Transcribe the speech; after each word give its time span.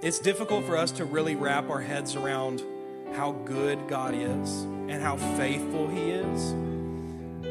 it's 0.00 0.18
difficult 0.18 0.64
for 0.64 0.76
us 0.76 0.92
to 0.92 1.04
really 1.04 1.34
wrap 1.34 1.70
our 1.70 1.80
heads 1.80 2.14
around 2.14 2.62
how 3.14 3.32
good 3.32 3.88
God 3.88 4.14
is 4.14 4.62
and 4.62 5.02
how 5.02 5.16
faithful 5.16 5.88
He 5.88 6.10
is. 6.10 6.54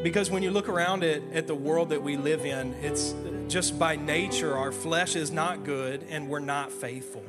Because 0.02 0.30
when 0.30 0.42
you 0.42 0.50
look 0.50 0.68
around 0.68 1.02
it 1.02 1.22
at 1.34 1.46
the 1.46 1.54
world 1.54 1.90
that 1.90 2.02
we 2.02 2.16
live 2.16 2.46
in, 2.46 2.74
it's 2.74 3.14
just 3.48 3.78
by 3.78 3.96
nature, 3.96 4.56
our 4.56 4.72
flesh 4.72 5.16
is 5.16 5.30
not 5.30 5.64
good 5.64 6.04
and 6.08 6.28
we're 6.28 6.38
not 6.38 6.70
faithful. 6.70 7.24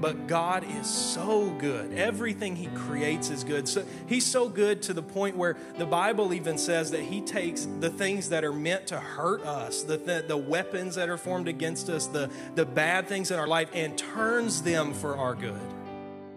But 0.00 0.26
God 0.26 0.64
is 0.80 0.86
so 0.86 1.50
good. 1.58 1.92
Everything 1.92 2.56
He 2.56 2.68
creates 2.68 3.28
is 3.28 3.44
good. 3.44 3.68
So 3.68 3.84
He's 4.06 4.24
so 4.24 4.48
good 4.48 4.80
to 4.82 4.94
the 4.94 5.02
point 5.02 5.36
where 5.36 5.56
the 5.76 5.84
Bible 5.84 6.32
even 6.32 6.56
says 6.56 6.90
that 6.92 7.02
He 7.02 7.20
takes 7.20 7.68
the 7.80 7.90
things 7.90 8.30
that 8.30 8.42
are 8.42 8.52
meant 8.52 8.86
to 8.88 8.98
hurt 8.98 9.42
us, 9.42 9.82
the, 9.82 9.98
the, 9.98 10.24
the 10.26 10.36
weapons 10.36 10.94
that 10.94 11.10
are 11.10 11.18
formed 11.18 11.48
against 11.48 11.90
us, 11.90 12.06
the, 12.06 12.30
the 12.54 12.64
bad 12.64 13.08
things 13.08 13.30
in 13.30 13.38
our 13.38 13.46
life, 13.46 13.68
and 13.74 13.98
turns 13.98 14.62
them 14.62 14.94
for 14.94 15.16
our 15.16 15.34
good. 15.34 15.60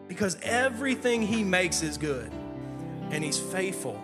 Because 0.09 0.37
everything 0.43 1.21
He 1.21 1.43
makes 1.43 1.81
is 1.81 1.97
good. 1.97 2.31
And 3.11 3.23
He's 3.23 3.39
faithful. 3.39 4.01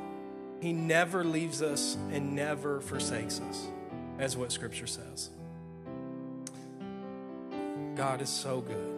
He 0.62 0.71
never 0.71 1.23
leaves 1.26 1.62
us 1.62 1.98
and 2.12 2.34
never 2.34 2.80
forsakes 2.80 3.41
us, 3.41 3.68
as 4.20 4.38
what 4.38 4.54
Scripture 4.54 4.88
says. 4.88 5.32
God 7.96 8.21
is 8.21 8.30
so 8.30 8.62
good. 8.62 8.88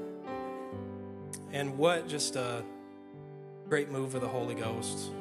And 1.54 1.78
what 1.78 2.08
just 2.08 2.36
a 2.36 2.64
great 3.68 3.92
move 3.92 4.16
of 4.16 4.22
the 4.22 4.28
Holy 4.28 4.56
Ghost. 4.56 5.12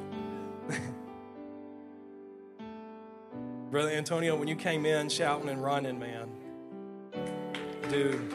Brother 3.70 3.90
Antonio, 3.90 4.36
when 4.36 4.48
you 4.48 4.56
came 4.56 4.86
in 4.86 5.08
shouting 5.08 5.48
and 5.48 5.62
running, 5.62 5.98
man, 5.98 6.28
dude. 7.88 8.34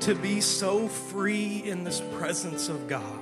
To 0.00 0.14
be 0.14 0.40
so 0.40 0.86
free 0.88 1.62
in 1.64 1.82
this 1.84 2.00
presence 2.16 2.68
of 2.68 2.86
God 2.86 3.20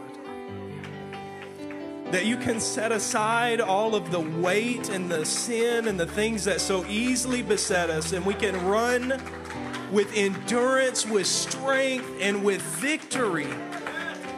that 2.11 2.27
you 2.27 2.37
can 2.37 2.61
set 2.61 2.93
aside 2.93 3.61
all 3.61 3.95
of 3.97 4.13
the 4.13 4.21
weight 4.21 4.89
and 4.91 5.11
the 5.11 5.25
sin 5.25 5.89
and 5.89 5.99
the 5.99 6.07
things 6.07 6.45
that 6.45 6.61
so 6.61 6.85
easily 6.87 7.43
beset 7.43 7.91
us, 7.91 8.13
and 8.13 8.25
we 8.25 8.35
can 8.35 8.55
run 8.67 9.21
with 9.93 10.13
endurance, 10.15 11.07
with 11.07 11.27
strength, 11.27 12.11
and 12.21 12.45
with 12.45 12.61
victory. 12.63 13.49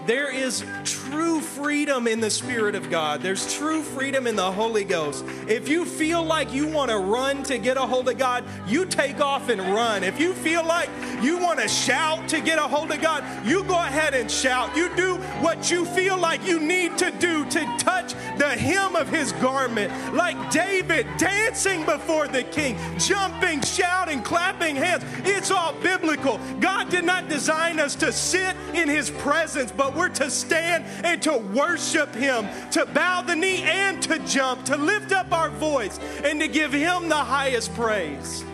There 0.06 0.32
is 0.32 0.64
true 0.84 1.40
freedom 1.40 2.06
in 2.06 2.20
the 2.20 2.30
Spirit 2.30 2.76
of 2.76 2.90
God. 2.90 3.22
There's 3.22 3.52
true 3.52 3.82
freedom 3.82 4.28
in 4.28 4.36
the 4.36 4.52
Holy 4.52 4.84
Ghost. 4.84 5.24
If 5.48 5.68
you 5.68 5.84
feel 5.84 6.22
like 6.22 6.52
you 6.52 6.68
want 6.68 6.92
to 6.92 6.98
run 6.98 7.42
to 7.44 7.58
get 7.58 7.76
a 7.76 7.80
hold 7.80 8.08
of 8.08 8.16
God, 8.16 8.44
you 8.68 8.86
take 8.86 9.20
off 9.20 9.48
and 9.48 9.60
run. 9.60 10.04
If 10.04 10.20
you 10.20 10.32
feel 10.32 10.64
like 10.64 10.88
you 11.20 11.38
want 11.38 11.58
to 11.58 11.66
shout 11.66 12.28
to 12.28 12.40
get 12.40 12.60
a 12.60 12.62
hold 12.62 12.92
of 12.92 13.00
God, 13.00 13.24
you 13.44 13.64
go 13.64 13.74
ahead 13.74 14.14
and 14.14 14.30
shout. 14.30 14.76
You 14.76 14.94
do 14.94 15.16
what 15.42 15.72
you 15.72 15.84
feel 15.84 16.16
like 16.16 16.46
you 16.46 16.60
need 16.60 16.96
to 16.98 17.10
do 17.10 17.44
to 17.50 17.76
touch 17.78 17.95
the 18.38 18.48
hem 18.48 18.96
of 18.96 19.08
his 19.08 19.32
garment, 19.32 19.92
like 20.14 20.50
David 20.50 21.06
dancing 21.18 21.84
before 21.84 22.28
the 22.28 22.42
king, 22.42 22.76
jumping, 22.98 23.60
shouting, 23.62 24.22
clapping 24.22 24.76
hands. 24.76 25.04
It's 25.24 25.50
all 25.50 25.72
biblical. 25.74 26.38
God 26.60 26.88
did 26.88 27.04
not 27.04 27.28
design 27.28 27.80
us 27.80 27.94
to 27.96 28.12
sit 28.12 28.56
in 28.74 28.88
his 28.88 29.10
presence, 29.10 29.72
but 29.72 29.94
we're 29.94 30.08
to 30.10 30.30
stand 30.30 30.84
and 31.04 31.22
to 31.22 31.38
worship 31.38 32.14
him, 32.14 32.46
to 32.70 32.86
bow 32.86 33.22
the 33.22 33.36
knee 33.36 33.62
and 33.62 34.02
to 34.02 34.18
jump, 34.20 34.64
to 34.66 34.76
lift 34.76 35.12
up 35.12 35.32
our 35.32 35.50
voice 35.50 35.98
and 36.24 36.40
to 36.40 36.48
give 36.48 36.72
him 36.72 37.08
the 37.08 37.14
highest 37.14 37.74
praise. 37.74 38.44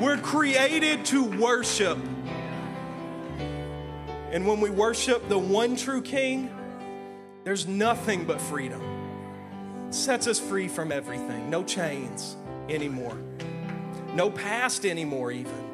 We're 0.00 0.18
created 0.18 1.04
to 1.06 1.24
worship. 1.24 1.98
And 4.30 4.46
when 4.46 4.60
we 4.60 4.68
worship 4.68 5.28
the 5.28 5.38
one 5.38 5.76
true 5.76 6.02
King, 6.02 6.50
there's 7.44 7.66
nothing 7.66 8.24
but 8.24 8.40
freedom. 8.40 8.95
Sets 9.90 10.26
us 10.26 10.38
free 10.38 10.68
from 10.68 10.90
everything. 10.90 11.48
No 11.48 11.62
chains 11.62 12.36
anymore. 12.68 13.16
No 14.14 14.30
past 14.30 14.84
anymore, 14.84 15.30
even. 15.30 15.64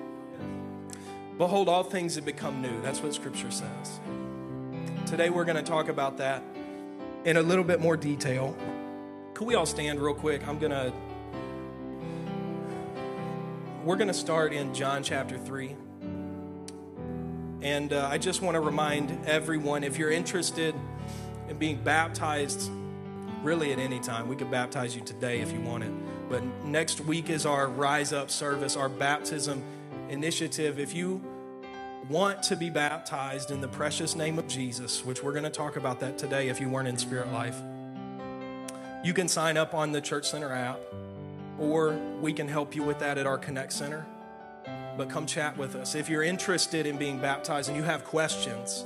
Behold, 1.38 1.68
all 1.68 1.82
things 1.82 2.14
have 2.16 2.24
become 2.24 2.60
new. 2.60 2.82
That's 2.82 3.02
what 3.02 3.14
Scripture 3.14 3.50
says. 3.50 4.00
Today 5.06 5.30
we're 5.30 5.44
going 5.44 5.56
to 5.56 5.62
talk 5.62 5.88
about 5.88 6.18
that 6.18 6.42
in 7.24 7.36
a 7.36 7.42
little 7.42 7.64
bit 7.64 7.80
more 7.80 7.96
detail. 7.96 8.56
Could 9.34 9.46
we 9.46 9.54
all 9.54 9.66
stand 9.66 10.00
real 10.00 10.14
quick? 10.14 10.46
I'm 10.46 10.58
going 10.58 10.72
to. 10.72 10.92
We're 13.84 13.96
going 13.96 14.08
to 14.08 14.14
start 14.14 14.52
in 14.52 14.74
John 14.74 15.02
chapter 15.02 15.38
3. 15.38 15.74
And 17.62 17.92
uh, 17.92 18.08
I 18.10 18.18
just 18.18 18.42
want 18.42 18.54
to 18.56 18.60
remind 18.60 19.26
everyone 19.26 19.84
if 19.84 19.98
you're 19.98 20.10
interested 20.10 20.74
in 21.48 21.56
being 21.58 21.82
baptized, 21.82 22.70
really 23.42 23.72
at 23.72 23.78
any 23.78 24.00
time, 24.00 24.28
we 24.28 24.36
could 24.36 24.50
baptize 24.50 24.94
you 24.94 25.02
today 25.02 25.40
if 25.40 25.52
you 25.52 25.60
want 25.60 25.84
it. 25.84 25.92
But 26.28 26.42
next 26.64 27.00
week 27.02 27.30
is 27.30 27.44
our 27.46 27.68
Rise 27.68 28.12
Up 28.12 28.30
service, 28.30 28.76
our 28.76 28.88
baptism 28.88 29.62
initiative. 30.08 30.78
If 30.78 30.94
you 30.94 31.20
want 32.08 32.42
to 32.44 32.56
be 32.56 32.70
baptized 32.70 33.50
in 33.50 33.60
the 33.60 33.68
precious 33.68 34.16
name 34.16 34.38
of 34.38 34.48
Jesus, 34.48 35.04
which 35.04 35.22
we're 35.22 35.32
going 35.32 35.44
to 35.44 35.50
talk 35.50 35.76
about 35.76 36.00
that 36.00 36.18
today 36.18 36.48
if 36.48 36.60
you 36.60 36.68
weren't 36.68 36.88
in 36.88 36.98
Spirit 36.98 37.32
Life, 37.32 37.60
you 39.04 39.12
can 39.12 39.28
sign 39.28 39.56
up 39.56 39.74
on 39.74 39.92
the 39.92 40.00
Church 40.00 40.30
Center 40.30 40.52
app, 40.52 40.80
or 41.58 41.98
we 42.20 42.32
can 42.32 42.48
help 42.48 42.74
you 42.74 42.82
with 42.82 42.98
that 43.00 43.18
at 43.18 43.26
our 43.26 43.38
Connect 43.38 43.72
Center 43.72 44.06
but 44.96 45.08
come 45.08 45.26
chat 45.26 45.56
with 45.56 45.74
us. 45.74 45.94
If 45.94 46.08
you're 46.08 46.22
interested 46.22 46.86
in 46.86 46.96
being 46.96 47.18
baptized 47.18 47.68
and 47.68 47.76
you 47.76 47.82
have 47.82 48.04
questions, 48.04 48.84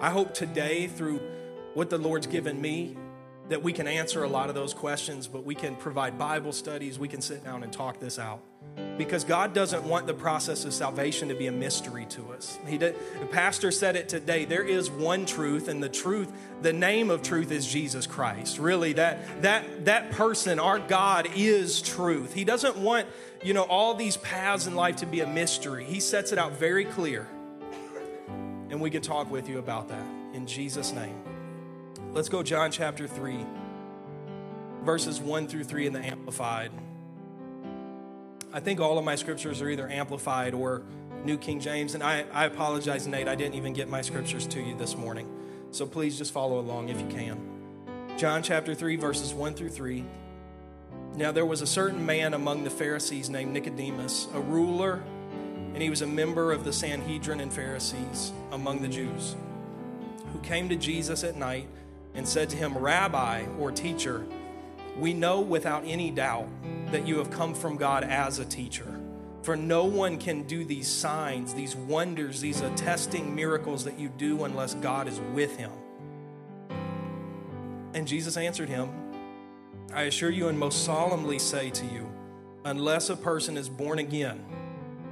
I 0.00 0.10
hope 0.10 0.34
today, 0.34 0.86
through 0.86 1.20
what 1.74 1.90
the 1.90 1.98
Lord's 1.98 2.26
given 2.26 2.60
me, 2.60 2.96
that 3.48 3.62
we 3.62 3.72
can 3.72 3.86
answer 3.86 4.24
a 4.24 4.28
lot 4.28 4.48
of 4.48 4.54
those 4.54 4.72
questions, 4.72 5.26
but 5.26 5.44
we 5.44 5.54
can 5.54 5.76
provide 5.76 6.18
Bible 6.18 6.52
studies, 6.52 6.98
we 6.98 7.08
can 7.08 7.20
sit 7.20 7.44
down 7.44 7.62
and 7.62 7.72
talk 7.72 8.00
this 8.00 8.18
out. 8.18 8.40
Because 8.96 9.22
God 9.22 9.52
doesn't 9.54 9.84
want 9.84 10.06
the 10.06 10.14
process 10.14 10.64
of 10.64 10.74
salvation 10.74 11.28
to 11.28 11.34
be 11.34 11.46
a 11.46 11.52
mystery 11.52 12.06
to 12.06 12.32
us. 12.32 12.58
He 12.66 12.78
did, 12.78 12.96
the 13.20 13.26
pastor 13.26 13.70
said 13.70 13.94
it 13.94 14.08
today. 14.08 14.44
There 14.46 14.64
is 14.64 14.90
one 14.90 15.26
truth, 15.26 15.68
and 15.68 15.82
the 15.82 15.88
truth, 15.88 16.32
the 16.62 16.72
name 16.72 17.10
of 17.10 17.22
truth 17.22 17.52
is 17.52 17.66
Jesus 17.66 18.06
Christ. 18.06 18.58
Really, 18.58 18.94
that 18.94 19.42
that 19.42 19.84
that 19.84 20.10
person, 20.10 20.58
our 20.58 20.78
God, 20.78 21.28
is 21.36 21.82
truth. 21.82 22.34
He 22.34 22.44
doesn't 22.44 22.76
want 22.76 23.06
you 23.44 23.52
know, 23.52 23.62
all 23.62 23.94
these 23.94 24.16
paths 24.16 24.66
in 24.66 24.74
life 24.74 24.96
to 24.96 25.06
be 25.06 25.20
a 25.20 25.26
mystery. 25.26 25.84
He 25.84 26.00
sets 26.00 26.32
it 26.32 26.38
out 26.38 26.52
very 26.52 26.86
clear. 26.86 27.28
And 28.70 28.80
we 28.80 28.90
can 28.90 29.02
talk 29.02 29.30
with 29.30 29.48
you 29.48 29.58
about 29.58 29.88
that 29.88 30.06
in 30.32 30.46
Jesus' 30.46 30.92
name. 30.92 31.33
Let's 32.14 32.28
go, 32.28 32.44
John 32.44 32.70
chapter 32.70 33.08
3, 33.08 33.44
verses 34.84 35.18
1 35.18 35.48
through 35.48 35.64
3 35.64 35.88
in 35.88 35.92
the 35.92 35.98
Amplified. 35.98 36.70
I 38.52 38.60
think 38.60 38.78
all 38.78 38.98
of 38.98 39.04
my 39.04 39.16
scriptures 39.16 39.60
are 39.60 39.68
either 39.68 39.88
Amplified 39.88 40.54
or 40.54 40.82
New 41.24 41.36
King 41.36 41.58
James. 41.58 41.94
And 41.94 42.04
I, 42.04 42.24
I 42.32 42.44
apologize, 42.44 43.08
Nate, 43.08 43.26
I 43.26 43.34
didn't 43.34 43.56
even 43.56 43.72
get 43.72 43.88
my 43.88 44.00
scriptures 44.00 44.46
to 44.46 44.60
you 44.60 44.76
this 44.76 44.96
morning. 44.96 45.28
So 45.72 45.86
please 45.86 46.16
just 46.16 46.32
follow 46.32 46.60
along 46.60 46.88
if 46.88 47.00
you 47.00 47.08
can. 47.08 47.36
John 48.16 48.44
chapter 48.44 48.76
3, 48.76 48.94
verses 48.94 49.34
1 49.34 49.54
through 49.54 49.70
3. 49.70 50.04
Now, 51.16 51.32
there 51.32 51.44
was 51.44 51.62
a 51.62 51.66
certain 51.66 52.06
man 52.06 52.32
among 52.32 52.62
the 52.62 52.70
Pharisees 52.70 53.28
named 53.28 53.52
Nicodemus, 53.52 54.28
a 54.34 54.40
ruler, 54.40 55.02
and 55.72 55.82
he 55.82 55.90
was 55.90 56.02
a 56.02 56.06
member 56.06 56.52
of 56.52 56.62
the 56.62 56.72
Sanhedrin 56.72 57.40
and 57.40 57.52
Pharisees 57.52 58.32
among 58.52 58.82
the 58.82 58.88
Jews, 58.88 59.34
who 60.32 60.38
came 60.42 60.68
to 60.68 60.76
Jesus 60.76 61.24
at 61.24 61.34
night 61.34 61.66
and 62.14 62.26
said 62.26 62.48
to 62.50 62.56
him, 62.56 62.76
Rabbi 62.76 63.46
or 63.58 63.72
teacher, 63.72 64.24
we 64.98 65.12
know 65.12 65.40
without 65.40 65.82
any 65.84 66.10
doubt 66.10 66.48
that 66.92 67.06
you 67.06 67.18
have 67.18 67.30
come 67.30 67.54
from 67.54 67.76
God 67.76 68.04
as 68.04 68.38
a 68.38 68.44
teacher. 68.44 69.00
For 69.42 69.56
no 69.56 69.84
one 69.84 70.16
can 70.16 70.44
do 70.44 70.64
these 70.64 70.88
signs, 70.88 71.52
these 71.52 71.76
wonders, 71.76 72.40
these 72.40 72.60
attesting 72.60 73.34
miracles 73.34 73.84
that 73.84 73.98
you 73.98 74.08
do 74.08 74.44
unless 74.44 74.74
God 74.74 75.06
is 75.06 75.20
with 75.34 75.56
him. 75.56 75.70
And 77.92 78.08
Jesus 78.08 78.36
answered 78.36 78.68
him, 78.68 78.88
I 79.92 80.02
assure 80.02 80.30
you 80.30 80.48
and 80.48 80.58
most 80.58 80.84
solemnly 80.84 81.38
say 81.38 81.70
to 81.70 81.86
you, 81.86 82.10
unless 82.64 83.10
a 83.10 83.16
person 83.16 83.56
is 83.56 83.68
born 83.68 83.98
again, 83.98 84.44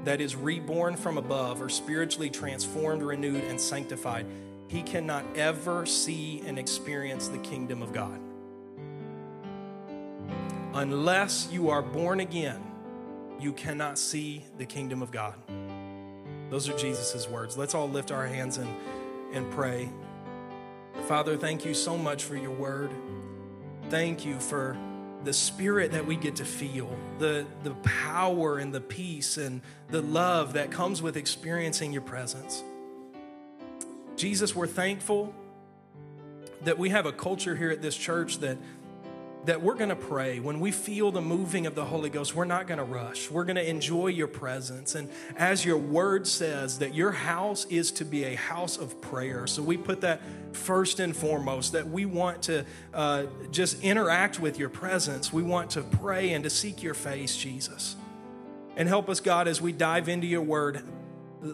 that 0.05 0.21
is 0.21 0.35
reborn 0.35 0.97
from 0.97 1.19
above 1.19 1.63
or 1.63 1.69
spiritually 1.69 2.31
transformed, 2.31 3.03
renewed, 3.03 3.45
and 3.45 3.61
sanctified, 3.61 4.27
he 4.73 4.83
cannot 4.83 5.25
ever 5.37 5.87
see 5.87 6.43
and 6.47 6.59
experience 6.59 7.29
the 7.29 7.39
kingdom 7.39 7.83
of 7.83 7.93
God. 7.93 8.19
Unless 10.75 11.49
you 11.53 11.69
are 11.69 11.83
born 11.83 12.21
again, 12.21 12.61
you 13.39 13.53
cannot 13.53 13.99
see 13.99 14.45
the 14.59 14.65
kingdom 14.65 15.03
of 15.03 15.11
God. 15.11 15.35
Those 16.51 16.69
are 16.69 16.77
Jesus' 16.77 17.29
words. 17.29 17.57
Let's 17.57 17.75
all 17.75 17.89
lift 17.89 18.11
our 18.11 18.27
hands 18.27 18.57
and, 18.57 18.75
and 19.33 19.51
pray. 19.53 19.91
Father, 21.07 21.37
thank 21.37 21.65
you 21.65 21.75
so 21.75 21.97
much 21.97 22.25
for 22.25 22.37
your 22.37 22.53
word 22.53 22.91
thank 23.93 24.25
you 24.25 24.41
for 24.41 24.75
the 25.25 25.35
spirit 25.35 25.93
that 25.93 26.07
we 26.07 26.17
get 26.17 26.37
to 26.37 26.47
feel, 26.47 26.89
the, 27.19 27.47
the 27.63 27.75
power 27.83 28.57
and 28.57 28.73
the 28.75 28.81
peace 28.81 29.37
and 29.37 29.61
the 29.91 30.01
love 30.01 30.55
that 30.55 30.71
comes 30.71 31.03
with 31.03 31.15
experiencing 31.15 31.93
your 31.93 32.01
presence. 32.01 32.65
Jesus, 34.23 34.55
we're 34.55 34.69
thankful 34.69 35.35
that 36.63 36.79
we 36.79 36.91
have 36.91 37.07
a 37.07 37.13
culture 37.13 37.57
here 37.57 37.71
at 37.71 37.83
this 37.83 37.97
church 37.97 38.39
that 38.39 38.57
that 39.47 39.61
we're 39.61 39.75
going 39.75 39.89
to 39.89 39.97
pray 39.97 40.39
when 40.39 40.61
we 40.61 40.71
feel 40.71 41.11
the 41.11 41.21
moving 41.21 41.67
of 41.67 41.75
the 41.75 41.85
Holy 41.85 42.09
Ghost. 42.09 42.33
We're 42.33 42.45
not 42.45 42.69
going 42.69 42.79
to 42.79 42.85
rush. 42.85 43.33
We're 43.33 43.43
going 43.43 43.57
to 43.57 43.69
enjoy 43.69 44.07
your 44.07 44.29
presence. 44.29 44.95
And 44.95 45.11
as 45.37 45.65
your 45.65 45.77
word 45.77 46.29
says, 46.29 46.79
that 46.79 46.95
your 46.95 47.11
house 47.11 47.65
is 47.65 47.91
to 47.91 48.05
be 48.05 48.23
a 48.23 48.37
house 48.37 48.77
of 48.77 49.01
prayer. 49.01 49.49
So 49.49 49.61
we 49.61 49.77
put 49.77 50.03
that 50.03 50.21
first 50.53 51.01
and 51.01 51.17
foremost, 51.17 51.73
that 51.73 51.89
we 51.89 52.07
want 52.07 52.43
to 52.43 52.65
uh, 52.95 53.25
just 53.51 53.83
interact 53.83 54.39
with 54.39 54.57
your 54.57 54.69
presence. 54.69 55.33
We 55.33 55.43
want 55.43 55.71
to 55.71 55.83
pray 55.83 56.33
and 56.33 56.45
to 56.45 56.51
seek 56.51 56.81
your 56.81 56.95
face, 56.95 57.37
Jesus. 57.37 57.97
And 58.77 58.89
help 58.89 59.09
us, 59.09 59.19
God, 59.19 59.49
as 59.49 59.61
we 59.61 59.73
dive 59.73 60.09
into 60.09 60.29
your 60.29 60.43
word. 60.43 60.85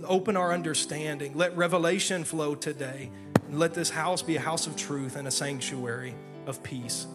Open 0.04 0.36
our 0.36 0.52
understanding. 0.52 1.34
Let 1.34 1.56
revelation 1.56 2.24
flow 2.24 2.54
today. 2.54 3.10
Let 3.50 3.74
this 3.74 3.90
house 3.90 4.22
be 4.22 4.36
a 4.36 4.40
house 4.40 4.66
of 4.66 4.76
truth 4.76 5.16
and 5.16 5.26
a 5.26 5.30
sanctuary 5.30 6.14
of 6.46 6.62
peace. 6.62 7.06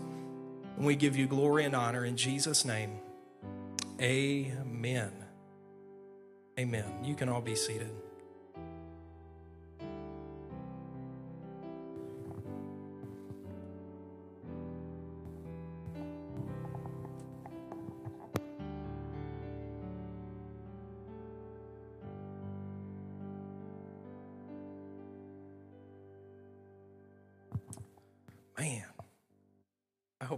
And 0.78 0.86
we 0.86 0.96
give 0.96 1.16
you 1.16 1.28
glory 1.28 1.66
and 1.66 1.76
honor 1.76 2.06
in 2.06 2.18
Jesus' 2.18 2.66
name. 2.66 3.00
Amen. 4.02 5.12
Amen. 6.60 7.04
You 7.04 7.16
can 7.16 7.30
all 7.30 7.42
be 7.42 7.56
seated. 7.56 7.92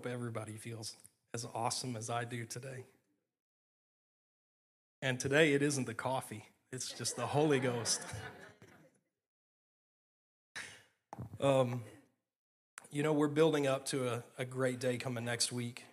Hope 0.05 0.13
everybody 0.13 0.53
feels 0.53 0.95
as 1.33 1.47
awesome 1.55 1.95
as 1.95 2.09
I 2.09 2.25
do 2.25 2.45
today. 2.45 2.85
And 5.01 5.19
today 5.19 5.53
it 5.53 5.61
isn't 5.61 5.85
the 5.85 5.93
coffee, 5.93 6.45
it's 6.71 6.91
just 6.91 7.15
the 7.15 7.25
Holy 7.25 7.59
Ghost. 7.59 8.01
um, 11.41 11.81
you 12.91 13.03
know, 13.03 13.13
we're 13.13 13.27
building 13.27 13.67
up 13.67 13.85
to 13.87 14.07
a, 14.07 14.23
a 14.37 14.45
great 14.45 14.79
day 14.79 14.97
coming 14.97 15.25
next 15.25 15.51
week. 15.51 15.85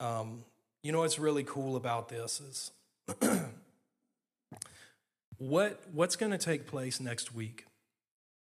Um, 0.00 0.44
you 0.82 0.92
know 0.92 1.00
what's 1.00 1.18
really 1.18 1.44
cool 1.44 1.76
about 1.76 2.08
this 2.08 2.40
is 2.40 2.72
what 5.38 5.80
what's 5.92 6.16
going 6.16 6.32
to 6.32 6.38
take 6.38 6.66
place 6.66 7.00
next 7.00 7.34
week 7.34 7.66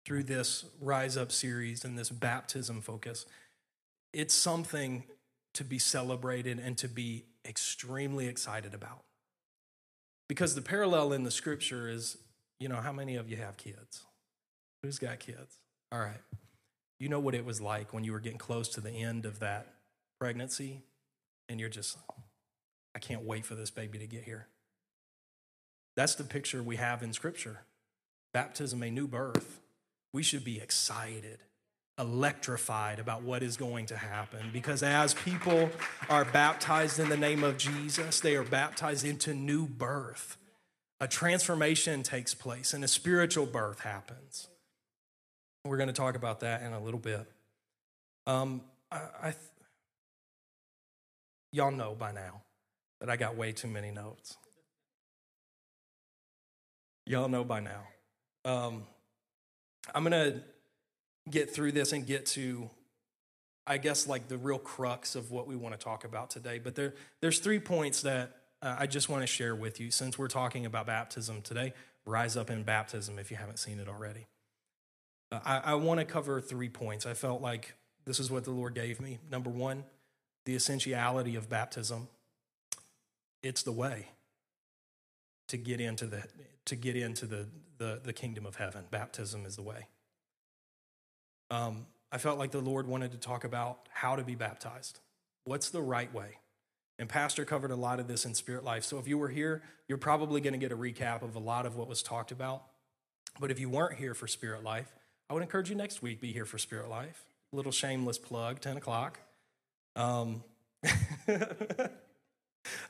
through 0.04 0.25
this 0.25 0.64
Rise 0.81 1.16
Up 1.16 1.32
series 1.32 1.84
and 1.84 1.99
this 1.99 2.10
baptism 2.10 2.81
focus 2.81 3.26
it's 4.16 4.32
something 4.32 5.04
to 5.52 5.62
be 5.62 5.78
celebrated 5.78 6.58
and 6.58 6.78
to 6.78 6.88
be 6.88 7.26
extremely 7.46 8.26
excited 8.26 8.72
about. 8.72 9.04
Because 10.26 10.54
the 10.54 10.62
parallel 10.62 11.12
in 11.12 11.22
the 11.22 11.30
scripture 11.30 11.86
is, 11.86 12.16
you 12.58 12.68
know, 12.68 12.76
how 12.76 12.92
many 12.92 13.16
of 13.16 13.28
you 13.28 13.36
have 13.36 13.58
kids? 13.58 14.04
Who's 14.82 14.98
got 14.98 15.18
kids? 15.18 15.58
All 15.92 15.98
right. 15.98 16.20
You 16.98 17.10
know 17.10 17.20
what 17.20 17.34
it 17.34 17.44
was 17.44 17.60
like 17.60 17.92
when 17.92 18.04
you 18.04 18.12
were 18.12 18.20
getting 18.20 18.38
close 18.38 18.70
to 18.70 18.80
the 18.80 18.90
end 18.90 19.26
of 19.26 19.40
that 19.40 19.66
pregnancy 20.18 20.80
and 21.50 21.60
you're 21.60 21.68
just, 21.68 21.98
I 22.94 22.98
can't 22.98 23.22
wait 23.22 23.44
for 23.44 23.54
this 23.54 23.70
baby 23.70 23.98
to 23.98 24.06
get 24.06 24.24
here. 24.24 24.46
That's 25.94 26.14
the 26.14 26.24
picture 26.24 26.62
we 26.62 26.76
have 26.76 27.02
in 27.02 27.12
scripture. 27.12 27.60
Baptism, 28.32 28.82
a 28.82 28.90
new 28.90 29.06
birth. 29.06 29.60
We 30.14 30.22
should 30.22 30.44
be 30.44 30.58
excited 30.58 31.40
electrified 31.98 32.98
about 32.98 33.22
what 33.22 33.43
is 33.43 33.56
going 33.56 33.87
to 33.87 33.96
happen 33.96 34.50
because 34.52 34.82
as 34.82 35.14
people 35.14 35.70
are 36.10 36.25
baptized 36.26 36.98
in 36.98 37.08
the 37.08 37.16
name 37.16 37.43
of 37.43 37.56
Jesus, 37.56 38.20
they 38.20 38.37
are 38.37 38.44
baptized 38.44 39.04
into 39.04 39.32
new 39.32 39.66
birth. 39.66 40.37
A 41.00 41.08
transformation 41.08 42.02
takes 42.02 42.34
place 42.34 42.75
and 42.75 42.84
a 42.84 42.88
spiritual 42.88 43.46
birth 43.46 43.81
happens. 43.81 44.48
We're 45.64 45.78
going 45.78 45.88
to 45.88 45.94
talk 45.94 46.16
about 46.16 46.40
that 46.40 46.62
in 46.62 46.72
a 46.72 46.81
little 46.81 47.00
bit. 47.00 47.26
Um, 48.26 48.62
I, 48.90 49.00
I 49.22 49.34
y'all 51.52 51.70
know 51.70 51.94
by 51.99 52.12
now 52.12 52.42
that 53.00 53.08
I 53.08 53.16
got 53.16 53.37
way 53.37 53.52
too 53.52 53.69
many 53.69 53.90
notes. 53.90 54.37
Y'all 57.06 57.28
know 57.28 57.44
by 57.44 57.60
now. 57.60 57.82
Um, 58.44 58.84
I'm 59.94 60.02
going 60.02 60.12
to 60.12 60.42
get 61.31 61.52
through 61.52 61.73
this 61.73 61.93
and 61.93 62.06
get 62.06 62.26
to 62.26 62.70
I 63.67 63.78
guess 63.78 64.06
like 64.06 64.28
the 64.28 64.38
real 64.38 64.58
crux 64.58 65.17
of 65.17 65.32
what 65.32 65.49
we 65.49 65.56
want 65.56 65.78
to 65.78 65.82
talk 65.82 66.05
about 66.05 66.31
today. 66.31 66.61
But 66.61 66.76
there, 66.76 66.94
there's 67.20 67.40
three 67.40 67.58
points 67.58 68.02
that 68.02 68.37
uh, 68.62 68.76
I 68.78 68.87
just 68.87 69.08
want 69.08 69.23
to 69.23 69.26
share 69.26 69.56
with 69.56 69.81
you 69.81 69.90
since 69.90 70.17
we're 70.17 70.28
talking 70.28 70.67
about 70.67 70.87
baptism 70.87 71.43
today. 71.43 71.73
Rise 72.05 72.37
up 72.37 72.49
in 72.49 72.62
baptism 72.62 73.19
if 73.19 73.31
you 73.31 73.37
haven't 73.37 73.58
seen 73.58 73.81
it 73.81 73.88
already. 73.88 74.26
Uh, 75.32 75.40
I, 75.44 75.58
I 75.58 75.75
want 75.75 75.99
to 75.99 76.06
cover 76.06 76.40
three 76.40 76.69
points. 76.69 77.06
I 77.06 77.14
felt 77.14 77.43
like 77.43 77.75
this 78.05 78.20
is 78.20 78.31
what 78.31 78.44
the 78.44 78.52
Lord 78.52 78.75
gave 78.75 79.00
me. 79.00 79.19
Number 79.31 79.50
one, 79.50 79.82
the 80.44 80.55
essentiality 80.55 81.34
of 81.34 81.49
baptism. 81.49 82.06
It's 83.43 83.64
the 83.64 83.73
way 83.73 84.11
to 85.49 85.56
get 85.56 85.81
into 85.81 86.06
the 86.06 86.23
to 86.67 86.76
get 86.76 86.96
into 86.96 87.26
the, 87.26 87.46
the, 87.78 88.00
the 88.02 88.12
kingdom 88.12 88.46
of 88.46 88.56
heaven. 88.56 88.84
Baptism 88.90 89.44
is 89.44 89.56
the 89.56 89.62
way 89.62 89.87
um, 91.50 91.87
I 92.12 92.19
felt 92.19 92.38
like 92.38 92.50
the 92.50 92.60
Lord 92.60 92.87
wanted 92.87 93.12
to 93.12 93.19
talk 93.19 93.44
about 93.44 93.88
how 93.90 94.16
to 94.16 94.25
be 94.25 94.34
baptized. 94.34 95.00
What's 95.44 95.70
the 95.70 95.82
right 95.82 96.12
way? 96.12 96.38
And 96.98 97.08
Pastor 97.08 97.44
covered 97.44 97.70
a 97.70 97.76
lot 97.76 98.00
of 98.00 98.08
this 98.08 98.25
in 98.25 98.34
Spirit 98.34 98.64
Life. 98.64 98.84
So 98.84 98.98
if 98.98 99.06
you 99.06 99.19
were 99.19 99.28
here, 99.28 99.62
you're 99.87 99.98
probably 99.98 100.40
going 100.40 100.54
to 100.54 100.58
get 100.58 100.72
a 100.72 100.76
recap 100.76 101.22
of 101.22 101.37
a 101.37 101.38
lot 101.38 101.66
of 101.66 101.76
what 101.76 101.88
was 101.88 102.02
talked 102.02 102.32
about. 102.32 102.62
But 103.38 103.50
if 103.50 103.60
you 103.60 103.69
weren't 103.69 103.98
here 103.98 104.14
for 104.14 104.26
Spirit 104.26 104.64
Life, 104.64 104.94
I 105.28 105.34
would 105.34 105.43
encourage 105.43 105.69
you 105.69 105.76
next 105.76 106.00
week 106.02 106.20
be 106.20 106.32
here 106.32 106.46
for 106.46 106.56
Spirit 106.58 106.88
Life. 106.88 107.25
Little 107.52 107.72
shameless 107.72 108.19
plug, 108.19 108.60
10 108.60 108.78
o'clock. 108.78 109.20
Um, 109.94 110.42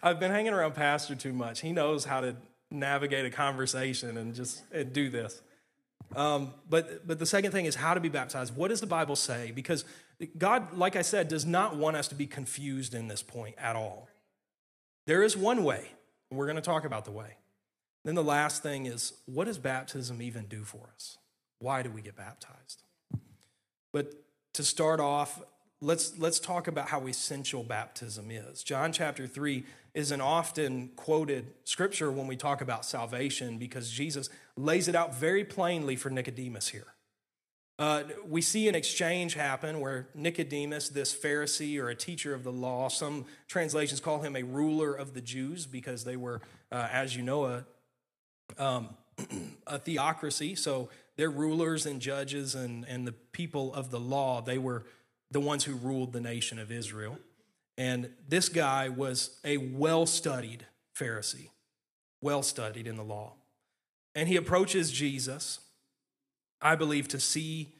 I've 0.02 0.20
been 0.20 0.30
hanging 0.30 0.52
around 0.52 0.74
Pastor 0.74 1.14
too 1.14 1.32
much. 1.32 1.60
He 1.60 1.72
knows 1.72 2.04
how 2.04 2.20
to 2.20 2.36
navigate 2.70 3.24
a 3.26 3.30
conversation 3.30 4.16
and 4.16 4.34
just 4.34 4.62
and 4.72 4.92
do 4.92 5.08
this. 5.08 5.40
Um, 6.14 6.54
but, 6.68 7.06
but 7.06 7.18
the 7.18 7.26
second 7.26 7.52
thing 7.52 7.66
is 7.66 7.74
how 7.74 7.94
to 7.94 8.00
be 8.00 8.08
baptized. 8.08 8.56
What 8.56 8.68
does 8.68 8.80
the 8.80 8.86
Bible 8.86 9.16
say? 9.16 9.52
Because 9.54 9.84
God, 10.38 10.76
like 10.76 10.96
I 10.96 11.02
said, 11.02 11.28
does 11.28 11.44
not 11.44 11.76
want 11.76 11.96
us 11.96 12.08
to 12.08 12.14
be 12.14 12.26
confused 12.26 12.94
in 12.94 13.08
this 13.08 13.22
point 13.22 13.54
at 13.58 13.76
all. 13.76 14.08
There 15.06 15.22
is 15.22 15.36
one 15.36 15.62
way, 15.62 15.90
and 16.30 16.38
we're 16.38 16.46
going 16.46 16.56
to 16.56 16.62
talk 16.62 16.84
about 16.84 17.04
the 17.04 17.10
way. 17.10 17.36
Then 18.04 18.14
the 18.14 18.24
last 18.24 18.62
thing 18.62 18.86
is 18.86 19.12
what 19.26 19.44
does 19.44 19.58
baptism 19.58 20.22
even 20.22 20.46
do 20.46 20.62
for 20.62 20.88
us? 20.94 21.18
Why 21.58 21.82
do 21.82 21.90
we 21.90 22.00
get 22.00 22.16
baptized? 22.16 22.82
But 23.92 24.12
to 24.54 24.62
start 24.62 25.00
off, 25.00 25.42
let's, 25.80 26.18
let's 26.18 26.38
talk 26.38 26.68
about 26.68 26.88
how 26.88 27.06
essential 27.06 27.62
baptism 27.62 28.30
is. 28.30 28.62
John 28.62 28.92
chapter 28.92 29.26
3 29.26 29.64
is 29.96 30.10
an 30.10 30.20
often 30.20 30.90
quoted 30.94 31.50
scripture 31.64 32.12
when 32.12 32.26
we 32.26 32.36
talk 32.36 32.60
about 32.60 32.84
salvation 32.84 33.56
because 33.56 33.90
Jesus 33.90 34.28
lays 34.54 34.88
it 34.88 34.94
out 34.94 35.14
very 35.14 35.42
plainly 35.42 35.96
for 35.96 36.10
Nicodemus 36.10 36.68
here. 36.68 36.88
Uh, 37.78 38.02
we 38.28 38.42
see 38.42 38.68
an 38.68 38.74
exchange 38.74 39.32
happen 39.32 39.80
where 39.80 40.08
Nicodemus, 40.14 40.90
this 40.90 41.14
Pharisee 41.14 41.80
or 41.80 41.88
a 41.88 41.94
teacher 41.94 42.34
of 42.34 42.44
the 42.44 42.52
law, 42.52 42.88
some 42.88 43.24
translations 43.48 43.98
call 43.98 44.20
him 44.20 44.36
a 44.36 44.42
ruler 44.42 44.92
of 44.92 45.14
the 45.14 45.22
Jews 45.22 45.64
because 45.64 46.04
they 46.04 46.16
were, 46.16 46.42
uh, 46.70 46.88
as 46.92 47.16
you 47.16 47.22
know, 47.22 47.46
a, 47.46 47.64
um, 48.58 48.90
a 49.66 49.78
theocracy. 49.78 50.54
So 50.54 50.90
they're 51.16 51.30
rulers 51.30 51.86
and 51.86 52.02
judges 52.02 52.54
and, 52.54 52.84
and 52.86 53.06
the 53.06 53.12
people 53.12 53.72
of 53.72 53.90
the 53.90 54.00
law. 54.00 54.42
They 54.42 54.58
were 54.58 54.84
the 55.30 55.40
ones 55.40 55.64
who 55.64 55.74
ruled 55.74 56.12
the 56.12 56.20
nation 56.20 56.58
of 56.58 56.70
Israel. 56.70 57.18
And 57.78 58.10
this 58.28 58.48
guy 58.48 58.88
was 58.88 59.38
a 59.44 59.58
well 59.58 60.06
studied 60.06 60.66
Pharisee, 60.98 61.50
well 62.22 62.42
studied 62.42 62.86
in 62.86 62.96
the 62.96 63.04
law. 63.04 63.34
And 64.14 64.28
he 64.28 64.36
approaches 64.36 64.90
Jesus, 64.90 65.60
I 66.60 66.74
believe, 66.74 67.06
to 67.08 67.20
see 67.20 67.74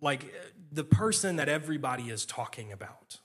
like 0.00 0.32
the 0.72 0.84
person 0.84 1.36
that 1.36 1.48
everybody 1.48 2.04
is 2.04 2.24
talking 2.24 2.72
about. 2.72 3.18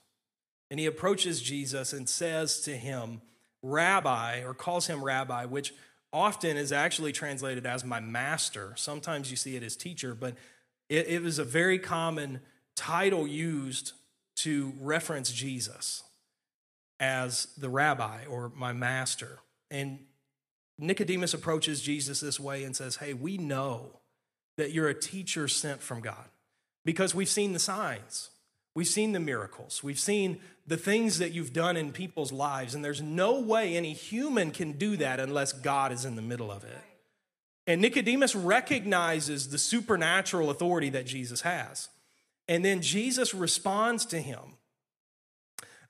And 0.70 0.80
he 0.80 0.86
approaches 0.86 1.42
Jesus 1.42 1.92
and 1.92 2.08
says 2.08 2.60
to 2.62 2.76
him, 2.76 3.20
Rabbi, 3.62 4.42
or 4.42 4.54
calls 4.54 4.86
him 4.86 5.02
Rabbi, 5.02 5.44
which 5.44 5.74
often 6.12 6.56
is 6.56 6.72
actually 6.72 7.12
translated 7.12 7.66
as 7.66 7.84
my 7.84 8.00
master. 8.00 8.72
Sometimes 8.76 9.30
you 9.30 9.36
see 9.36 9.56
it 9.56 9.62
as 9.62 9.76
teacher, 9.76 10.14
but 10.14 10.34
it, 10.88 11.06
it 11.08 11.22
was 11.22 11.38
a 11.38 11.44
very 11.44 11.78
common 11.78 12.40
title 12.74 13.26
used 13.26 13.92
to 14.42 14.72
reference 14.80 15.32
Jesus 15.32 16.02
as 17.00 17.48
the 17.56 17.68
rabbi 17.68 18.24
or 18.26 18.52
my 18.54 18.72
master. 18.72 19.40
And 19.70 20.00
Nicodemus 20.78 21.34
approaches 21.34 21.80
Jesus 21.80 22.20
this 22.20 22.40
way 22.40 22.64
and 22.64 22.74
says, 22.74 22.96
Hey, 22.96 23.14
we 23.14 23.38
know 23.38 24.00
that 24.56 24.72
you're 24.72 24.88
a 24.88 24.94
teacher 24.94 25.48
sent 25.48 25.82
from 25.82 26.00
God 26.00 26.28
because 26.84 27.14
we've 27.14 27.28
seen 27.28 27.52
the 27.52 27.58
signs, 27.58 28.30
we've 28.74 28.86
seen 28.86 29.12
the 29.12 29.20
miracles, 29.20 29.82
we've 29.82 29.98
seen 29.98 30.40
the 30.66 30.76
things 30.76 31.18
that 31.18 31.32
you've 31.32 31.52
done 31.52 31.76
in 31.76 31.92
people's 31.92 32.32
lives, 32.32 32.74
and 32.74 32.84
there's 32.84 33.02
no 33.02 33.40
way 33.40 33.76
any 33.76 33.92
human 33.92 34.50
can 34.50 34.72
do 34.72 34.96
that 34.96 35.18
unless 35.18 35.52
God 35.52 35.90
is 35.90 36.04
in 36.04 36.14
the 36.14 36.22
middle 36.22 36.50
of 36.50 36.64
it. 36.64 36.78
And 37.66 37.80
Nicodemus 37.80 38.34
recognizes 38.34 39.48
the 39.48 39.58
supernatural 39.58 40.50
authority 40.50 40.90
that 40.90 41.06
Jesus 41.06 41.42
has. 41.42 41.88
And 42.48 42.64
then 42.64 42.82
Jesus 42.82 43.34
responds 43.34 44.04
to 44.06 44.20
him. 44.20 44.56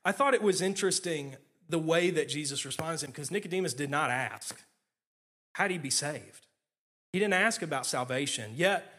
I 0.05 0.11
thought 0.11 0.33
it 0.33 0.43
was 0.43 0.61
interesting 0.61 1.35
the 1.69 1.79
way 1.79 2.09
that 2.11 2.29
Jesus 2.29 2.65
responds 2.65 3.01
to 3.01 3.07
him 3.07 3.11
because 3.11 3.31
Nicodemus 3.31 3.73
did 3.73 3.89
not 3.89 4.11
ask, 4.11 4.61
How 5.53 5.67
do 5.67 5.73
he 5.73 5.79
be 5.79 5.89
saved? 5.89 6.47
He 7.11 7.19
didn't 7.19 7.35
ask 7.35 7.61
about 7.61 7.85
salvation. 7.85 8.53
Yet, 8.55 8.91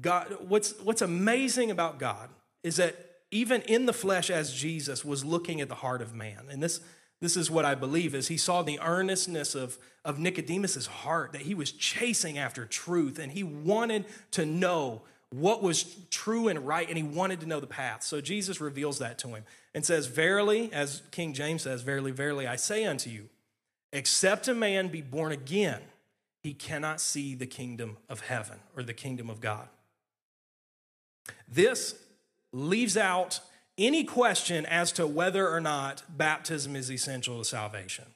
God, 0.00 0.36
what's, 0.46 0.78
what's 0.80 1.02
amazing 1.02 1.70
about 1.70 1.98
God 1.98 2.30
is 2.62 2.76
that 2.76 2.96
even 3.30 3.60
in 3.62 3.86
the 3.86 3.92
flesh, 3.92 4.30
as 4.30 4.52
Jesus 4.52 5.04
was 5.04 5.24
looking 5.24 5.60
at 5.60 5.68
the 5.68 5.74
heart 5.76 6.00
of 6.00 6.14
man, 6.14 6.46
and 6.50 6.62
this, 6.62 6.80
this 7.20 7.36
is 7.36 7.50
what 7.50 7.64
I 7.64 7.74
believe 7.74 8.14
is 8.14 8.28
he 8.28 8.36
saw 8.36 8.62
the 8.62 8.80
earnestness 8.80 9.54
of, 9.54 9.78
of 10.04 10.18
Nicodemus's 10.18 10.86
heart, 10.86 11.32
that 11.32 11.42
he 11.42 11.54
was 11.54 11.72
chasing 11.72 12.38
after 12.38 12.64
truth 12.64 13.18
and 13.18 13.32
he 13.32 13.42
wanted 13.42 14.06
to 14.32 14.46
know 14.46 15.02
what 15.30 15.62
was 15.62 15.84
true 16.10 16.48
and 16.48 16.66
right, 16.66 16.88
and 16.88 16.96
he 16.96 17.02
wanted 17.02 17.40
to 17.40 17.46
know 17.46 17.60
the 17.60 17.66
path. 17.66 18.02
So 18.02 18.20
Jesus 18.20 18.60
reveals 18.60 18.98
that 18.98 19.18
to 19.18 19.28
him 19.28 19.44
and 19.74 19.84
says, 19.84 20.06
Verily, 20.06 20.70
as 20.72 21.02
King 21.10 21.34
James 21.34 21.62
says, 21.62 21.82
Verily, 21.82 22.12
verily, 22.12 22.46
I 22.46 22.56
say 22.56 22.84
unto 22.84 23.10
you, 23.10 23.28
except 23.92 24.48
a 24.48 24.54
man 24.54 24.88
be 24.88 25.02
born 25.02 25.32
again, 25.32 25.82
he 26.42 26.54
cannot 26.54 27.00
see 27.00 27.34
the 27.34 27.46
kingdom 27.46 27.98
of 28.08 28.20
heaven 28.20 28.60
or 28.76 28.82
the 28.82 28.94
kingdom 28.94 29.28
of 29.28 29.40
God. 29.40 29.68
This 31.46 31.94
leaves 32.52 32.96
out 32.96 33.40
any 33.76 34.04
question 34.04 34.64
as 34.66 34.92
to 34.92 35.06
whether 35.06 35.48
or 35.48 35.60
not 35.60 36.02
baptism 36.08 36.74
is 36.74 36.90
essential 36.90 37.38
to 37.38 37.44
salvation. 37.44 38.06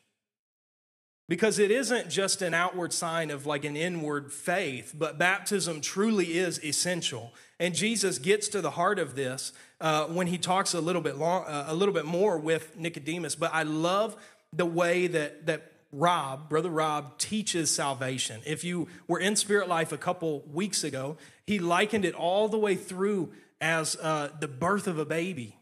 Because 1.32 1.58
it 1.58 1.70
isn't 1.70 2.10
just 2.10 2.42
an 2.42 2.52
outward 2.52 2.92
sign 2.92 3.30
of 3.30 3.46
like 3.46 3.64
an 3.64 3.74
inward 3.74 4.30
faith, 4.30 4.94
but 4.94 5.16
baptism 5.16 5.80
truly 5.80 6.36
is 6.36 6.62
essential. 6.62 7.32
And 7.58 7.74
Jesus 7.74 8.18
gets 8.18 8.48
to 8.48 8.60
the 8.60 8.72
heart 8.72 8.98
of 8.98 9.14
this 9.14 9.54
uh, 9.80 10.04
when 10.08 10.26
he 10.26 10.36
talks 10.36 10.74
a 10.74 10.80
little 10.82 11.00
bit 11.00 11.16
long, 11.16 11.46
uh, 11.46 11.64
a 11.68 11.74
little 11.74 11.94
bit 11.94 12.04
more 12.04 12.36
with 12.36 12.76
Nicodemus. 12.76 13.34
But 13.34 13.54
I 13.54 13.62
love 13.62 14.14
the 14.52 14.66
way 14.66 15.06
that 15.06 15.46
that 15.46 15.72
Rob, 15.90 16.50
brother 16.50 16.68
Rob, 16.68 17.16
teaches 17.16 17.74
salvation. 17.74 18.42
If 18.44 18.62
you 18.62 18.88
were 19.08 19.18
in 19.18 19.34
Spirit 19.34 19.70
Life 19.70 19.90
a 19.90 19.96
couple 19.96 20.44
weeks 20.52 20.84
ago, 20.84 21.16
he 21.46 21.58
likened 21.58 22.04
it 22.04 22.14
all 22.14 22.48
the 22.48 22.58
way 22.58 22.74
through 22.74 23.32
as 23.58 23.96
uh, 23.96 24.28
the 24.38 24.48
birth 24.48 24.86
of 24.86 24.98
a 24.98 25.06
baby. 25.06 25.56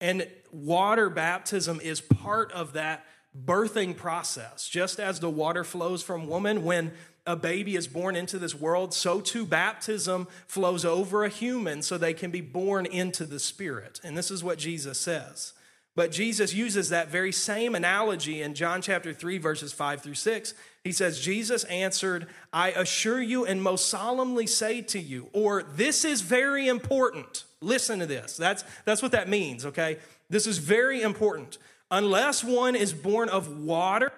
And 0.00 0.26
water 0.50 1.10
baptism 1.10 1.82
is 1.82 2.00
part 2.00 2.50
of 2.52 2.72
that 2.72 3.04
birthing 3.44 3.96
process. 3.96 4.68
Just 4.68 4.98
as 4.98 5.20
the 5.20 5.30
water 5.30 5.64
flows 5.64 6.02
from 6.02 6.28
woman 6.28 6.64
when 6.64 6.92
a 7.26 7.36
baby 7.36 7.74
is 7.74 7.88
born 7.88 8.14
into 8.14 8.38
this 8.38 8.54
world, 8.54 8.94
so 8.94 9.20
too 9.20 9.44
baptism 9.44 10.28
flows 10.46 10.84
over 10.84 11.24
a 11.24 11.28
human 11.28 11.82
so 11.82 11.98
they 11.98 12.14
can 12.14 12.30
be 12.30 12.40
born 12.40 12.86
into 12.86 13.24
the 13.26 13.40
Spirit. 13.40 14.00
And 14.04 14.16
this 14.16 14.30
is 14.30 14.44
what 14.44 14.58
Jesus 14.58 14.98
says. 14.98 15.52
But 15.96 16.12
Jesus 16.12 16.52
uses 16.52 16.90
that 16.90 17.08
very 17.08 17.32
same 17.32 17.74
analogy 17.74 18.42
in 18.42 18.54
John 18.54 18.82
chapter 18.82 19.14
3, 19.14 19.38
verses 19.38 19.72
5 19.72 20.02
through 20.02 20.14
6. 20.14 20.54
He 20.84 20.92
says, 20.92 21.20
Jesus 21.20 21.64
answered, 21.64 22.26
I 22.52 22.70
assure 22.72 23.20
you 23.20 23.46
and 23.46 23.62
most 23.62 23.88
solemnly 23.88 24.46
say 24.46 24.82
to 24.82 25.00
you, 25.00 25.30
or 25.32 25.62
this 25.62 26.04
is 26.04 26.20
very 26.20 26.68
important. 26.68 27.44
Listen 27.62 27.98
to 28.00 28.06
this. 28.06 28.36
That's, 28.36 28.62
that's 28.84 29.02
what 29.02 29.12
that 29.12 29.30
means, 29.30 29.64
okay? 29.64 29.96
This 30.28 30.46
is 30.46 30.58
very 30.58 31.00
important. 31.00 31.56
Unless 31.90 32.42
one 32.42 32.74
is 32.74 32.92
born 32.92 33.28
of 33.28 33.64
water 33.64 34.12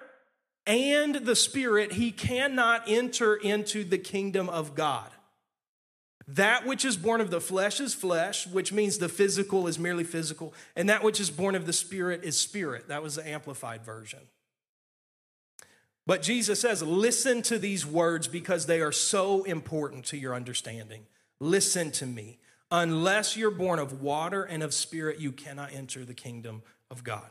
and 0.65 1.15
the 1.15 1.35
Spirit, 1.35 1.93
he 1.93 2.11
cannot 2.11 2.83
enter 2.87 3.35
into 3.35 3.83
the 3.83 3.97
kingdom 3.97 4.49
of 4.49 4.75
God. 4.75 5.09
That 6.27 6.65
which 6.65 6.85
is 6.85 6.95
born 6.95 7.21
of 7.21 7.31
the 7.31 7.41
flesh 7.41 7.79
is 7.79 7.95
flesh, 7.95 8.45
which 8.45 8.71
means 8.71 8.99
the 8.99 9.09
physical 9.09 9.65
is 9.65 9.79
merely 9.79 10.03
physical, 10.03 10.53
and 10.75 10.87
that 10.87 11.03
which 11.03 11.19
is 11.19 11.31
born 11.31 11.55
of 11.55 11.65
the 11.65 11.73
spirit 11.73 12.23
is 12.23 12.39
spirit. 12.39 12.87
That 12.89 13.01
was 13.01 13.15
the 13.15 13.27
amplified 13.27 13.83
version. 13.83 14.19
But 16.05 16.21
Jesus 16.21 16.59
says, 16.59 16.83
listen 16.83 17.41
to 17.43 17.57
these 17.57 17.85
words 17.85 18.27
because 18.27 18.65
they 18.65 18.81
are 18.81 18.91
so 18.91 19.43
important 19.43 20.05
to 20.05 20.17
your 20.17 20.35
understanding. 20.35 21.07
Listen 21.39 21.91
to 21.91 22.05
me. 22.05 22.39
Unless 22.71 23.35
you're 23.35 23.49
born 23.49 23.79
of 23.79 24.01
water 24.01 24.43
and 24.43 24.61
of 24.61 24.73
spirit, 24.73 25.19
you 25.19 25.31
cannot 25.31 25.73
enter 25.73 26.05
the 26.05 26.13
kingdom 26.13 26.61
of 26.91 27.03
God. 27.03 27.29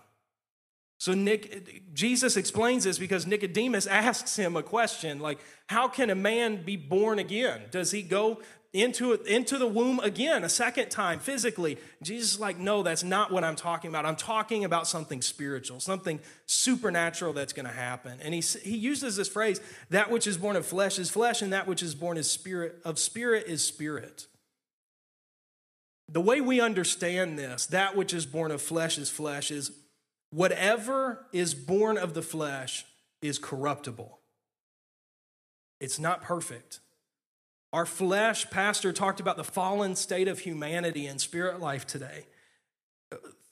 So 0.98 1.14
Nick, 1.14 1.94
Jesus 1.94 2.36
explains 2.36 2.84
this 2.84 2.98
because 2.98 3.26
Nicodemus 3.26 3.86
asks 3.86 4.36
him 4.36 4.56
a 4.56 4.62
question 4.62 5.20
like, 5.20 5.38
how 5.68 5.86
can 5.86 6.10
a 6.10 6.16
man 6.16 6.64
be 6.64 6.76
born 6.76 7.20
again? 7.20 7.62
Does 7.70 7.92
he 7.92 8.02
go 8.02 8.40
into, 8.72 9.14
into 9.24 9.56
the 9.56 9.66
womb 9.66 9.98
again 10.00 10.44
a 10.44 10.48
second 10.48 10.90
time 10.90 11.20
physically. 11.20 11.78
Jesus 12.02 12.34
is 12.34 12.40
like, 12.40 12.58
no, 12.58 12.82
that's 12.82 13.02
not 13.02 13.32
what 13.32 13.42
I'm 13.42 13.56
talking 13.56 13.88
about. 13.88 14.04
I'm 14.04 14.16
talking 14.16 14.64
about 14.64 14.86
something 14.86 15.22
spiritual, 15.22 15.80
something 15.80 16.20
supernatural 16.46 17.32
that's 17.32 17.52
going 17.52 17.66
to 17.66 17.72
happen. 17.72 18.18
And 18.22 18.34
he, 18.34 18.40
he 18.40 18.76
uses 18.76 19.16
this 19.16 19.28
phrase, 19.28 19.60
that 19.90 20.10
which 20.10 20.26
is 20.26 20.36
born 20.36 20.56
of 20.56 20.66
flesh 20.66 20.98
is 20.98 21.08
flesh, 21.08 21.40
and 21.40 21.52
that 21.52 21.66
which 21.66 21.82
is 21.82 21.94
born 21.94 22.18
is 22.18 22.30
spirit, 22.30 22.76
of 22.84 22.98
spirit 22.98 23.46
is 23.46 23.64
spirit. 23.64 24.26
The 26.10 26.20
way 26.20 26.40
we 26.40 26.60
understand 26.60 27.38
this, 27.38 27.66
that 27.66 27.96
which 27.96 28.12
is 28.12 28.26
born 28.26 28.50
of 28.50 28.60
flesh 28.60 28.98
is 28.98 29.10
flesh, 29.10 29.50
is 29.50 29.72
whatever 30.30 31.26
is 31.32 31.54
born 31.54 31.98
of 31.98 32.14
the 32.14 32.22
flesh 32.22 32.84
is 33.22 33.38
corruptible. 33.38 34.18
It's 35.80 35.98
not 35.98 36.22
perfect. 36.22 36.80
Our 37.72 37.86
flesh, 37.86 38.48
Pastor 38.50 38.92
talked 38.92 39.20
about 39.20 39.36
the 39.36 39.44
fallen 39.44 39.94
state 39.94 40.28
of 40.28 40.40
humanity 40.40 41.06
and 41.06 41.20
spirit 41.20 41.60
life 41.60 41.86
today. 41.86 42.26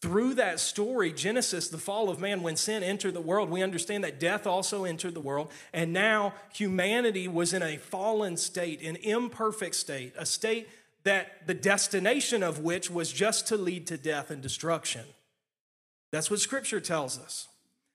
Through 0.00 0.34
that 0.34 0.60
story, 0.60 1.12
Genesis, 1.12 1.68
the 1.68 1.78
fall 1.78 2.08
of 2.08 2.20
man, 2.20 2.42
when 2.42 2.56
sin 2.56 2.82
entered 2.82 3.14
the 3.14 3.20
world, 3.20 3.50
we 3.50 3.62
understand 3.62 4.04
that 4.04 4.20
death 4.20 4.46
also 4.46 4.84
entered 4.84 5.14
the 5.14 5.20
world. 5.20 5.50
And 5.72 5.92
now 5.92 6.34
humanity 6.52 7.28
was 7.28 7.52
in 7.52 7.62
a 7.62 7.76
fallen 7.76 8.36
state, 8.36 8.82
an 8.82 8.96
imperfect 8.96 9.74
state, 9.74 10.14
a 10.18 10.26
state 10.26 10.68
that 11.04 11.46
the 11.46 11.54
destination 11.54 12.42
of 12.42 12.60
which 12.60 12.90
was 12.90 13.12
just 13.12 13.46
to 13.48 13.56
lead 13.56 13.86
to 13.86 13.96
death 13.96 14.30
and 14.30 14.42
destruction. 14.42 15.04
That's 16.16 16.30
what 16.30 16.40
scripture 16.40 16.80
tells 16.80 17.18
us. 17.18 17.46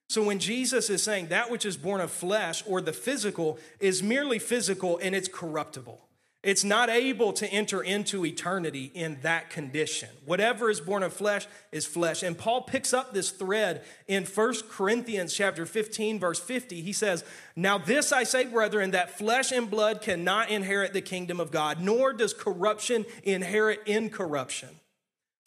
So 0.08 0.22
when 0.22 0.38
Jesus 0.38 0.92
is 0.92 1.01
saying 1.01 1.30
that 1.30 1.50
which 1.50 1.66
is 1.66 1.75
born 1.75 2.01
of 2.01 2.12
flesh 2.12 2.63
or 2.68 2.80
the 2.80 2.94
physical 2.94 3.58
is 3.80 4.04
merely 4.04 4.38
physical 4.38 5.00
and 5.01 5.16
it's 5.16 5.28
corruptible. 5.28 6.00
It's 6.44 6.63
not 6.63 6.92
able 6.92 7.34
to 7.34 7.48
enter 7.48 7.82
into 7.82 8.24
eternity 8.24 8.92
in 8.94 9.18
that 9.24 9.50
condition. 9.50 10.10
Whatever 10.24 10.70
is 10.70 10.80
born 10.80 11.01
of 11.01 11.13
flesh 11.13 11.48
is 11.72 11.88
flesh. 11.88 12.22
And 12.22 12.38
Paul 12.38 12.62
picks 12.62 12.94
up 12.94 13.12
this 13.12 13.32
thread 13.32 13.84
in 14.08 14.25
1 14.25 14.70
Corinthians 14.70 15.34
chapter 15.34 15.66
15 15.66 16.20
verse 16.20 16.40
50. 16.40 16.82
He 16.82 16.94
says, 16.94 17.24
"Now 17.56 17.80
this 17.80 18.12
I 18.12 18.24
say, 18.24 18.46
brethren, 18.46 18.92
that 18.92 19.18
flesh 19.18 19.51
and 19.51 19.68
blood 19.68 20.04
cannot 20.04 20.51
inherit 20.51 20.94
the 20.94 21.01
kingdom 21.01 21.40
of 21.40 21.50
God, 21.50 21.82
nor 21.82 22.13
does 22.13 22.36
corruption 22.36 23.08
inherit 23.24 23.82
incorruption." 23.88 24.80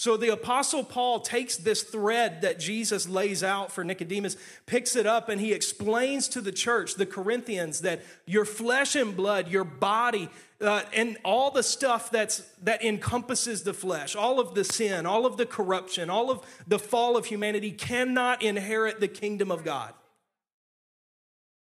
So 0.04 0.18
the 0.18 0.34
apostle 0.34 0.84
Paul 0.84 1.20
takes 1.20 1.56
this 1.56 1.82
thread 1.82 2.42
that 2.42 2.58
Jesus 2.58 3.08
lays 3.08 3.42
out 3.42 3.72
for 3.72 3.82
Nicodemus, 3.82 4.36
picks 4.66 4.96
it 4.96 5.06
up 5.06 5.30
and 5.30 5.40
he 5.40 5.54
explains 5.54 6.28
to 6.28 6.42
the 6.42 6.52
church, 6.52 6.96
the 6.96 7.06
Corinthians, 7.06 7.80
that 7.80 8.02
your 8.26 8.44
flesh 8.44 8.96
and 8.96 9.16
blood, 9.16 9.48
your 9.48 9.64
body, 9.64 10.28
uh, 10.60 10.82
and 10.92 11.16
all 11.24 11.50
the 11.50 11.62
stuff 11.62 12.10
that's 12.10 12.40
that 12.64 12.84
encompasses 12.84 13.62
the 13.62 13.72
flesh, 13.72 14.14
all 14.14 14.38
of 14.38 14.54
the 14.54 14.62
sin, 14.62 15.06
all 15.06 15.24
of 15.24 15.38
the 15.38 15.46
corruption, 15.46 16.10
all 16.10 16.30
of 16.30 16.44
the 16.66 16.78
fall 16.78 17.16
of 17.16 17.24
humanity 17.24 17.70
cannot 17.70 18.42
inherit 18.42 19.00
the 19.00 19.08
kingdom 19.08 19.50
of 19.50 19.64
God. 19.64 19.94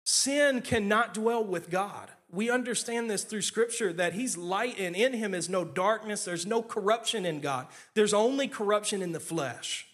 Sin 0.04 0.62
cannot 0.62 1.14
dwell 1.14 1.42
with 1.42 1.68
God 1.68 2.12
we 2.32 2.50
understand 2.50 3.10
this 3.10 3.24
through 3.24 3.42
scripture 3.42 3.92
that 3.92 4.12
he's 4.12 4.36
light 4.36 4.78
and 4.78 4.94
in 4.94 5.12
him 5.12 5.34
is 5.34 5.48
no 5.48 5.64
darkness. 5.64 6.24
There's 6.24 6.46
no 6.46 6.62
corruption 6.62 7.26
in 7.26 7.40
God. 7.40 7.66
There's 7.94 8.14
only 8.14 8.48
corruption 8.48 9.02
in 9.02 9.12
the 9.12 9.20
flesh 9.20 9.86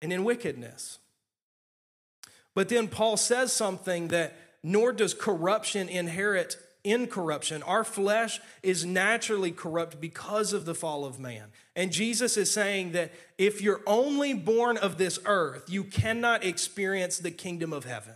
and 0.00 0.12
in 0.12 0.24
wickedness. 0.24 0.98
But 2.54 2.68
then 2.68 2.88
Paul 2.88 3.16
says 3.16 3.52
something 3.52 4.08
that 4.08 4.36
nor 4.62 4.92
does 4.92 5.14
corruption 5.14 5.88
inherit 5.88 6.56
incorruption. 6.84 7.62
Our 7.62 7.84
flesh 7.84 8.40
is 8.62 8.84
naturally 8.84 9.50
corrupt 9.50 10.00
because 10.00 10.52
of 10.52 10.64
the 10.64 10.74
fall 10.74 11.04
of 11.04 11.20
man. 11.20 11.52
And 11.76 11.92
Jesus 11.92 12.36
is 12.36 12.50
saying 12.50 12.92
that 12.92 13.12
if 13.36 13.60
you're 13.60 13.82
only 13.86 14.34
born 14.34 14.76
of 14.76 14.98
this 14.98 15.18
earth, 15.26 15.68
you 15.68 15.84
cannot 15.84 16.44
experience 16.44 17.18
the 17.18 17.30
kingdom 17.30 17.72
of 17.72 17.84
heaven. 17.84 18.14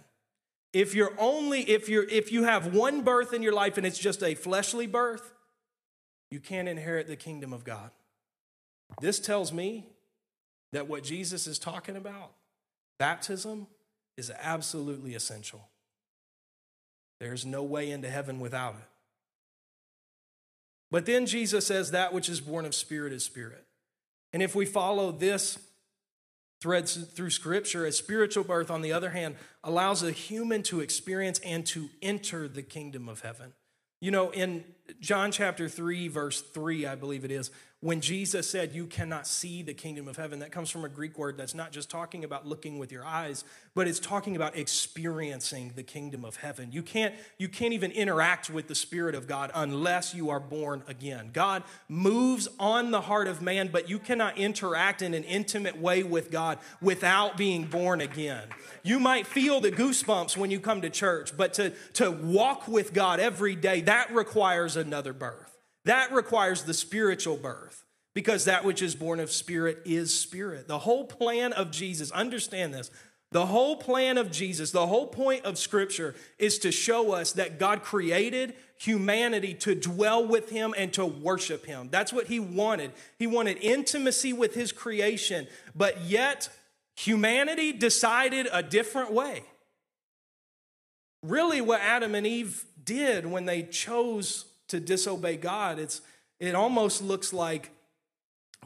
If 0.72 0.94
you're 0.94 1.12
only 1.18 1.60
if 1.62 1.88
you're 1.88 2.08
if 2.08 2.32
you 2.32 2.44
have 2.44 2.74
one 2.74 3.02
birth 3.02 3.34
in 3.34 3.42
your 3.42 3.52
life 3.52 3.76
and 3.76 3.86
it's 3.86 3.98
just 3.98 4.22
a 4.22 4.34
fleshly 4.34 4.86
birth, 4.86 5.32
you 6.30 6.40
can't 6.40 6.68
inherit 6.68 7.06
the 7.06 7.16
kingdom 7.16 7.52
of 7.52 7.64
God. 7.64 7.90
This 9.00 9.18
tells 9.18 9.52
me 9.52 9.86
that 10.72 10.88
what 10.88 11.02
Jesus 11.02 11.46
is 11.46 11.58
talking 11.58 11.96
about, 11.96 12.32
baptism, 12.98 13.66
is 14.16 14.32
absolutely 14.40 15.14
essential. 15.14 15.68
There's 17.20 17.46
no 17.46 17.62
way 17.62 17.90
into 17.90 18.10
heaven 18.10 18.40
without 18.40 18.74
it. 18.74 18.88
But 20.90 21.06
then 21.06 21.24
Jesus 21.26 21.66
says 21.66 21.90
that 21.92 22.12
which 22.12 22.28
is 22.28 22.40
born 22.40 22.64
of 22.64 22.74
spirit 22.74 23.12
is 23.12 23.24
spirit. 23.24 23.64
And 24.32 24.42
if 24.42 24.54
we 24.54 24.66
follow 24.66 25.12
this 25.12 25.58
thread 26.62 26.88
through 26.88 27.30
scripture, 27.30 27.84
a 27.84 27.92
spiritual 27.92 28.44
birth, 28.44 28.70
on 28.70 28.82
the 28.82 28.92
other 28.92 29.10
hand, 29.10 29.34
allows 29.64 30.04
a 30.04 30.12
human 30.12 30.62
to 30.62 30.80
experience 30.80 31.40
and 31.40 31.66
to 31.66 31.90
enter 32.00 32.46
the 32.46 32.62
kingdom 32.62 33.08
of 33.08 33.20
heaven. 33.20 33.52
You 34.00 34.12
know, 34.12 34.30
in 34.30 34.64
John 35.00 35.32
chapter 35.32 35.68
3, 35.68 36.08
verse 36.08 36.40
3, 36.40 36.86
I 36.86 36.94
believe 36.94 37.24
it 37.24 37.30
is, 37.30 37.50
when 37.82 38.00
Jesus 38.00 38.48
said, 38.48 38.76
You 38.76 38.86
cannot 38.86 39.26
see 39.26 39.60
the 39.62 39.74
kingdom 39.74 40.06
of 40.06 40.16
heaven, 40.16 40.38
that 40.38 40.52
comes 40.52 40.70
from 40.70 40.84
a 40.84 40.88
Greek 40.88 41.18
word 41.18 41.36
that's 41.36 41.52
not 41.52 41.72
just 41.72 41.90
talking 41.90 42.22
about 42.22 42.46
looking 42.46 42.78
with 42.78 42.92
your 42.92 43.04
eyes, 43.04 43.44
but 43.74 43.88
it's 43.88 43.98
talking 43.98 44.36
about 44.36 44.56
experiencing 44.56 45.72
the 45.74 45.82
kingdom 45.82 46.24
of 46.24 46.36
heaven. 46.36 46.70
You 46.70 46.82
can't, 46.82 47.12
you 47.38 47.48
can't 47.48 47.72
even 47.72 47.90
interact 47.90 48.48
with 48.48 48.68
the 48.68 48.76
Spirit 48.76 49.16
of 49.16 49.26
God 49.26 49.50
unless 49.52 50.14
you 50.14 50.30
are 50.30 50.38
born 50.38 50.84
again. 50.86 51.30
God 51.32 51.64
moves 51.88 52.46
on 52.60 52.92
the 52.92 53.00
heart 53.00 53.26
of 53.26 53.42
man, 53.42 53.68
but 53.72 53.88
you 53.90 53.98
cannot 53.98 54.38
interact 54.38 55.02
in 55.02 55.12
an 55.12 55.24
intimate 55.24 55.76
way 55.76 56.04
with 56.04 56.30
God 56.30 56.60
without 56.80 57.36
being 57.36 57.64
born 57.64 58.00
again. 58.00 58.46
You 58.84 59.00
might 59.00 59.26
feel 59.26 59.60
the 59.60 59.72
goosebumps 59.72 60.36
when 60.36 60.52
you 60.52 60.60
come 60.60 60.82
to 60.82 60.90
church, 60.90 61.36
but 61.36 61.54
to, 61.54 61.70
to 61.94 62.12
walk 62.12 62.68
with 62.68 62.92
God 62.92 63.18
every 63.18 63.56
day, 63.56 63.80
that 63.82 64.14
requires 64.14 64.76
another 64.82 65.14
birth. 65.14 65.56
That 65.86 66.12
requires 66.12 66.64
the 66.64 66.74
spiritual 66.74 67.38
birth 67.38 67.84
because 68.14 68.44
that 68.44 68.64
which 68.64 68.82
is 68.82 68.94
born 68.94 69.20
of 69.20 69.32
spirit 69.32 69.78
is 69.86 70.18
spirit. 70.18 70.68
The 70.68 70.80
whole 70.80 71.04
plan 71.04 71.54
of 71.54 71.70
Jesus, 71.70 72.10
understand 72.10 72.74
this. 72.74 72.90
The 73.32 73.46
whole 73.46 73.76
plan 73.76 74.18
of 74.18 74.30
Jesus, 74.30 74.72
the 74.72 74.86
whole 74.86 75.06
point 75.06 75.46
of 75.46 75.56
Scripture 75.56 76.14
is 76.38 76.58
to 76.58 76.70
show 76.70 77.12
us 77.12 77.32
that 77.32 77.58
God 77.58 77.82
created 77.82 78.54
humanity 78.78 79.54
to 79.54 79.74
dwell 79.74 80.26
with 80.26 80.50
Him 80.50 80.74
and 80.76 80.92
to 80.92 81.06
worship 81.06 81.64
Him. 81.64 81.88
That's 81.90 82.12
what 82.12 82.26
He 82.26 82.38
wanted. 82.38 82.92
He 83.18 83.26
wanted 83.26 83.56
intimacy 83.62 84.34
with 84.34 84.54
His 84.54 84.70
creation, 84.70 85.46
but 85.74 86.02
yet 86.02 86.50
humanity 86.94 87.72
decided 87.72 88.48
a 88.52 88.62
different 88.62 89.12
way. 89.12 89.44
Really, 91.22 91.62
what 91.62 91.80
Adam 91.80 92.14
and 92.14 92.26
Eve 92.26 92.64
did 92.84 93.24
when 93.24 93.46
they 93.46 93.62
chose 93.62 94.44
to 94.72 94.80
disobey 94.80 95.36
God. 95.36 95.78
It's, 95.78 96.00
it 96.40 96.54
almost 96.54 97.02
looks 97.02 97.34
like 97.34 97.70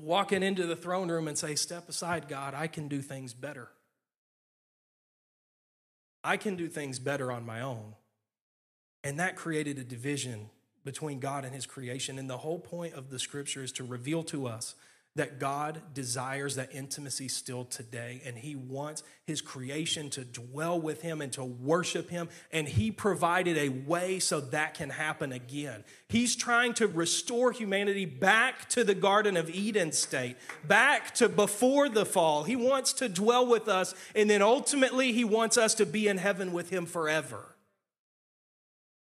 walking 0.01 0.43
into 0.43 0.65
the 0.65 0.77
throne 0.77 1.11
room 1.11 1.27
and 1.27 1.37
say, 1.37 1.57
Step 1.57 1.89
aside, 1.89 2.29
God, 2.29 2.55
I 2.55 2.69
can 2.69 2.87
do 2.87 3.03
things 3.03 3.35
better. 3.35 3.69
I 6.23 6.37
can 6.37 6.55
do 6.55 6.69
things 6.69 7.01
better 7.01 7.33
on 7.33 7.45
my 7.45 7.61
own. 7.61 7.95
And 9.03 9.19
that 9.19 9.35
created 9.35 9.79
a 9.79 9.85
division 9.85 10.51
between 10.85 11.19
God 11.19 11.45
and 11.45 11.53
his 11.53 11.67
creation. 11.67 12.21
And 12.21 12.31
the 12.31 12.39
whole 12.39 12.61
point 12.61 12.95
of 12.95 13.11
the 13.11 13.19
scripture 13.19 13.65
is 13.65 13.73
to 13.73 13.85
reveal 13.85 14.23
to 14.25 14.47
us 14.47 14.77
that 15.16 15.40
God 15.40 15.82
desires 15.92 16.54
that 16.54 16.75
intimacy 16.75 17.28
still 17.28 17.64
today, 17.64 18.23
and 18.25 18.37
He 18.37 18.54
wants 18.54 19.02
His 19.26 19.40
creation 19.40 20.08
to 20.11 20.25
dwell 20.25 20.80
with 20.80 21.02
Him 21.02 21.20
and 21.20 21.32
to 21.32 21.44
worship 21.44 22.11
Him, 22.11 22.28
and 22.52 22.68
He 22.68 22.90
provided 22.90 23.56
a 23.58 23.70
way 23.70 24.18
so 24.18 24.40
that 24.40 24.75
can 24.75 24.90
happen 24.90 25.33
again. 25.33 25.85
He's 26.09 26.37
trying 26.37 26.74
to 26.74 26.87
restore 26.87 27.50
humanity 27.50 28.05
back 28.05 28.68
to 28.70 28.85
the 28.85 28.94
Garden 28.94 29.37
of 29.37 29.50
Eden 29.50 29.92
state, 29.92 30.37
back 30.66 31.14
to 31.16 31.29
before 31.29 31.88
the 31.88 32.07
fall. 32.07 32.44
He 32.44 32.57
wants 32.57 32.92
to 32.94 33.09
dwell 33.09 33.46
with 33.46 33.68
us, 33.68 33.94
and 34.14 34.31
then 34.31 34.42
ultimately, 34.42 35.12
He 35.12 35.24
wants 35.24 35.59
us 35.59 35.74
to 35.74 35.87
be 35.87 36.09
in 36.09 36.18
heaven 36.18 36.52
with 36.52 36.70
Him 36.70 36.87
forever. 36.87 37.57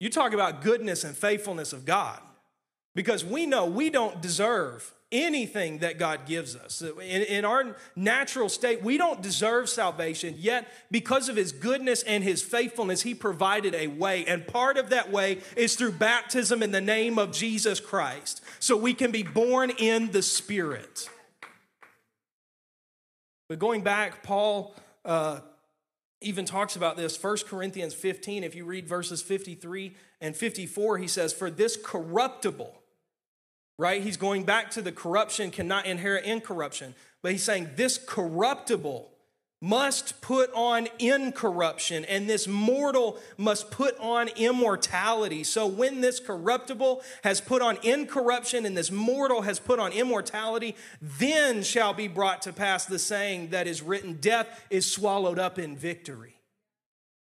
You 0.00 0.10
talk 0.10 0.32
about 0.32 0.62
goodness 0.62 1.04
and 1.04 1.16
faithfulness 1.16 1.72
of 1.72 1.84
God, 1.84 2.20
because 2.94 3.24
we 3.24 3.46
know 3.46 3.66
we 3.66 3.88
don't 3.88 4.20
deserve 4.20 4.92
anything 5.12 5.78
that 5.78 5.98
God 5.98 6.26
gives 6.26 6.56
us. 6.56 6.82
In, 6.82 7.22
in, 7.22 7.44
our 7.44 7.76
natural 7.94 8.48
state, 8.48 8.82
we 8.82 8.98
don't 8.98 9.22
deserve 9.22 9.68
salvation, 9.68 10.34
yet, 10.38 10.66
because 10.90 11.28
of 11.28 11.36
His 11.36 11.52
goodness 11.52 12.02
and 12.02 12.24
His 12.24 12.42
faithfulness, 12.42 13.02
He 13.02 13.14
provided 13.14 13.74
a 13.74 13.86
way. 13.86 14.24
And 14.24 14.46
part 14.46 14.78
of 14.78 14.90
that 14.90 15.12
way 15.12 15.38
is 15.56 15.76
through 15.76 15.92
baptism 15.92 16.62
in 16.62 16.72
the 16.72 16.80
name 16.80 17.18
of 17.18 17.32
Jesus 17.32 17.78
Christ, 17.78 18.40
so 18.58 18.76
we 18.76 18.94
can 18.94 19.10
be 19.10 19.22
born 19.22 19.70
in 19.70 20.10
the 20.10 20.22
Spirit. 20.22 21.08
But 23.48 23.58
going 23.58 23.82
back, 23.82 24.22
Paul 24.22 24.74
uh, 25.04 25.40
even 26.22 26.44
talks 26.44 26.76
about 26.76 26.96
this. 26.96 27.22
1 27.22 27.36
Corinthians 27.46 27.94
15, 27.94 28.44
if 28.44 28.54
you 28.54 28.64
read 28.64 28.88
verses 28.88 29.22
53 29.22 29.94
and 30.20 30.34
54, 30.34 30.98
he 30.98 31.06
says, 31.06 31.32
For 31.32 31.50
this 31.50 31.76
corruptible, 31.76 32.81
right? 33.78 34.02
He's 34.02 34.16
going 34.16 34.44
back 34.44 34.70
to 34.72 34.82
the 34.82 34.92
corruption 34.92 35.50
cannot 35.50 35.86
inherit 35.86 36.24
incorruption. 36.24 36.94
But 37.22 37.32
he's 37.32 37.42
saying 37.42 37.70
this 37.76 37.98
corruptible 37.98 39.12
must 39.62 40.20
put 40.20 40.52
on 40.54 40.88
incorruption, 40.98 42.04
and 42.06 42.28
this 42.28 42.48
mortal 42.48 43.16
must 43.38 43.70
put 43.70 43.96
on 44.00 44.26
immortality. 44.28 45.44
So, 45.44 45.68
when 45.68 46.00
this 46.00 46.18
corruptible 46.18 47.00
has 47.22 47.40
put 47.40 47.62
on 47.62 47.78
incorruption 47.84 48.66
and 48.66 48.76
this 48.76 48.90
mortal 48.90 49.42
has 49.42 49.60
put 49.60 49.78
on 49.78 49.92
immortality, 49.92 50.74
then 51.00 51.62
shall 51.62 51.94
be 51.94 52.08
brought 52.08 52.42
to 52.42 52.52
pass 52.52 52.86
the 52.86 52.98
saying 52.98 53.50
that 53.50 53.68
is 53.68 53.82
written 53.82 54.14
Death 54.14 54.66
is 54.68 54.90
swallowed 54.90 55.38
up 55.38 55.60
in 55.60 55.76
victory. 55.76 56.41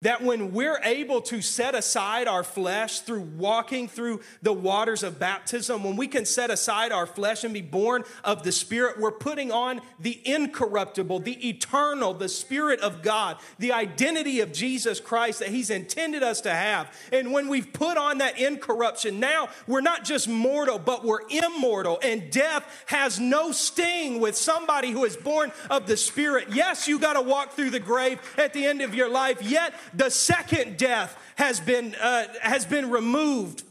That 0.04 0.24
when 0.24 0.52
we're 0.52 0.80
able 0.84 1.22
to 1.22 1.44
set 1.44 1.76
aside 1.76 2.28
our 2.28 2.44
flesh 2.44 3.02
through 3.02 3.22
walking 3.22 3.88
through 3.88 4.22
the 4.42 4.52
waters 4.52 5.04
of 5.04 5.20
baptism, 5.20 5.84
when 5.84 5.96
we 5.96 6.08
can 6.08 6.26
set 6.26 6.50
aside 6.50 6.92
our 6.92 7.06
flesh 7.06 7.44
and 7.44 7.54
be 7.54 7.62
born 7.62 8.04
of 8.24 8.42
the 8.42 8.52
Spirit, 8.52 9.00
we're 9.00 9.12
putting 9.12 9.52
on 9.52 9.80
the 10.00 10.20
incorruptible, 10.26 11.20
the 11.20 11.48
eternal, 11.48 12.16
the 12.16 12.30
Spirit 12.30 12.80
of 12.80 13.04
God, 13.04 13.38
the 13.60 13.74
identity 13.74 14.40
of 14.40 14.52
Jesus 14.52 15.00
Christ 15.00 15.38
that 15.38 15.50
He's 15.50 15.70
intended 15.70 16.24
us 16.24 16.42
to 16.42 16.52
have. 16.52 16.92
And 17.14 17.32
when 17.32 17.48
we've 17.48 17.72
put 17.72 17.96
on 17.96 18.18
that 18.18 18.40
incorruption, 18.40 19.20
now 19.20 19.50
we're 19.68 19.82
not 19.82 20.04
just 20.04 20.28
mortal, 20.28 20.80
but 20.80 21.06
we're 21.06 21.30
immortal. 21.30 22.00
And 22.02 22.32
death 22.32 22.66
has 22.88 23.20
no 23.20 23.52
sting 23.52 24.20
with 24.20 24.36
somebody 24.36 24.90
who 24.90 25.06
is 25.06 25.16
born 25.16 25.52
of 25.70 25.86
the 25.86 25.96
Spirit. 25.96 26.48
Yes, 26.52 26.88
you 26.88 26.98
got 26.98 27.14
to 27.14 27.22
walk 27.22 27.52
through 27.52 27.70
the 27.70 27.80
grave 27.80 28.20
at 28.40 28.54
the 28.54 28.66
end 28.66 28.82
of 28.82 28.96
your 28.96 29.08
life, 29.08 29.44
yet 29.44 29.76
the 29.94 30.10
second 30.10 30.78
death 30.78 31.18
has 31.36 31.60
been, 31.60 31.96
uh, 31.96 32.28
has 32.42 32.66
been 32.66 32.90
removed 32.90 33.64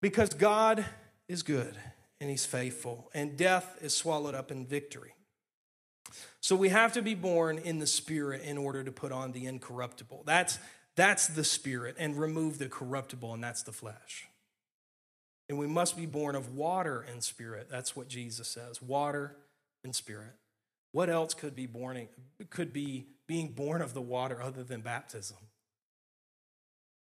because 0.00 0.30
God 0.30 0.84
is 1.28 1.42
good 1.42 1.76
and 2.20 2.30
he's 2.30 2.46
faithful, 2.46 3.10
and 3.14 3.36
death 3.36 3.78
is 3.80 3.92
swallowed 3.94 4.36
up 4.36 4.52
in 4.52 4.64
victory. 4.64 5.14
So 6.40 6.54
we 6.54 6.68
have 6.68 6.92
to 6.92 7.02
be 7.02 7.14
born 7.14 7.58
in 7.58 7.80
the 7.80 7.86
spirit 7.86 8.42
in 8.42 8.58
order 8.58 8.84
to 8.84 8.92
put 8.92 9.10
on 9.10 9.32
the 9.32 9.46
incorruptible. 9.46 10.22
That's, 10.24 10.58
that's 10.94 11.26
the 11.26 11.42
spirit, 11.42 11.96
and 11.98 12.16
remove 12.16 12.58
the 12.58 12.68
corruptible, 12.68 13.34
and 13.34 13.42
that's 13.42 13.62
the 13.64 13.72
flesh. 13.72 14.28
And 15.48 15.58
we 15.58 15.66
must 15.66 15.96
be 15.96 16.06
born 16.06 16.36
of 16.36 16.54
water 16.54 17.00
and 17.00 17.24
spirit. 17.24 17.68
That's 17.68 17.96
what 17.96 18.08
Jesus 18.08 18.46
says 18.48 18.80
water 18.80 19.36
and 19.82 19.94
spirit. 19.94 20.34
What 20.92 21.10
else 21.10 21.34
could 21.34 21.56
be 21.56 21.66
born, 21.66 22.08
could 22.50 22.72
be 22.72 23.06
being 23.26 23.48
born 23.48 23.82
of 23.82 23.94
the 23.94 24.00
water 24.00 24.42
other 24.42 24.62
than 24.62 24.80
baptism. 24.80 25.38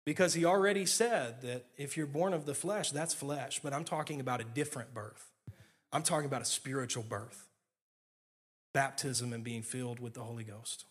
Because 0.05 0.35
he 0.35 0.45
already 0.45 0.85
said 0.85 1.43
that 1.43 1.67
if 1.77 1.97
you're 1.97 2.07
born 2.07 2.35
of 2.35 2.45
the 2.45 2.55
flesh, 2.55 2.91
that's 2.91 3.15
flesh, 3.15 3.61
but 3.63 3.73
I'm 3.73 3.85
talking 3.85 4.21
about 4.21 4.41
a 4.41 4.45
different 4.45 4.93
birth. 4.93 5.31
I'm 5.93 6.03
talking 6.03 6.27
about 6.27 6.43
a 6.43 6.47
spiritual 6.47 7.03
birth 7.03 7.49
baptism 8.73 9.33
and 9.33 9.45
being 9.45 9.63
filled 9.63 10.01
with 10.01 10.15
the 10.15 10.23
Holy 10.23 10.45
Ghost. 10.45 10.87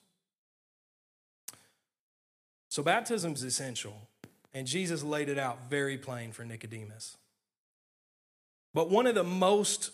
So, 2.69 2.83
baptism 2.83 3.33
is 3.33 3.43
essential, 3.43 4.07
and 4.53 4.67
Jesus 4.67 5.03
laid 5.03 5.29
it 5.29 5.39
out 5.39 5.69
very 5.69 5.97
plain 5.97 6.31
for 6.31 6.45
Nicodemus. 6.45 7.17
But 8.73 8.89
one 8.89 9.07
of 9.07 9.15
the 9.15 9.23
most 9.23 9.91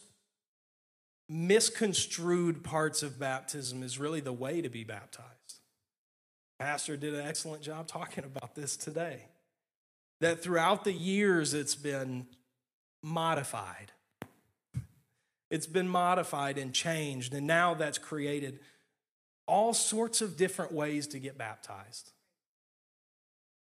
misconstrued 1.30 2.64
parts 2.64 3.04
of 3.04 3.20
baptism 3.20 3.84
is 3.84 4.00
really 4.00 4.22
the 4.22 4.34
way 4.34 4.62
to 4.62 4.70
be 4.70 4.84
baptized. 4.84 5.28
Pastor 6.60 6.98
did 6.98 7.14
an 7.14 7.26
excellent 7.28 7.62
job 7.62 7.88
talking 7.88 8.24
about 8.24 8.56
this 8.56 8.78
today. 8.78 9.24
that 10.22 10.42
throughout 10.42 10.84
the 10.84 10.94
years 10.94 11.54
it's 11.54 11.76
been 11.76 12.28
modified. 13.04 13.92
It's 15.50 15.68
been 15.68 15.88
modified 15.88 16.58
and 16.58 16.74
changed, 16.74 17.34
and 17.34 17.48
now 17.48 17.74
that's 17.74 17.98
created 17.98 18.60
all 19.48 19.74
sorts 19.74 20.22
of 20.22 20.36
different 20.36 20.74
ways 20.74 21.08
to 21.08 21.20
get 21.20 21.38
baptized. 21.38 22.12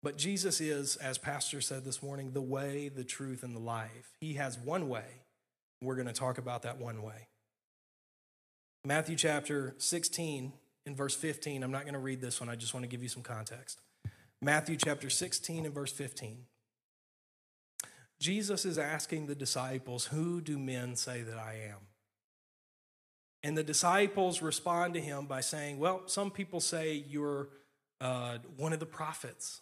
But 0.03 0.17
Jesus 0.17 0.59
is, 0.59 0.95
as 0.97 1.17
Pastor 1.17 1.61
said 1.61 1.85
this 1.85 2.01
morning, 2.03 2.31
the 2.31 2.41
way, 2.41 2.89
the 2.89 3.03
truth, 3.03 3.43
and 3.43 3.55
the 3.55 3.59
life. 3.59 4.11
He 4.19 4.33
has 4.33 4.57
one 4.57 4.89
way. 4.89 5.05
We're 5.81 5.95
going 5.95 6.07
to 6.07 6.13
talk 6.13 6.37
about 6.37 6.63
that 6.63 6.79
one 6.79 7.01
way. 7.01 7.27
Matthew 8.85 9.15
chapter 9.15 9.75
16, 9.77 10.53
in 10.89 10.95
verse 10.95 11.15
15. 11.15 11.63
I'm 11.63 11.71
not 11.71 11.83
going 11.83 11.93
to 11.93 11.99
read 11.99 12.19
this 12.19 12.41
one, 12.41 12.49
I 12.49 12.55
just 12.55 12.73
want 12.73 12.83
to 12.83 12.89
give 12.89 13.03
you 13.03 13.09
some 13.09 13.23
context. 13.23 13.79
Matthew 14.41 14.75
chapter 14.75 15.09
16 15.09 15.65
and 15.65 15.73
verse 15.73 15.91
15. 15.91 16.45
Jesus 18.19 18.65
is 18.65 18.77
asking 18.77 19.27
the 19.27 19.35
disciples, 19.35 20.05
Who 20.05 20.41
do 20.41 20.57
men 20.57 20.95
say 20.95 21.21
that 21.21 21.37
I 21.37 21.69
am? 21.69 21.77
And 23.43 23.57
the 23.57 23.63
disciples 23.63 24.41
respond 24.41 24.93
to 24.95 24.99
him 24.99 25.25
by 25.25 25.39
saying, 25.41 25.79
Well, 25.79 26.01
some 26.07 26.31
people 26.31 26.59
say 26.59 27.05
you're 27.07 27.49
uh, 28.01 28.39
one 28.57 28.73
of 28.73 28.79
the 28.79 28.85
prophets. 28.85 29.61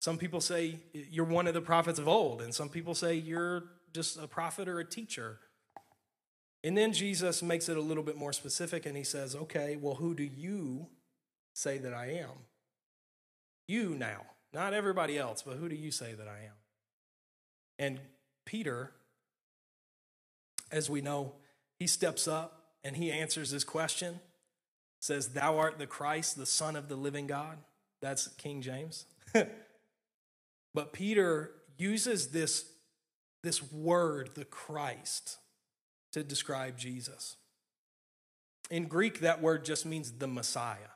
Some 0.00 0.18
people 0.18 0.40
say 0.40 0.76
you're 0.92 1.24
one 1.24 1.46
of 1.46 1.54
the 1.54 1.62
prophets 1.62 1.98
of 1.98 2.06
old, 2.06 2.42
and 2.42 2.54
some 2.54 2.68
people 2.68 2.94
say 2.94 3.14
you're 3.14 3.64
just 3.94 4.18
a 4.18 4.26
prophet 4.26 4.68
or 4.68 4.78
a 4.78 4.84
teacher. 4.84 5.38
And 6.64 6.76
then 6.76 6.92
Jesus 6.92 7.42
makes 7.42 7.68
it 7.68 7.76
a 7.76 7.80
little 7.80 8.02
bit 8.02 8.16
more 8.16 8.32
specific 8.32 8.86
and 8.86 8.96
he 8.96 9.04
says, 9.04 9.34
Okay, 9.34 9.76
well, 9.80 9.94
who 9.94 10.14
do 10.14 10.24
you 10.24 10.86
say 11.54 11.78
that 11.78 11.94
I 11.94 12.12
am? 12.12 12.30
You 13.68 13.90
now, 13.90 14.22
not 14.52 14.74
everybody 14.74 15.18
else, 15.18 15.42
but 15.42 15.56
who 15.56 15.68
do 15.68 15.76
you 15.76 15.90
say 15.90 16.14
that 16.14 16.28
I 16.28 16.44
am? 16.44 16.54
And 17.78 18.00
Peter, 18.44 18.92
as 20.70 20.88
we 20.88 21.00
know, 21.00 21.34
he 21.78 21.86
steps 21.86 22.26
up 22.26 22.62
and 22.84 22.96
he 22.96 23.10
answers 23.10 23.50
this 23.50 23.64
question 23.64 24.20
says, 25.00 25.28
Thou 25.28 25.58
art 25.58 25.78
the 25.78 25.86
Christ, 25.86 26.36
the 26.36 26.46
Son 26.46 26.76
of 26.76 26.88
the 26.88 26.96
living 26.96 27.26
God. 27.26 27.58
That's 28.02 28.28
King 28.28 28.60
James. 28.60 29.06
but 30.74 30.92
Peter 30.92 31.52
uses 31.78 32.28
this, 32.28 32.66
this 33.42 33.62
word, 33.72 34.30
the 34.34 34.44
Christ, 34.44 35.38
to 36.12 36.22
describe 36.22 36.78
Jesus. 36.78 37.36
In 38.70 38.86
Greek, 38.86 39.20
that 39.20 39.40
word 39.40 39.64
just 39.64 39.86
means 39.86 40.12
the 40.12 40.26
Messiah. 40.26 40.94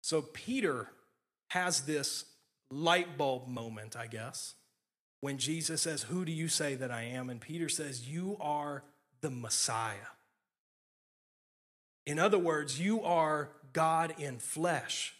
So 0.00 0.22
Peter 0.22 0.88
has 1.48 1.82
this 1.82 2.24
light 2.70 3.16
bulb 3.16 3.48
moment, 3.48 3.96
I 3.96 4.06
guess, 4.06 4.54
when 5.20 5.38
Jesus 5.38 5.82
says, 5.82 6.02
Who 6.02 6.24
do 6.24 6.32
you 6.32 6.48
say 6.48 6.74
that 6.74 6.90
I 6.90 7.02
am? 7.04 7.30
And 7.30 7.40
Peter 7.40 7.68
says, 7.68 8.08
You 8.08 8.36
are 8.40 8.84
the 9.22 9.30
Messiah. 9.30 10.12
In 12.06 12.18
other 12.18 12.38
words, 12.38 12.78
you 12.78 13.02
are 13.02 13.50
God 13.72 14.14
in 14.18 14.38
flesh. 14.38 15.14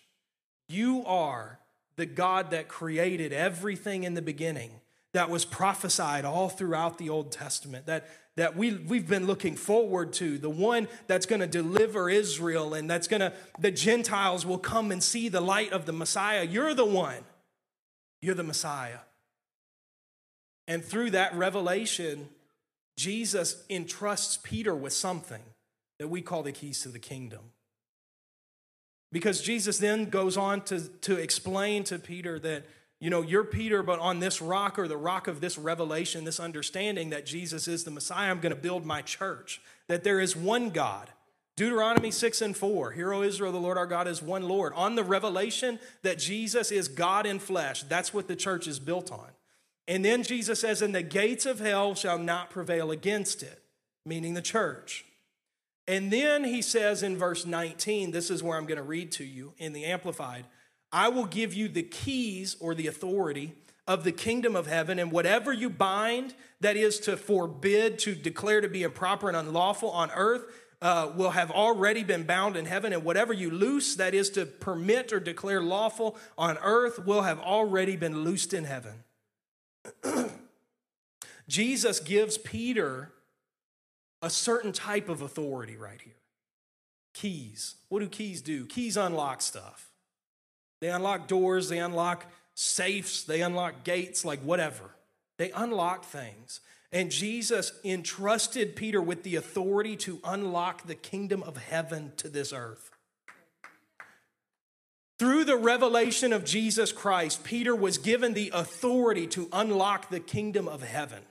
You 0.68 1.04
are 1.06 1.58
the 1.96 2.06
God 2.06 2.50
that 2.50 2.68
created 2.68 3.32
everything 3.32 4.04
in 4.04 4.14
the 4.14 4.22
beginning, 4.22 4.70
that 5.12 5.30
was 5.30 5.44
prophesied 5.44 6.24
all 6.24 6.48
throughout 6.48 6.98
the 6.98 7.08
Old 7.08 7.32
Testament, 7.32 7.86
that, 7.86 8.08
that 8.36 8.56
we, 8.56 8.74
we've 8.74 9.08
been 9.08 9.26
looking 9.26 9.54
forward 9.54 10.12
to, 10.14 10.38
the 10.38 10.50
one 10.50 10.88
that's 11.06 11.26
going 11.26 11.40
to 11.40 11.46
deliver 11.46 12.10
Israel 12.10 12.74
and 12.74 12.90
that's 12.90 13.06
going 13.06 13.20
to, 13.20 13.32
the 13.60 13.70
Gentiles 13.70 14.44
will 14.44 14.58
come 14.58 14.90
and 14.90 15.02
see 15.02 15.28
the 15.28 15.40
light 15.40 15.72
of 15.72 15.86
the 15.86 15.92
Messiah. 15.92 16.44
You're 16.44 16.74
the 16.74 16.84
one. 16.84 17.24
You're 18.20 18.34
the 18.34 18.42
Messiah. 18.42 18.98
And 20.66 20.84
through 20.84 21.10
that 21.10 21.34
revelation, 21.34 22.28
Jesus 22.96 23.62
entrusts 23.68 24.38
Peter 24.42 24.74
with 24.74 24.92
something 24.92 25.42
that 25.98 26.08
we 26.08 26.20
call 26.20 26.42
the 26.42 26.52
keys 26.52 26.80
to 26.82 26.88
the 26.88 26.98
kingdom. 26.98 27.40
Because 29.12 29.40
Jesus 29.42 29.78
then 29.78 30.06
goes 30.06 30.36
on 30.36 30.62
to, 30.62 30.80
to 31.02 31.16
explain 31.16 31.84
to 31.84 32.00
Peter 32.00 32.38
that, 32.40 32.64
you 33.00 33.10
know, 33.10 33.22
you're 33.22 33.44
Peter, 33.44 33.82
but 33.82 33.98
on 33.98 34.20
this 34.20 34.40
rock 34.40 34.78
or 34.78 34.88
the 34.88 34.96
rock 34.96 35.26
of 35.28 35.40
this 35.40 35.58
revelation, 35.58 36.24
this 36.24 36.40
understanding 36.40 37.10
that 37.10 37.26
Jesus 37.26 37.68
is 37.68 37.84
the 37.84 37.90
Messiah, 37.90 38.30
I'm 38.30 38.40
going 38.40 38.54
to 38.54 38.60
build 38.60 38.86
my 38.86 39.02
church, 39.02 39.60
that 39.88 40.04
there 40.04 40.20
is 40.20 40.36
one 40.36 40.70
God. 40.70 41.10
Deuteronomy 41.56 42.10
6 42.10 42.42
and 42.42 42.56
4, 42.56 42.92
Hear, 42.92 43.12
O 43.12 43.22
Israel, 43.22 43.52
the 43.52 43.58
Lord 43.58 43.78
our 43.78 43.86
God 43.86 44.08
is 44.08 44.20
one 44.20 44.42
Lord. 44.48 44.72
On 44.74 44.96
the 44.96 45.04
revelation 45.04 45.78
that 46.02 46.18
Jesus 46.18 46.72
is 46.72 46.88
God 46.88 47.26
in 47.26 47.38
flesh, 47.38 47.84
that's 47.84 48.12
what 48.12 48.26
the 48.26 48.34
church 48.34 48.66
is 48.66 48.80
built 48.80 49.12
on. 49.12 49.28
And 49.86 50.04
then 50.04 50.22
Jesus 50.22 50.60
says, 50.60 50.82
And 50.82 50.94
the 50.94 51.02
gates 51.02 51.46
of 51.46 51.60
hell 51.60 51.94
shall 51.94 52.18
not 52.18 52.50
prevail 52.50 52.90
against 52.90 53.42
it, 53.42 53.62
meaning 54.04 54.34
the 54.34 54.42
church. 54.42 55.04
And 55.86 56.10
then 56.10 56.44
he 56.44 56.62
says 56.62 57.02
in 57.02 57.16
verse 57.16 57.44
19, 57.44 58.10
this 58.10 58.30
is 58.30 58.42
where 58.42 58.56
I'm 58.56 58.66
going 58.66 58.78
to 58.78 58.82
read 58.82 59.12
to 59.12 59.24
you 59.24 59.52
in 59.58 59.72
the 59.74 59.84
Amplified 59.84 60.46
I 60.94 61.08
will 61.08 61.26
give 61.26 61.52
you 61.52 61.66
the 61.66 61.82
keys 61.82 62.56
or 62.60 62.72
the 62.72 62.86
authority 62.86 63.52
of 63.86 64.04
the 64.04 64.12
kingdom 64.12 64.54
of 64.54 64.68
heaven, 64.68 65.00
and 65.00 65.10
whatever 65.10 65.52
you 65.52 65.68
bind, 65.68 66.34
that 66.60 66.76
is 66.76 67.00
to 67.00 67.16
forbid, 67.16 67.98
to 67.98 68.14
declare 68.14 68.60
to 68.60 68.68
be 68.68 68.84
improper 68.84 69.26
and 69.26 69.36
unlawful 69.36 69.90
on 69.90 70.12
earth, 70.14 70.44
uh, 70.80 71.10
will 71.16 71.30
have 71.30 71.50
already 71.50 72.04
been 72.04 72.22
bound 72.22 72.56
in 72.56 72.64
heaven, 72.64 72.92
and 72.92 73.02
whatever 73.04 73.32
you 73.32 73.50
loose, 73.50 73.96
that 73.96 74.14
is 74.14 74.30
to 74.30 74.46
permit 74.46 75.12
or 75.12 75.18
declare 75.18 75.60
lawful 75.60 76.16
on 76.38 76.56
earth, 76.62 77.04
will 77.04 77.22
have 77.22 77.40
already 77.40 77.96
been 77.96 78.22
loosed 78.22 78.54
in 78.54 78.62
heaven. 78.62 79.02
Jesus 81.48 81.98
gives 81.98 82.38
Peter 82.38 83.12
a 84.22 84.30
certain 84.30 84.72
type 84.72 85.08
of 85.08 85.22
authority 85.22 85.76
right 85.76 86.00
here. 86.00 86.14
Keys. 87.14 87.74
What 87.88 87.98
do 87.98 88.08
keys 88.08 88.40
do? 88.40 88.64
Keys 88.66 88.96
unlock 88.96 89.42
stuff. 89.42 89.90
They 90.84 90.90
unlock 90.90 91.28
doors, 91.28 91.70
they 91.70 91.78
unlock 91.78 92.26
safes, 92.52 93.24
they 93.24 93.40
unlock 93.40 93.84
gates, 93.84 94.22
like 94.22 94.40
whatever. 94.40 94.94
They 95.38 95.50
unlock 95.52 96.04
things. 96.04 96.60
And 96.92 97.10
Jesus 97.10 97.72
entrusted 97.82 98.76
Peter 98.76 99.00
with 99.00 99.22
the 99.22 99.36
authority 99.36 99.96
to 99.96 100.20
unlock 100.22 100.86
the 100.86 100.94
kingdom 100.94 101.42
of 101.42 101.56
heaven 101.56 102.12
to 102.18 102.28
this 102.28 102.52
earth. 102.52 102.90
Through 105.18 105.44
the 105.44 105.56
revelation 105.56 106.34
of 106.34 106.44
Jesus 106.44 106.92
Christ, 106.92 107.44
Peter 107.44 107.74
was 107.74 107.96
given 107.96 108.34
the 108.34 108.50
authority 108.52 109.26
to 109.28 109.48
unlock 109.54 110.10
the 110.10 110.20
kingdom 110.20 110.68
of 110.68 110.82
heaven. 110.82 111.22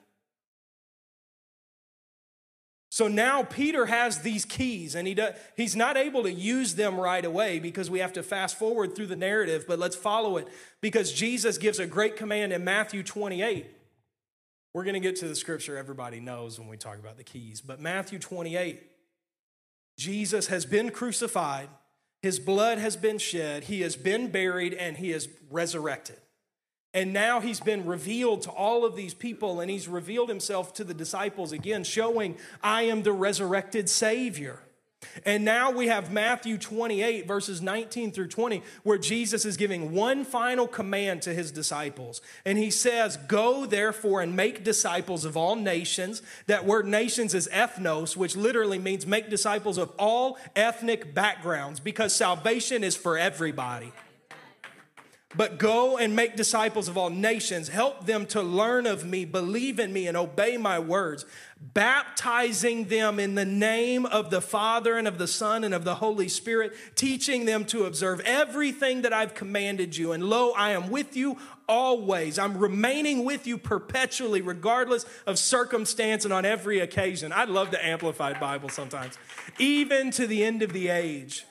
So 2.93 3.07
now 3.07 3.41
Peter 3.41 3.87
has 3.87 4.19
these 4.19 4.45
keys 4.45 4.93
and 4.93 5.07
he 5.07 5.15
does, 5.15 5.33
he's 5.57 5.75
not 5.75 5.97
able 5.97 6.21
to 6.21 6.31
use 6.31 6.75
them 6.75 6.99
right 6.99 7.25
away 7.25 7.57
because 7.57 7.89
we 7.89 7.97
have 7.97 8.13
to 8.13 8.21
fast 8.21 8.55
forward 8.55 8.95
through 8.95 9.07
the 9.07 9.15
narrative, 9.15 9.65
but 9.67 9.79
let's 9.79 9.95
follow 9.95 10.37
it 10.37 10.47
because 10.79 11.11
Jesus 11.11 11.57
gives 11.57 11.79
a 11.79 11.87
great 11.87 12.15
command 12.15 12.53
in 12.53 12.63
Matthew 12.63 13.01
28. 13.01 13.65
We're 14.75 14.83
going 14.83 14.93
to 14.93 14.99
get 14.99 15.15
to 15.15 15.27
the 15.27 15.35
scripture 15.35 15.75
everybody 15.75 16.19
knows 16.19 16.59
when 16.59 16.67
we 16.67 16.77
talk 16.77 16.99
about 16.99 17.17
the 17.17 17.23
keys, 17.23 17.61
but 17.61 17.79
Matthew 17.79 18.19
28, 18.19 18.83
Jesus 19.97 20.45
has 20.45 20.63
been 20.63 20.91
crucified, 20.91 21.69
his 22.21 22.37
blood 22.37 22.77
has 22.77 22.95
been 22.95 23.17
shed, 23.17 23.63
he 23.63 23.81
has 23.81 23.95
been 23.95 24.29
buried, 24.29 24.75
and 24.75 24.97
he 24.97 25.11
is 25.11 25.29
resurrected. 25.49 26.17
And 26.93 27.11
now 27.11 27.39
he's 27.39 27.59
been 27.59 27.85
revealed 27.85 28.43
to 28.43 28.51
all 28.51 28.85
of 28.85 28.95
these 28.95 29.13
people, 29.13 29.59
and 29.59 29.71
he's 29.71 29.87
revealed 29.87 30.29
himself 30.29 30.73
to 30.75 30.83
the 30.83 30.93
disciples 30.93 31.51
again, 31.51 31.83
showing, 31.83 32.37
I 32.61 32.83
am 32.83 33.01
the 33.01 33.11
resurrected 33.11 33.89
Savior. 33.89 34.59
And 35.25 35.43
now 35.43 35.71
we 35.71 35.87
have 35.87 36.11
Matthew 36.11 36.57
28, 36.57 37.27
verses 37.27 37.61
19 37.61 38.11
through 38.11 38.27
20, 38.27 38.61
where 38.83 38.97
Jesus 38.97 39.45
is 39.45 39.57
giving 39.57 39.93
one 39.93 40.23
final 40.23 40.67
command 40.67 41.21
to 41.23 41.33
his 41.33 41.51
disciples. 41.51 42.21
And 42.45 42.57
he 42.57 42.71
says, 42.71 43.17
Go 43.17 43.65
therefore 43.65 44.21
and 44.21 44.35
make 44.35 44.63
disciples 44.63 45.25
of 45.25 45.37
all 45.37 45.55
nations. 45.55 46.21
That 46.47 46.65
word 46.65 46.87
nations 46.87 47.33
is 47.33 47.49
ethnos, 47.51 48.15
which 48.15 48.35
literally 48.35 48.79
means 48.79 49.05
make 49.05 49.29
disciples 49.29 49.77
of 49.77 49.91
all 49.97 50.37
ethnic 50.55 51.13
backgrounds, 51.13 51.79
because 51.79 52.13
salvation 52.13 52.83
is 52.83 52.95
for 52.95 53.17
everybody. 53.17 53.91
But 55.35 55.57
go 55.57 55.97
and 55.97 56.15
make 56.15 56.35
disciples 56.35 56.87
of 56.87 56.97
all 56.97 57.09
nations. 57.09 57.67
Help 57.67 58.05
them 58.05 58.25
to 58.27 58.41
learn 58.41 58.85
of 58.85 59.05
me, 59.05 59.25
believe 59.25 59.79
in 59.79 59.91
me, 59.91 60.07
and 60.07 60.15
obey 60.15 60.57
my 60.57 60.77
words, 60.79 61.25
baptizing 61.59 62.85
them 62.85 63.19
in 63.19 63.35
the 63.35 63.45
name 63.45 64.05
of 64.05 64.29
the 64.29 64.41
Father 64.41 64.97
and 64.97 65.07
of 65.07 65.17
the 65.17 65.27
Son 65.27 65.63
and 65.63 65.73
of 65.73 65.83
the 65.83 65.95
Holy 65.95 66.27
Spirit, 66.27 66.73
teaching 66.95 67.45
them 67.45 67.65
to 67.65 67.85
observe 67.85 68.19
everything 68.21 69.01
that 69.01 69.13
I've 69.13 69.33
commanded 69.33 69.97
you. 69.97 70.11
And 70.11 70.23
lo, 70.23 70.51
I 70.51 70.71
am 70.71 70.89
with 70.89 71.15
you 71.15 71.37
always. 71.67 72.37
I'm 72.37 72.57
remaining 72.57 73.25
with 73.25 73.47
you 73.47 73.57
perpetually, 73.57 74.41
regardless 74.41 75.05
of 75.25 75.39
circumstance 75.39 76.25
and 76.25 76.33
on 76.33 76.45
every 76.45 76.79
occasion. 76.79 77.31
I 77.31 77.45
love 77.45 77.71
the 77.71 77.83
Amplified 77.83 78.39
Bible 78.39 78.69
sometimes, 78.69 79.17
even 79.57 80.11
to 80.11 80.27
the 80.27 80.43
end 80.43 80.61
of 80.61 80.73
the 80.73 80.89
age. 80.89 81.45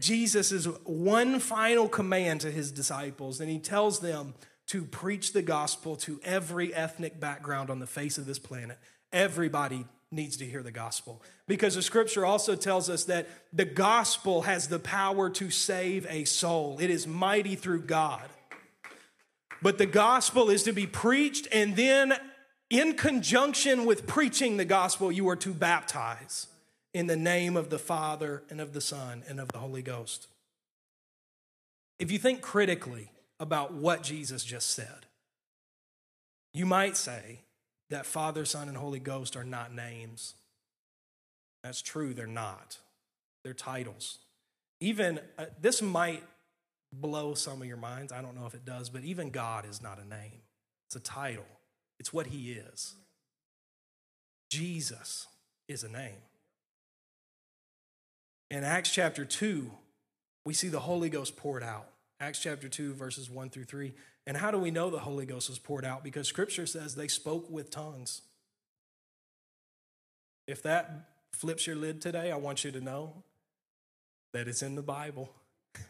Jesus 0.00 0.52
is 0.52 0.66
one 0.84 1.38
final 1.40 1.88
command 1.88 2.40
to 2.42 2.50
his 2.50 2.72
disciples, 2.72 3.40
and 3.40 3.50
he 3.50 3.58
tells 3.58 4.00
them 4.00 4.34
to 4.68 4.84
preach 4.84 5.32
the 5.32 5.42
gospel 5.42 5.96
to 5.96 6.20
every 6.24 6.72
ethnic 6.74 7.18
background 7.18 7.70
on 7.70 7.80
the 7.80 7.86
face 7.86 8.18
of 8.18 8.26
this 8.26 8.38
planet. 8.38 8.78
Everybody 9.12 9.84
needs 10.12 10.36
to 10.38 10.44
hear 10.44 10.62
the 10.62 10.72
gospel 10.72 11.22
because 11.46 11.74
the 11.74 11.82
scripture 11.82 12.26
also 12.26 12.56
tells 12.56 12.90
us 12.90 13.04
that 13.04 13.28
the 13.52 13.64
gospel 13.64 14.42
has 14.42 14.68
the 14.68 14.78
power 14.78 15.30
to 15.30 15.50
save 15.50 16.06
a 16.08 16.24
soul, 16.24 16.78
it 16.80 16.90
is 16.90 17.06
mighty 17.06 17.54
through 17.54 17.82
God. 17.82 18.28
But 19.62 19.78
the 19.78 19.86
gospel 19.86 20.50
is 20.50 20.62
to 20.62 20.72
be 20.72 20.86
preached, 20.86 21.46
and 21.52 21.76
then 21.76 22.14
in 22.70 22.94
conjunction 22.94 23.84
with 23.84 24.06
preaching 24.06 24.56
the 24.56 24.64
gospel, 24.64 25.12
you 25.12 25.28
are 25.28 25.36
to 25.36 25.52
baptize 25.52 26.46
in 26.92 27.06
the 27.06 27.16
name 27.16 27.56
of 27.56 27.70
the 27.70 27.78
Father 27.78 28.42
and 28.50 28.60
of 28.60 28.72
the 28.72 28.80
Son 28.80 29.22
and 29.28 29.38
of 29.38 29.48
the 29.52 29.58
Holy 29.58 29.82
Ghost. 29.82 30.28
If 31.98 32.10
you 32.10 32.18
think 32.18 32.40
critically 32.40 33.10
about 33.38 33.72
what 33.72 34.02
Jesus 34.02 34.44
just 34.44 34.70
said, 34.70 35.06
you 36.52 36.66
might 36.66 36.96
say 36.96 37.40
that 37.90 38.06
Father, 38.06 38.44
Son, 38.44 38.68
and 38.68 38.76
Holy 38.76 38.98
Ghost 38.98 39.36
are 39.36 39.44
not 39.44 39.74
names. 39.74 40.34
That's 41.62 41.82
true, 41.82 42.14
they're 42.14 42.26
not. 42.26 42.78
They're 43.44 43.54
titles. 43.54 44.18
Even 44.80 45.20
uh, 45.38 45.46
this 45.60 45.82
might 45.82 46.22
blow 46.92 47.34
some 47.34 47.60
of 47.60 47.68
your 47.68 47.76
minds. 47.76 48.12
I 48.12 48.22
don't 48.22 48.34
know 48.34 48.46
if 48.46 48.54
it 48.54 48.64
does, 48.64 48.90
but 48.90 49.04
even 49.04 49.30
God 49.30 49.64
is 49.68 49.82
not 49.82 50.00
a 50.00 50.08
name, 50.08 50.42
it's 50.86 50.96
a 50.96 51.00
title, 51.00 51.46
it's 51.98 52.12
what 52.12 52.28
He 52.28 52.52
is. 52.52 52.94
Jesus 54.50 55.28
is 55.68 55.84
a 55.84 55.88
name. 55.88 56.18
In 58.50 58.64
Acts 58.64 58.90
chapter 58.90 59.24
2, 59.24 59.70
we 60.44 60.54
see 60.54 60.68
the 60.68 60.80
Holy 60.80 61.08
Ghost 61.08 61.36
poured 61.36 61.62
out. 61.62 61.86
Acts 62.18 62.40
chapter 62.40 62.68
2, 62.68 62.94
verses 62.94 63.30
1 63.30 63.50
through 63.50 63.64
3. 63.64 63.92
And 64.26 64.36
how 64.36 64.50
do 64.50 64.58
we 64.58 64.70
know 64.70 64.90
the 64.90 64.98
Holy 64.98 65.24
Ghost 65.24 65.48
was 65.48 65.58
poured 65.58 65.84
out? 65.84 66.02
Because 66.02 66.26
scripture 66.26 66.66
says 66.66 66.94
they 66.94 67.08
spoke 67.08 67.48
with 67.48 67.70
tongues. 67.70 68.22
If 70.46 70.62
that 70.64 71.10
flips 71.32 71.66
your 71.66 71.76
lid 71.76 72.00
today, 72.00 72.32
I 72.32 72.36
want 72.36 72.64
you 72.64 72.72
to 72.72 72.80
know 72.80 73.22
that 74.32 74.48
it's 74.48 74.62
in 74.62 74.74
the 74.74 74.82
Bible. 74.82 75.32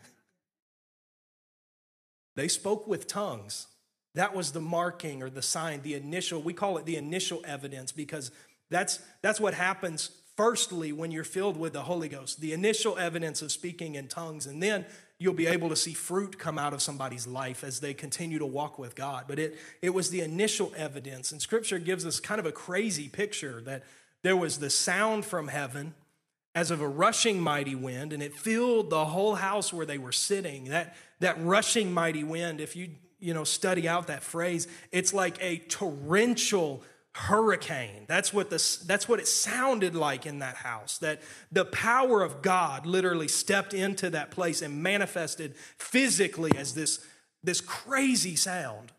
they 2.37 2.47
spoke 2.47 2.87
with 2.87 3.07
tongues. 3.07 3.69
That 4.15 4.35
was 4.35 4.53
the 4.53 4.61
marking 4.61 5.23
or 5.23 5.31
the 5.31 5.43
sign, 5.43 5.83
the 5.83 5.95
initial, 5.95 6.43
we 6.43 6.53
call 6.53 6.77
it 6.77 6.85
the 6.85 6.97
initial 6.97 7.41
evidence 7.47 7.91
because 7.91 8.31
that's, 8.69 9.01
that's 9.23 9.41
what 9.41 9.55
happens 9.55 10.11
firstly 10.37 10.93
when 10.93 11.11
you're 11.11 11.25
filled 11.25 11.57
with 11.57 11.73
the 11.73 11.83
Holy 11.83 12.09
Ghost, 12.09 12.41
the 12.41 12.53
initial 12.53 12.99
evidence 12.99 13.43
of 13.43 13.53
speaking 13.53 13.95
in 13.95 14.09
tongues, 14.09 14.47
and 14.47 14.63
then 14.63 14.85
you'll 15.19 15.35
be 15.35 15.47
able 15.47 15.69
to 15.69 15.77
see 15.77 15.93
fruit 15.93 16.39
come 16.39 16.59
out 16.59 16.73
of 16.73 16.81
somebody's 16.81 17.27
life 17.27 17.63
as 17.63 17.81
they 17.81 17.93
continue 17.93 18.39
to 18.39 18.47
walk 18.47 18.79
with 18.79 18.95
God. 18.95 19.25
But 19.29 19.39
it, 19.39 19.59
it 19.83 19.91
was 19.91 20.11
the 20.11 20.23
initial 20.23 20.73
evidence, 20.77 21.31
and 21.31 21.41
Scripture 21.41 21.79
gives 21.79 22.07
us 22.07 22.21
kind 22.21 22.39
of 22.39 22.47
a 22.47 22.53
crazy 22.53 23.09
picture 23.09 23.61
that 23.63 23.85
there 24.23 24.37
was 24.37 24.59
the 24.59 24.71
sound 24.71 25.25
from 25.25 25.49
heaven 25.49 25.95
as 26.55 26.71
of 26.71 26.81
a 26.81 26.89
rushing 26.89 27.41
mighty 27.41 27.75
wind, 27.75 28.13
and 28.13 28.23
it 28.23 28.35
filled 28.35 28.91
the 28.91 29.05
whole 29.05 29.37
house 29.37 29.73
where 29.73 29.87
they 29.87 29.99
were 29.99 30.13
sitting. 30.13 30.65
That, 30.65 30.97
that 31.21 31.37
rushing 31.43 31.93
mighty 31.93 32.25
wind, 32.25 32.61
if 32.61 32.75
you 32.75 32.91
you 33.21 33.35
know 33.35 33.45
study 33.45 33.87
out 33.87 34.07
that 34.09 34.23
phrase, 34.23 34.67
it's 34.91 35.15
like 35.15 35.37
a 35.41 35.59
torrential 35.59 36.83
hurricane. 37.13 38.05
That's 38.07 38.33
what, 38.33 38.51
this, 38.51 38.77
that's 38.77 39.09
what 39.09 39.19
it 39.19 39.27
sounded 39.27 39.95
like 39.95 40.27
in 40.27 40.39
that 40.41 40.57
house. 40.57 40.99
That 40.99 41.21
the 41.51 41.65
power 41.65 42.23
of 42.23 42.41
God 42.41 42.87
literally 42.87 43.29
stepped 43.29 43.75
into 43.75 44.11
that 44.11 44.31
place 44.31 44.63
and 44.63 44.83
manifested 44.83 45.55
physically 45.79 46.53
as 46.57 46.75
this, 46.75 47.05
this 47.43 47.61
crazy 47.61 48.37
sound. 48.37 48.93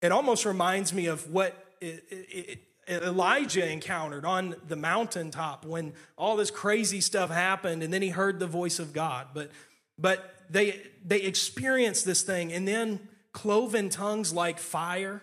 It 0.00 0.12
almost 0.12 0.46
reminds 0.46 0.92
me 0.92 1.06
of 1.06 1.30
what 1.30 1.54
it, 1.80 2.04
it, 2.10 2.58
it, 2.88 3.02
Elijah 3.02 3.70
encountered 3.70 4.24
on 4.24 4.56
the 4.66 4.76
mountaintop 4.76 5.64
when 5.64 5.92
all 6.16 6.36
this 6.36 6.50
crazy 6.50 7.00
stuff 7.00 7.30
happened 7.30 7.82
and 7.82 7.92
then 7.92 8.02
he 8.02 8.08
heard 8.08 8.40
the 8.40 8.46
voice 8.46 8.78
of 8.78 8.92
God. 8.92 9.28
But, 9.34 9.50
but 9.98 10.34
they, 10.50 10.80
they 11.04 11.20
experienced 11.20 12.06
this 12.06 12.22
thing 12.22 12.52
and 12.52 12.66
then 12.66 13.08
cloven 13.32 13.90
tongues 13.90 14.32
like 14.32 14.58
fire 14.58 15.22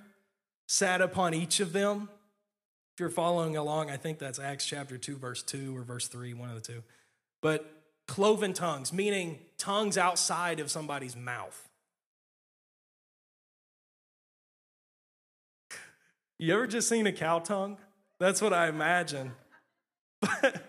sat 0.67 1.01
upon 1.01 1.33
each 1.33 1.59
of 1.59 1.73
them 1.73 2.07
if 2.99 3.01
you're 3.01 3.09
following 3.09 3.55
along, 3.55 3.89
I 3.89 3.95
think 3.95 4.19
that's 4.19 4.39
Acts 4.39 4.65
chapter 4.65 4.97
2, 4.97 5.15
verse 5.15 5.41
2 5.41 5.77
or 5.77 5.83
verse 5.83 6.09
3, 6.09 6.33
one 6.33 6.49
of 6.49 6.55
the 6.55 6.73
two. 6.73 6.83
But 7.41 7.65
cloven 8.09 8.51
tongues, 8.51 8.91
meaning 8.91 9.39
tongues 9.57 9.97
outside 9.97 10.59
of 10.59 10.69
somebody's 10.69 11.15
mouth. 11.15 11.69
You 16.37 16.53
ever 16.53 16.67
just 16.67 16.89
seen 16.89 17.07
a 17.07 17.13
cow 17.13 17.39
tongue? 17.39 17.77
That's 18.19 18.41
what 18.41 18.51
I 18.51 18.67
imagine. 18.67 19.31
But 20.41 20.61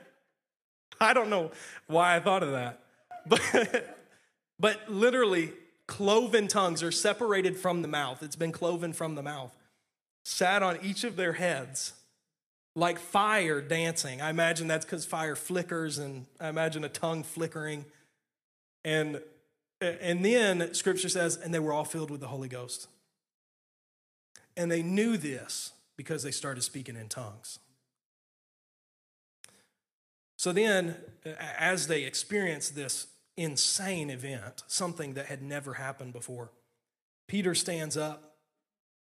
I 1.01 1.13
don't 1.13 1.31
know 1.31 1.51
why 1.89 2.15
I 2.15 2.21
thought 2.21 2.45
of 2.45 2.53
that. 2.53 2.79
But, 3.27 3.97
but 4.61 4.89
literally, 4.89 5.53
cloven 5.89 6.47
tongues 6.47 6.85
are 6.85 6.93
separated 6.93 7.57
from 7.57 7.83
the 7.83 7.89
mouth. 7.89 8.23
It's 8.23 8.37
been 8.37 8.53
cloven 8.53 8.93
from 8.93 9.17
the 9.17 9.23
mouth, 9.23 9.53
sat 10.25 10.63
on 10.63 10.79
each 10.81 11.03
of 11.03 11.17
their 11.17 11.33
heads 11.33 11.95
like 12.81 12.99
fire 12.99 13.61
dancing. 13.61 14.23
I 14.23 14.31
imagine 14.31 14.67
that's 14.67 14.87
because 14.87 15.05
fire 15.05 15.37
flickers, 15.37 15.99
and 15.99 16.25
I 16.41 16.49
imagine 16.49 16.83
a 16.83 16.89
tongue 16.89 17.23
flickering. 17.23 17.85
And, 18.87 19.21
and 19.83 20.25
then 20.25 20.73
scripture 20.73 21.11
says, 21.11 21.37
and 21.37 21.53
they 21.53 21.59
were 21.59 21.75
all 21.75 21.85
filled 21.85 22.11
with 22.11 22.23
the 22.23 22.29
Holy 22.29 22.49
Ghost. 22.49 22.89
And 24.57 24.73
they 24.73 24.83
knew 24.83 25.19
this 25.19 25.73
because 25.99 26.23
they 26.23 26.31
started 26.31 26.63
speaking 26.63 26.97
in 26.97 27.09
tongues. 27.09 27.59
So 30.39 30.51
then, 30.51 30.97
as 31.59 31.87
they 31.87 32.05
experienced 32.05 32.75
this 32.75 33.09
insane 33.37 34.09
event, 34.09 34.63
something 34.69 35.13
that 35.13 35.27
had 35.27 35.43
never 35.43 35.75
happened 35.75 36.15
before, 36.15 36.51
Peter 37.29 37.55
stands 37.55 37.99
up 37.99 38.37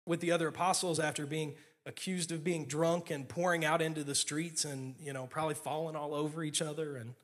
with 0.04 0.20
the 0.20 0.32
other 0.32 0.48
apostles 0.48 1.00
after 1.00 1.24
being 1.24 1.54
accused 1.86 2.30
of 2.30 2.44
being 2.44 2.66
drunk 2.66 3.10
and 3.10 3.28
pouring 3.28 3.64
out 3.64 3.80
into 3.80 4.04
the 4.04 4.14
streets 4.14 4.64
and, 4.64 4.94
you 5.00 5.12
know, 5.12 5.26
probably 5.26 5.54
falling 5.54 5.96
all 5.96 6.14
over 6.14 6.44
each 6.44 6.60
other. 6.60 6.96
And, 6.96 7.14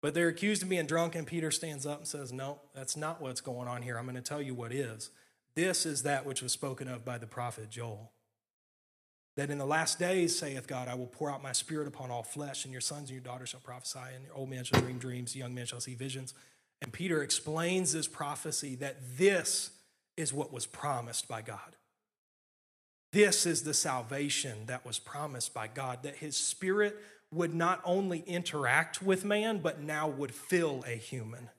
but 0.00 0.14
they're 0.14 0.28
accused 0.28 0.62
of 0.62 0.68
being 0.68 0.86
drunk, 0.86 1.14
and 1.14 1.26
Peter 1.26 1.50
stands 1.50 1.86
up 1.86 1.98
and 1.98 2.08
says, 2.08 2.32
No, 2.32 2.60
that's 2.74 2.96
not 2.96 3.20
what's 3.20 3.40
going 3.40 3.68
on 3.68 3.82
here. 3.82 3.98
I'm 3.98 4.04
going 4.04 4.16
to 4.16 4.22
tell 4.22 4.42
you 4.42 4.54
what 4.54 4.72
is. 4.72 5.10
This 5.54 5.86
is 5.86 6.02
that 6.04 6.24
which 6.24 6.42
was 6.42 6.52
spoken 6.52 6.86
of 6.86 7.04
by 7.04 7.18
the 7.18 7.26
prophet 7.26 7.70
Joel. 7.70 8.12
That 9.36 9.50
in 9.50 9.58
the 9.58 9.66
last 9.66 9.98
days, 9.98 10.38
saith 10.38 10.66
God, 10.66 10.88
I 10.88 10.94
will 10.94 11.06
pour 11.06 11.30
out 11.30 11.42
my 11.42 11.52
spirit 11.52 11.88
upon 11.88 12.10
all 12.10 12.22
flesh, 12.22 12.64
and 12.64 12.72
your 12.72 12.80
sons 12.80 13.02
and 13.02 13.10
your 13.10 13.20
daughters 13.20 13.50
shall 13.50 13.60
prophesy, 13.60 13.98
and 14.14 14.24
your 14.24 14.34
old 14.34 14.50
men 14.50 14.64
shall 14.64 14.80
dream 14.80 14.98
dreams, 14.98 15.34
young 15.34 15.54
men 15.54 15.66
shall 15.66 15.80
see 15.80 15.94
visions. 15.94 16.34
And 16.82 16.92
Peter 16.92 17.22
explains 17.22 17.92
this 17.92 18.06
prophecy 18.06 18.74
that 18.76 18.96
this 19.16 19.70
is 20.16 20.32
what 20.32 20.52
was 20.52 20.66
promised 20.66 21.28
by 21.28 21.42
God. 21.42 21.76
This 23.18 23.46
is 23.46 23.64
the 23.64 23.74
salvation 23.74 24.66
that 24.66 24.86
was 24.86 25.00
promised 25.00 25.52
by 25.52 25.66
God, 25.66 26.04
that 26.04 26.18
his 26.18 26.36
spirit 26.36 26.96
would 27.32 27.52
not 27.52 27.80
only 27.84 28.20
interact 28.20 29.02
with 29.02 29.24
man, 29.24 29.58
but 29.58 29.80
now 29.80 30.06
would 30.06 30.32
fill 30.32 30.84
a 30.86 30.92
human. 30.92 31.50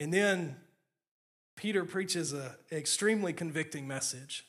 And 0.00 0.10
then 0.10 0.56
Peter 1.54 1.84
preaches 1.84 2.32
an 2.32 2.48
extremely 2.72 3.34
convicting 3.34 3.86
message, 3.86 4.46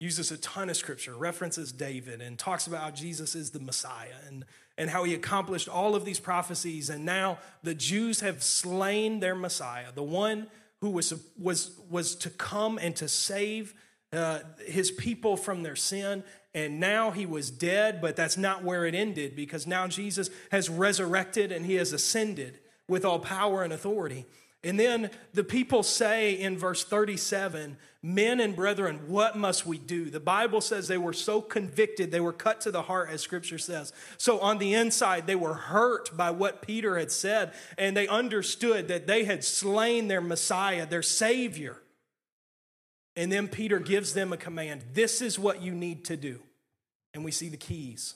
uses 0.00 0.30
a 0.30 0.38
ton 0.38 0.70
of 0.70 0.76
scripture, 0.78 1.14
references 1.14 1.72
David, 1.72 2.22
and 2.22 2.38
talks 2.38 2.66
about 2.66 2.80
how 2.80 2.90
Jesus 2.90 3.34
is 3.34 3.50
the 3.50 3.60
Messiah 3.60 4.16
and, 4.26 4.46
and 4.78 4.88
how 4.88 5.04
he 5.04 5.12
accomplished 5.12 5.68
all 5.68 5.94
of 5.94 6.06
these 6.06 6.20
prophecies. 6.20 6.88
And 6.88 7.04
now 7.04 7.36
the 7.62 7.74
Jews 7.74 8.20
have 8.20 8.42
slain 8.42 9.20
their 9.20 9.34
Messiah, 9.34 9.92
the 9.94 10.02
one 10.02 10.46
who 10.80 10.90
was, 10.90 11.12
was, 11.38 11.78
was 11.90 12.14
to 12.16 12.30
come 12.30 12.78
and 12.78 12.94
to 12.96 13.08
save 13.08 13.74
uh, 14.12 14.40
his 14.66 14.90
people 14.90 15.36
from 15.36 15.62
their 15.62 15.76
sin. 15.76 16.22
And 16.54 16.80
now 16.80 17.10
he 17.10 17.26
was 17.26 17.50
dead, 17.50 18.00
but 18.00 18.16
that's 18.16 18.36
not 18.36 18.64
where 18.64 18.86
it 18.86 18.94
ended 18.94 19.36
because 19.36 19.66
now 19.66 19.86
Jesus 19.86 20.30
has 20.50 20.68
resurrected 20.68 21.52
and 21.52 21.66
he 21.66 21.74
has 21.74 21.92
ascended 21.92 22.58
with 22.88 23.04
all 23.04 23.18
power 23.18 23.62
and 23.62 23.72
authority. 23.72 24.24
And 24.64 24.78
then 24.78 25.10
the 25.34 25.44
people 25.44 25.82
say 25.82 26.32
in 26.32 26.58
verse 26.58 26.84
37 26.84 27.76
Men 28.00 28.38
and 28.38 28.54
brethren, 28.54 29.00
what 29.08 29.36
must 29.36 29.66
we 29.66 29.76
do? 29.76 30.08
The 30.08 30.20
Bible 30.20 30.60
says 30.60 30.86
they 30.86 30.98
were 30.98 31.12
so 31.12 31.40
convicted, 31.40 32.12
they 32.12 32.20
were 32.20 32.32
cut 32.32 32.60
to 32.60 32.70
the 32.70 32.82
heart, 32.82 33.10
as 33.10 33.22
scripture 33.22 33.58
says. 33.58 33.92
So 34.18 34.38
on 34.38 34.58
the 34.58 34.74
inside, 34.74 35.26
they 35.26 35.34
were 35.34 35.54
hurt 35.54 36.16
by 36.16 36.30
what 36.30 36.62
Peter 36.62 36.96
had 36.96 37.10
said, 37.10 37.54
and 37.76 37.96
they 37.96 38.06
understood 38.06 38.86
that 38.86 39.08
they 39.08 39.24
had 39.24 39.42
slain 39.42 40.06
their 40.06 40.20
Messiah, 40.20 40.86
their 40.86 41.02
Savior. 41.02 41.76
And 43.16 43.32
then 43.32 43.48
Peter 43.48 43.80
gives 43.80 44.14
them 44.14 44.32
a 44.32 44.36
command 44.36 44.84
this 44.92 45.20
is 45.20 45.36
what 45.36 45.60
you 45.60 45.72
need 45.72 46.04
to 46.04 46.16
do. 46.16 46.40
And 47.14 47.24
we 47.24 47.32
see 47.32 47.48
the 47.48 47.56
keys. 47.56 48.14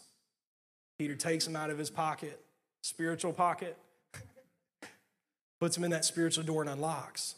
Peter 0.96 1.16
takes 1.16 1.44
them 1.44 1.56
out 1.56 1.70
of 1.70 1.78
his 1.78 1.90
pocket, 1.90 2.40
spiritual 2.82 3.32
pocket, 3.32 3.76
puts 5.62 5.76
them 5.76 5.84
in 5.84 5.92
that 5.92 6.04
spiritual 6.04 6.42
door 6.42 6.60
and 6.60 6.68
unlocks. 6.68 7.36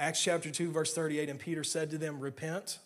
Acts 0.00 0.20
chapter 0.20 0.50
2, 0.50 0.72
verse 0.72 0.92
38, 0.92 1.28
and 1.28 1.38
Peter 1.38 1.62
said 1.62 1.88
to 1.90 1.96
them, 1.96 2.18
Repent. 2.18 2.80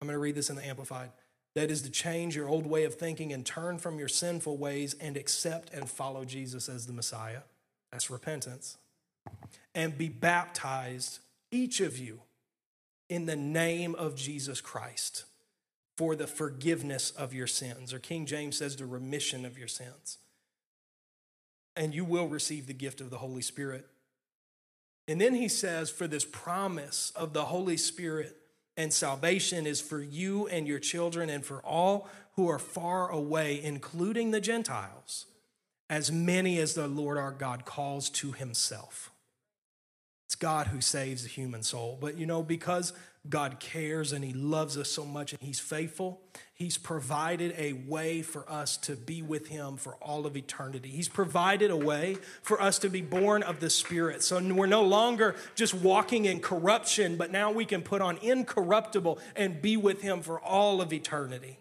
I'm 0.00 0.08
going 0.08 0.14
to 0.14 0.18
read 0.18 0.34
this 0.34 0.48
in 0.48 0.56
the 0.56 0.66
Amplified. 0.66 1.10
That 1.54 1.70
is 1.70 1.82
to 1.82 1.90
change 1.90 2.34
your 2.34 2.48
old 2.48 2.64
way 2.64 2.84
of 2.84 2.94
thinking 2.94 3.34
and 3.34 3.44
turn 3.44 3.76
from 3.76 3.98
your 3.98 4.08
sinful 4.08 4.56
ways 4.56 4.96
and 4.98 5.14
accept 5.14 5.74
and 5.74 5.90
follow 5.90 6.24
Jesus 6.24 6.70
as 6.70 6.86
the 6.86 6.94
Messiah. 6.94 7.40
That's 7.92 8.08
repentance. 8.08 8.78
And 9.74 9.98
be 9.98 10.08
baptized, 10.08 11.18
each 11.50 11.80
of 11.80 11.98
you, 11.98 12.22
in 13.10 13.26
the 13.26 13.36
name 13.36 13.94
of 13.94 14.16
Jesus 14.16 14.62
Christ 14.62 15.24
for 15.98 16.16
the 16.16 16.26
forgiveness 16.26 17.10
of 17.10 17.34
your 17.34 17.46
sins. 17.46 17.92
Or 17.92 17.98
King 17.98 18.24
James 18.24 18.56
says, 18.56 18.76
the 18.76 18.86
remission 18.86 19.44
of 19.44 19.58
your 19.58 19.68
sins. 19.68 20.16
And 21.80 21.94
you 21.94 22.04
will 22.04 22.28
receive 22.28 22.66
the 22.66 22.74
gift 22.74 23.00
of 23.00 23.08
the 23.08 23.18
Holy 23.18 23.40
Spirit. 23.40 23.86
And 25.08 25.18
then 25.18 25.34
he 25.34 25.48
says, 25.48 25.90
for 25.90 26.06
this 26.06 26.26
promise 26.26 27.10
of 27.16 27.32
the 27.32 27.46
Holy 27.46 27.78
Spirit 27.78 28.36
and 28.76 28.92
salvation 28.92 29.66
is 29.66 29.80
for 29.80 30.00
you 30.00 30.46
and 30.48 30.68
your 30.68 30.78
children 30.78 31.30
and 31.30 31.42
for 31.42 31.60
all 31.62 32.06
who 32.36 32.48
are 32.48 32.58
far 32.58 33.10
away, 33.10 33.60
including 33.62 34.30
the 34.30 34.42
Gentiles, 34.42 35.24
as 35.88 36.12
many 36.12 36.58
as 36.58 36.74
the 36.74 36.86
Lord 36.86 37.16
our 37.16 37.32
God 37.32 37.64
calls 37.64 38.10
to 38.10 38.32
himself. 38.32 39.10
It's 40.28 40.34
God 40.36 40.66
who 40.68 40.82
saves 40.82 41.22
the 41.22 41.30
human 41.30 41.62
soul. 41.62 41.96
But 41.98 42.18
you 42.18 42.26
know, 42.26 42.42
because 42.42 42.92
God 43.28 43.60
cares 43.60 44.12
and 44.12 44.24
He 44.24 44.32
loves 44.32 44.78
us 44.78 44.90
so 44.90 45.04
much 45.04 45.32
and 45.32 45.42
He's 45.42 45.60
faithful. 45.60 46.22
He's 46.54 46.78
provided 46.78 47.54
a 47.58 47.74
way 47.74 48.22
for 48.22 48.50
us 48.50 48.76
to 48.78 48.96
be 48.96 49.20
with 49.20 49.48
Him 49.48 49.76
for 49.76 49.94
all 49.96 50.24
of 50.24 50.36
eternity. 50.36 50.88
He's 50.88 51.08
provided 51.08 51.70
a 51.70 51.76
way 51.76 52.16
for 52.42 52.60
us 52.60 52.78
to 52.78 52.88
be 52.88 53.02
born 53.02 53.42
of 53.42 53.60
the 53.60 53.68
Spirit. 53.68 54.22
So 54.22 54.42
we're 54.42 54.66
no 54.66 54.82
longer 54.82 55.36
just 55.54 55.74
walking 55.74 56.24
in 56.24 56.40
corruption, 56.40 57.16
but 57.16 57.30
now 57.30 57.50
we 57.50 57.66
can 57.66 57.82
put 57.82 58.00
on 58.00 58.16
incorruptible 58.18 59.18
and 59.36 59.60
be 59.60 59.76
with 59.76 60.00
Him 60.00 60.22
for 60.22 60.40
all 60.40 60.80
of 60.80 60.92
eternity. 60.92 61.58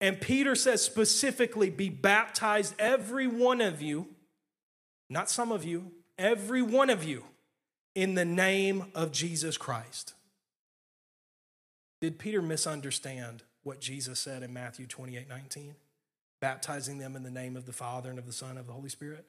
And 0.00 0.20
Peter 0.20 0.54
says 0.54 0.82
specifically, 0.82 1.70
be 1.70 1.90
baptized, 1.90 2.74
every 2.78 3.26
one 3.26 3.60
of 3.60 3.82
you, 3.82 4.06
not 5.10 5.28
some 5.28 5.52
of 5.52 5.64
you, 5.64 5.92
every 6.16 6.62
one 6.62 6.88
of 6.88 7.04
you, 7.04 7.24
in 7.94 8.14
the 8.14 8.24
name 8.24 8.84
of 8.94 9.12
Jesus 9.12 9.58
Christ. 9.58 10.14
Did 12.00 12.18
Peter 12.18 12.40
misunderstand 12.40 13.42
what 13.62 13.80
Jesus 13.80 14.20
said 14.20 14.42
in 14.42 14.52
Matthew 14.52 14.86
28 14.86 15.28
19? 15.28 15.74
Baptizing 16.40 16.98
them 16.98 17.16
in 17.16 17.24
the 17.24 17.30
name 17.30 17.56
of 17.56 17.66
the 17.66 17.72
Father 17.72 18.10
and 18.10 18.18
of 18.18 18.26
the 18.26 18.32
Son 18.32 18.50
and 18.50 18.60
of 18.60 18.66
the 18.66 18.72
Holy 18.72 18.88
Spirit? 18.88 19.26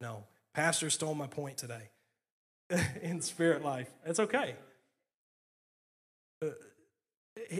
No. 0.00 0.24
Pastor 0.54 0.90
stole 0.90 1.14
my 1.14 1.26
point 1.26 1.56
today 1.56 1.90
in 3.02 3.20
spirit 3.20 3.64
life. 3.64 3.90
It's 4.04 4.20
okay. 4.20 4.54
Uh, 6.44 6.50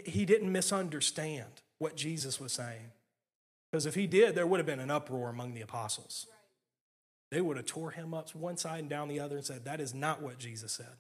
he 0.05 0.25
didn't 0.25 0.53
misunderstand 0.53 1.63
what 1.79 1.97
Jesus 1.97 2.39
was 2.39 2.53
saying. 2.53 2.93
Because 3.71 3.87
if 3.87 3.95
he 3.95 4.07
did, 4.07 4.35
there 4.35 4.47
would 4.47 4.61
have 4.61 4.67
been 4.67 4.81
an 4.81 4.91
uproar 4.91 5.31
among 5.31 5.55
the 5.55 5.63
apostles. 5.63 6.27
They 7.31 7.41
would 7.41 7.57
have 7.57 7.67
tore 7.67 7.93
him 7.93 8.13
up 8.13 8.35
one 8.35 8.59
side 8.59 8.81
and 8.81 8.91
down 8.91 9.09
the 9.09 9.19
other 9.19 9.37
and 9.37 9.45
said, 9.45 9.65
That 9.65 9.81
is 9.81 9.95
not 9.95 10.21
what 10.21 10.39
Jesus 10.39 10.73
said. 10.73 10.99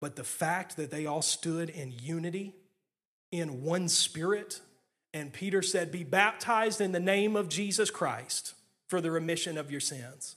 But 0.00 0.16
the 0.16 0.24
fact 0.24 0.76
that 0.76 0.90
they 0.90 1.06
all 1.06 1.22
stood 1.22 1.70
in 1.70 1.94
unity 1.98 2.54
in 3.32 3.62
one 3.62 3.88
spirit. 3.88 4.60
And 5.14 5.32
Peter 5.32 5.62
said, 5.62 5.90
Be 5.90 6.04
baptized 6.04 6.80
in 6.80 6.92
the 6.92 7.00
name 7.00 7.36
of 7.36 7.48
Jesus 7.48 7.90
Christ 7.90 8.54
for 8.88 9.00
the 9.00 9.10
remission 9.10 9.58
of 9.58 9.70
your 9.70 9.80
sins, 9.80 10.36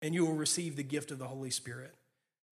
and 0.00 0.14
you 0.14 0.24
will 0.24 0.34
receive 0.34 0.76
the 0.76 0.82
gift 0.82 1.10
of 1.10 1.18
the 1.18 1.28
Holy 1.28 1.50
Spirit. 1.50 1.94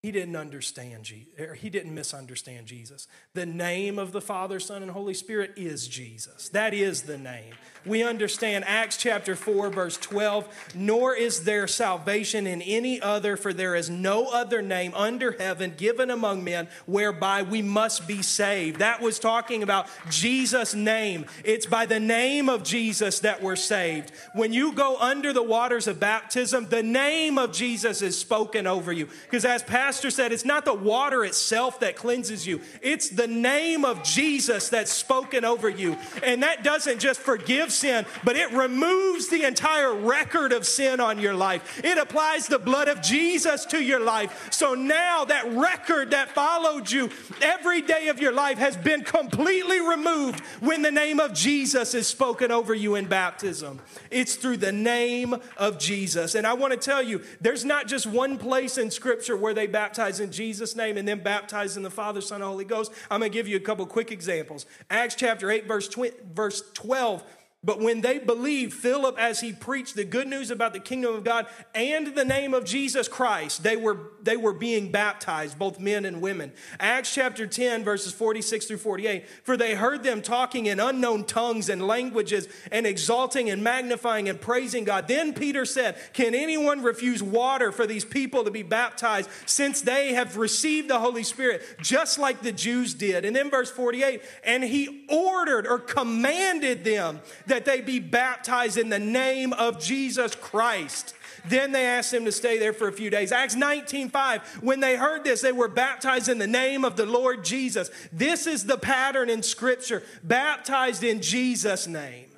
He 0.03 0.11
didn't 0.11 0.35
understand, 0.35 1.03
Jesus, 1.05 1.29
er, 1.39 1.53
he 1.53 1.69
didn't 1.69 1.95
misunderstand 1.95 2.65
Jesus. 2.65 3.07
The 3.35 3.45
name 3.45 3.97
of 3.97 4.11
the 4.11 4.19
Father, 4.19 4.59
Son, 4.59 4.81
and 4.81 4.91
Holy 4.91 5.13
Spirit 5.13 5.53
is 5.55 5.87
Jesus. 5.87 6.49
That 6.49 6.73
is 6.73 7.03
the 7.03 7.17
name. 7.17 7.53
We 7.85 8.03
understand 8.03 8.65
Acts 8.67 8.97
chapter 8.97 9.33
4, 9.33 9.69
verse 9.69 9.95
12, 9.97 10.73
nor 10.75 11.15
is 11.15 11.45
there 11.45 11.67
salvation 11.67 12.47
in 12.47 12.61
any 12.61 13.01
other, 13.01 13.37
for 13.37 13.53
there 13.53 13.75
is 13.75 13.89
no 13.89 14.27
other 14.27 14.61
name 14.61 14.93
under 14.93 15.37
heaven 15.37 15.73
given 15.77 16.09
among 16.09 16.43
men 16.43 16.67
whereby 16.85 17.43
we 17.43 17.61
must 17.61 18.05
be 18.05 18.21
saved. 18.21 18.79
That 18.79 19.01
was 19.01 19.19
talking 19.19 19.63
about 19.63 19.87
Jesus' 20.09 20.73
name. 20.73 21.25
It's 21.45 21.65
by 21.65 21.85
the 21.85 21.99
name 21.99 22.49
of 22.49 22.63
Jesus 22.63 23.21
that 23.21 23.41
we're 23.41 23.55
saved. 23.55 24.11
When 24.33 24.51
you 24.51 24.73
go 24.73 24.97
under 24.97 25.31
the 25.31 25.43
waters 25.43 25.87
of 25.87 25.99
baptism, 25.99 26.67
the 26.67 26.83
name 26.83 27.37
of 27.37 27.53
Jesus 27.53 28.01
is 28.01 28.17
spoken 28.17 28.67
over 28.67 28.91
you. 28.91 29.07
Because 29.23 29.45
as 29.45 29.63
Pastor 29.63 29.92
pastor 29.93 30.09
said, 30.09 30.31
it's 30.31 30.43
not 30.43 30.65
the 30.65 30.73
water 30.73 31.23
itself 31.23 31.79
that 31.79 31.95
cleanses 31.95 32.47
you, 32.47 32.59
it's 32.81 33.09
the 33.09 33.27
name 33.27 33.85
of 33.85 34.01
Jesus 34.01 34.69
that's 34.69 34.91
spoken 34.91 35.45
over 35.45 35.69
you. 35.69 35.95
And 36.23 36.41
that 36.41 36.63
doesn't 36.63 36.97
just 36.97 37.19
forgive 37.19 37.71
sin, 37.71 38.07
but 38.23 38.35
it 38.35 38.51
removes 38.53 39.27
the 39.29 39.43
entire 39.43 39.93
record 39.93 40.51
of 40.51 40.65
sin 40.65 40.99
on 40.99 41.19
your 41.19 41.35
life. 41.35 41.79
It 41.83 41.99
applies 41.99 42.47
the 42.47 42.57
blood 42.57 42.87
of 42.87 43.03
Jesus 43.03 43.65
to 43.65 43.83
your 43.83 43.99
life. 43.99 44.51
So 44.51 44.73
now 44.73 45.25
that 45.25 45.53
record 45.53 46.09
that 46.09 46.29
followed 46.31 46.89
you 46.89 47.11
every 47.43 47.83
day 47.83 48.07
of 48.07 48.19
your 48.19 48.33
life 48.33 48.57
has 48.57 48.75
been 48.75 49.03
completely 49.03 49.79
removed 49.79 50.39
when 50.59 50.81
the 50.81 50.89
name 50.89 51.19
of 51.19 51.35
Jesus 51.35 51.93
is 51.93 52.07
spoken 52.07 52.51
over 52.51 52.73
you 52.73 52.95
in 52.95 53.05
baptism. 53.05 53.79
It's 54.09 54.37
through 54.37 54.57
the 54.57 54.71
name 54.71 55.35
of 55.55 55.77
Jesus. 55.77 56.33
And 56.33 56.47
I 56.47 56.53
want 56.53 56.73
to 56.73 56.79
tell 56.79 57.03
you, 57.03 57.21
there's 57.41 57.63
not 57.63 57.85
just 57.85 58.07
one 58.07 58.39
place 58.39 58.79
in 58.79 58.89
Scripture 58.89 59.37
where 59.37 59.53
they 59.53 59.67
baptize 59.67 59.82
in 60.19 60.31
Jesus' 60.31 60.75
name 60.75 60.97
and 60.97 61.07
then 61.07 61.21
baptize 61.21 61.77
in 61.77 61.83
the 61.83 61.89
Father, 61.89 62.21
Son, 62.21 62.41
and 62.41 62.49
Holy 62.49 62.65
Ghost. 62.65 62.91
I'm 63.11 63.19
going 63.19 63.31
to 63.31 63.37
give 63.37 63.47
you 63.47 63.57
a 63.57 63.61
couple 63.61 63.85
quick 63.85 64.11
examples. 64.11 64.65
Acts 64.89 65.15
chapter 65.15 65.51
8, 65.51 65.67
verse, 65.67 65.89
verse, 66.33 66.63
12 66.73 67.23
but 67.65 67.79
when 67.79 68.01
they 68.01 68.19
believed 68.19 68.73
Philip 68.73 69.17
as 69.17 69.39
he 69.39 69.53
preached 69.53 69.95
the 69.95 70.03
good 70.03 70.27
news 70.27 70.51
about 70.51 70.73
the 70.73 70.81
kingdom 70.81 71.15
of 71.15 71.23
God 71.23 71.47
and 71.73 72.07
the 72.13 72.25
name 72.25 72.53
of 72.53 72.65
Jesus 72.65 73.07
Christ, 73.07 73.63
they 73.63 73.77
were, 73.77 74.11
they 74.21 74.35
were 74.35 74.51
being 74.51 74.91
baptized, 74.91 75.57
both 75.57 75.79
men 75.79 76.03
and 76.03 76.21
women. 76.21 76.51
Acts 76.77 77.13
chapter 77.13 77.47
10, 77.47 77.85
verses 77.85 78.11
46 78.11 78.65
through 78.65 78.77
48. 78.77 79.25
For 79.43 79.55
they 79.55 79.75
heard 79.75 80.03
them 80.03 80.21
talking 80.21 80.65
in 80.65 80.81
unknown 80.81 81.23
tongues 81.23 81.69
and 81.69 81.87
languages 81.87 82.49
and 82.69 82.85
exalting 82.85 83.49
and 83.49 83.63
magnifying 83.63 84.27
and 84.27 84.41
praising 84.41 84.83
God. 84.83 85.07
Then 85.07 85.33
Peter 85.33 85.63
said, 85.63 85.95
Can 86.11 86.35
anyone 86.35 86.83
refuse 86.83 87.23
water 87.23 87.71
for 87.71 87.87
these 87.87 88.03
people 88.03 88.43
to 88.43 88.51
be 88.51 88.63
baptized 88.63 89.29
since 89.45 89.81
they 89.81 90.13
have 90.13 90.35
received 90.35 90.89
the 90.89 90.99
Holy 90.99 91.23
Spirit, 91.23 91.63
just 91.81 92.19
like 92.19 92.41
the 92.41 92.51
Jews 92.51 92.93
did? 92.93 93.23
And 93.23 93.33
then 93.33 93.49
verse 93.49 93.71
48, 93.71 94.21
and 94.43 94.65
he 94.65 95.05
ordered 95.09 95.65
or 95.65 95.79
commanded 95.79 96.83
them 96.83 97.21
that 97.53 97.65
they 97.65 97.81
be 97.81 97.99
baptized 97.99 98.79
in 98.79 98.89
the 98.89 98.97
name 98.97 99.53
of 99.53 99.79
Jesus 99.79 100.33
Christ. 100.33 101.13
Then 101.45 101.71
they 101.71 101.85
asked 101.85 102.11
him 102.11 102.25
to 102.25 102.31
stay 102.31 102.57
there 102.57 102.73
for 102.73 102.87
a 102.87 102.91
few 102.91 103.11
days. 103.11 103.31
Acts 103.31 103.53
19 103.53 104.09
5, 104.09 104.63
when 104.63 104.79
they 104.79 104.95
heard 104.95 105.23
this, 105.23 105.41
they 105.41 105.51
were 105.51 105.67
baptized 105.67 106.29
in 106.29 106.39
the 106.39 106.47
name 106.47 106.83
of 106.83 106.95
the 106.95 107.05
Lord 107.05 107.45
Jesus. 107.45 107.91
This 108.11 108.47
is 108.47 108.65
the 108.65 108.77
pattern 108.77 109.29
in 109.29 109.43
Scripture 109.43 110.01
baptized 110.23 111.03
in 111.03 111.21
Jesus' 111.21 111.85
name. 111.85 112.31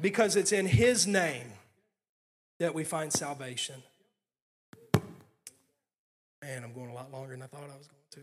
Because 0.00 0.34
it's 0.34 0.52
in 0.52 0.64
His 0.64 1.06
name 1.06 1.52
that 2.58 2.74
we 2.74 2.84
find 2.84 3.12
salvation. 3.12 3.82
Man, 6.40 6.64
I'm 6.64 6.72
going 6.72 6.88
a 6.88 6.94
lot 6.94 7.12
longer 7.12 7.32
than 7.32 7.42
I 7.42 7.46
thought 7.48 7.64
I 7.64 7.76
was 7.76 7.86
going 7.86 8.02
to. 8.12 8.20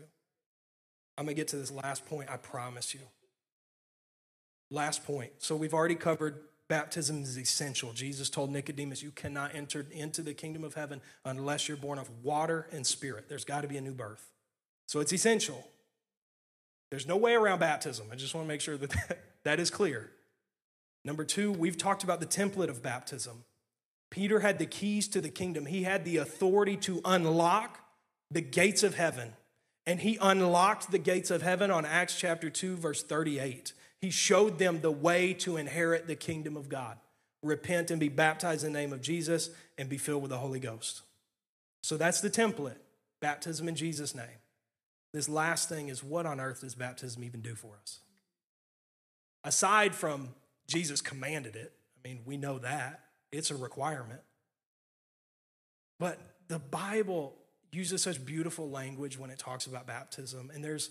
I'm 1.16 1.26
going 1.26 1.36
to 1.36 1.40
get 1.40 1.48
to 1.48 1.56
this 1.56 1.70
last 1.70 2.04
point, 2.06 2.28
I 2.30 2.36
promise 2.36 2.94
you. 2.94 3.00
Last 4.70 5.04
point. 5.04 5.32
So 5.38 5.56
we've 5.56 5.74
already 5.74 5.96
covered 5.96 6.40
baptism 6.68 7.22
is 7.22 7.36
essential. 7.36 7.92
Jesus 7.92 8.30
told 8.30 8.50
Nicodemus, 8.50 9.02
You 9.02 9.10
cannot 9.10 9.54
enter 9.54 9.84
into 9.90 10.22
the 10.22 10.32
kingdom 10.32 10.64
of 10.64 10.74
heaven 10.74 11.02
unless 11.24 11.68
you're 11.68 11.76
born 11.76 11.98
of 11.98 12.08
water 12.22 12.68
and 12.72 12.86
spirit. 12.86 13.28
There's 13.28 13.44
got 13.44 13.62
to 13.62 13.68
be 13.68 13.76
a 13.76 13.80
new 13.80 13.92
birth. 13.92 14.30
So 14.86 15.00
it's 15.00 15.12
essential. 15.12 15.66
There's 16.90 17.06
no 17.06 17.16
way 17.16 17.34
around 17.34 17.58
baptism. 17.58 18.06
I 18.10 18.16
just 18.16 18.34
want 18.34 18.46
to 18.46 18.48
make 18.48 18.60
sure 18.60 18.76
that 18.78 19.18
that 19.44 19.60
is 19.60 19.70
clear. 19.70 20.10
Number 21.04 21.24
two, 21.24 21.52
we've 21.52 21.76
talked 21.76 22.04
about 22.04 22.20
the 22.20 22.26
template 22.26 22.68
of 22.68 22.82
baptism. 22.82 23.44
Peter 24.10 24.40
had 24.40 24.58
the 24.58 24.66
keys 24.66 25.08
to 25.08 25.20
the 25.20 25.28
kingdom, 25.28 25.66
he 25.66 25.82
had 25.82 26.04
the 26.04 26.16
authority 26.16 26.76
to 26.76 27.00
unlock 27.04 27.80
the 28.30 28.40
gates 28.40 28.82
of 28.82 28.94
heaven. 28.94 29.32
And 29.86 30.00
he 30.00 30.18
unlocked 30.20 30.90
the 30.90 30.98
gates 30.98 31.30
of 31.30 31.42
heaven 31.42 31.70
on 31.70 31.84
Acts 31.84 32.16
chapter 32.16 32.50
2, 32.50 32.76
verse 32.76 33.02
38. 33.02 33.72
He 34.00 34.10
showed 34.10 34.58
them 34.58 34.80
the 34.80 34.90
way 34.90 35.34
to 35.34 35.56
inherit 35.56 36.06
the 36.06 36.16
kingdom 36.16 36.56
of 36.56 36.68
God. 36.68 36.98
Repent 37.42 37.90
and 37.90 38.00
be 38.00 38.08
baptized 38.08 38.64
in 38.64 38.72
the 38.72 38.78
name 38.78 38.92
of 38.92 39.02
Jesus 39.02 39.50
and 39.78 39.88
be 39.88 39.98
filled 39.98 40.22
with 40.22 40.30
the 40.30 40.38
Holy 40.38 40.60
Ghost. 40.60 41.02
So 41.82 41.96
that's 41.96 42.20
the 42.20 42.30
template 42.30 42.78
baptism 43.20 43.68
in 43.68 43.74
Jesus' 43.74 44.14
name. 44.14 44.40
This 45.12 45.28
last 45.28 45.68
thing 45.68 45.88
is 45.88 46.04
what 46.04 46.26
on 46.26 46.40
earth 46.40 46.60
does 46.60 46.74
baptism 46.74 47.24
even 47.24 47.40
do 47.40 47.54
for 47.54 47.78
us? 47.80 48.00
Aside 49.44 49.94
from 49.94 50.30
Jesus 50.66 51.00
commanded 51.00 51.56
it, 51.56 51.72
I 51.98 52.08
mean, 52.08 52.20
we 52.24 52.36
know 52.36 52.58
that. 52.58 53.00
it's 53.32 53.50
a 53.50 53.56
requirement. 53.56 54.20
But 55.98 56.18
the 56.48 56.58
Bible 56.58 57.36
uses 57.70 58.02
such 58.02 58.24
beautiful 58.24 58.70
language 58.70 59.18
when 59.18 59.30
it 59.30 59.38
talks 59.38 59.66
about 59.66 59.86
baptism, 59.86 60.50
and 60.52 60.64
there's 60.64 60.90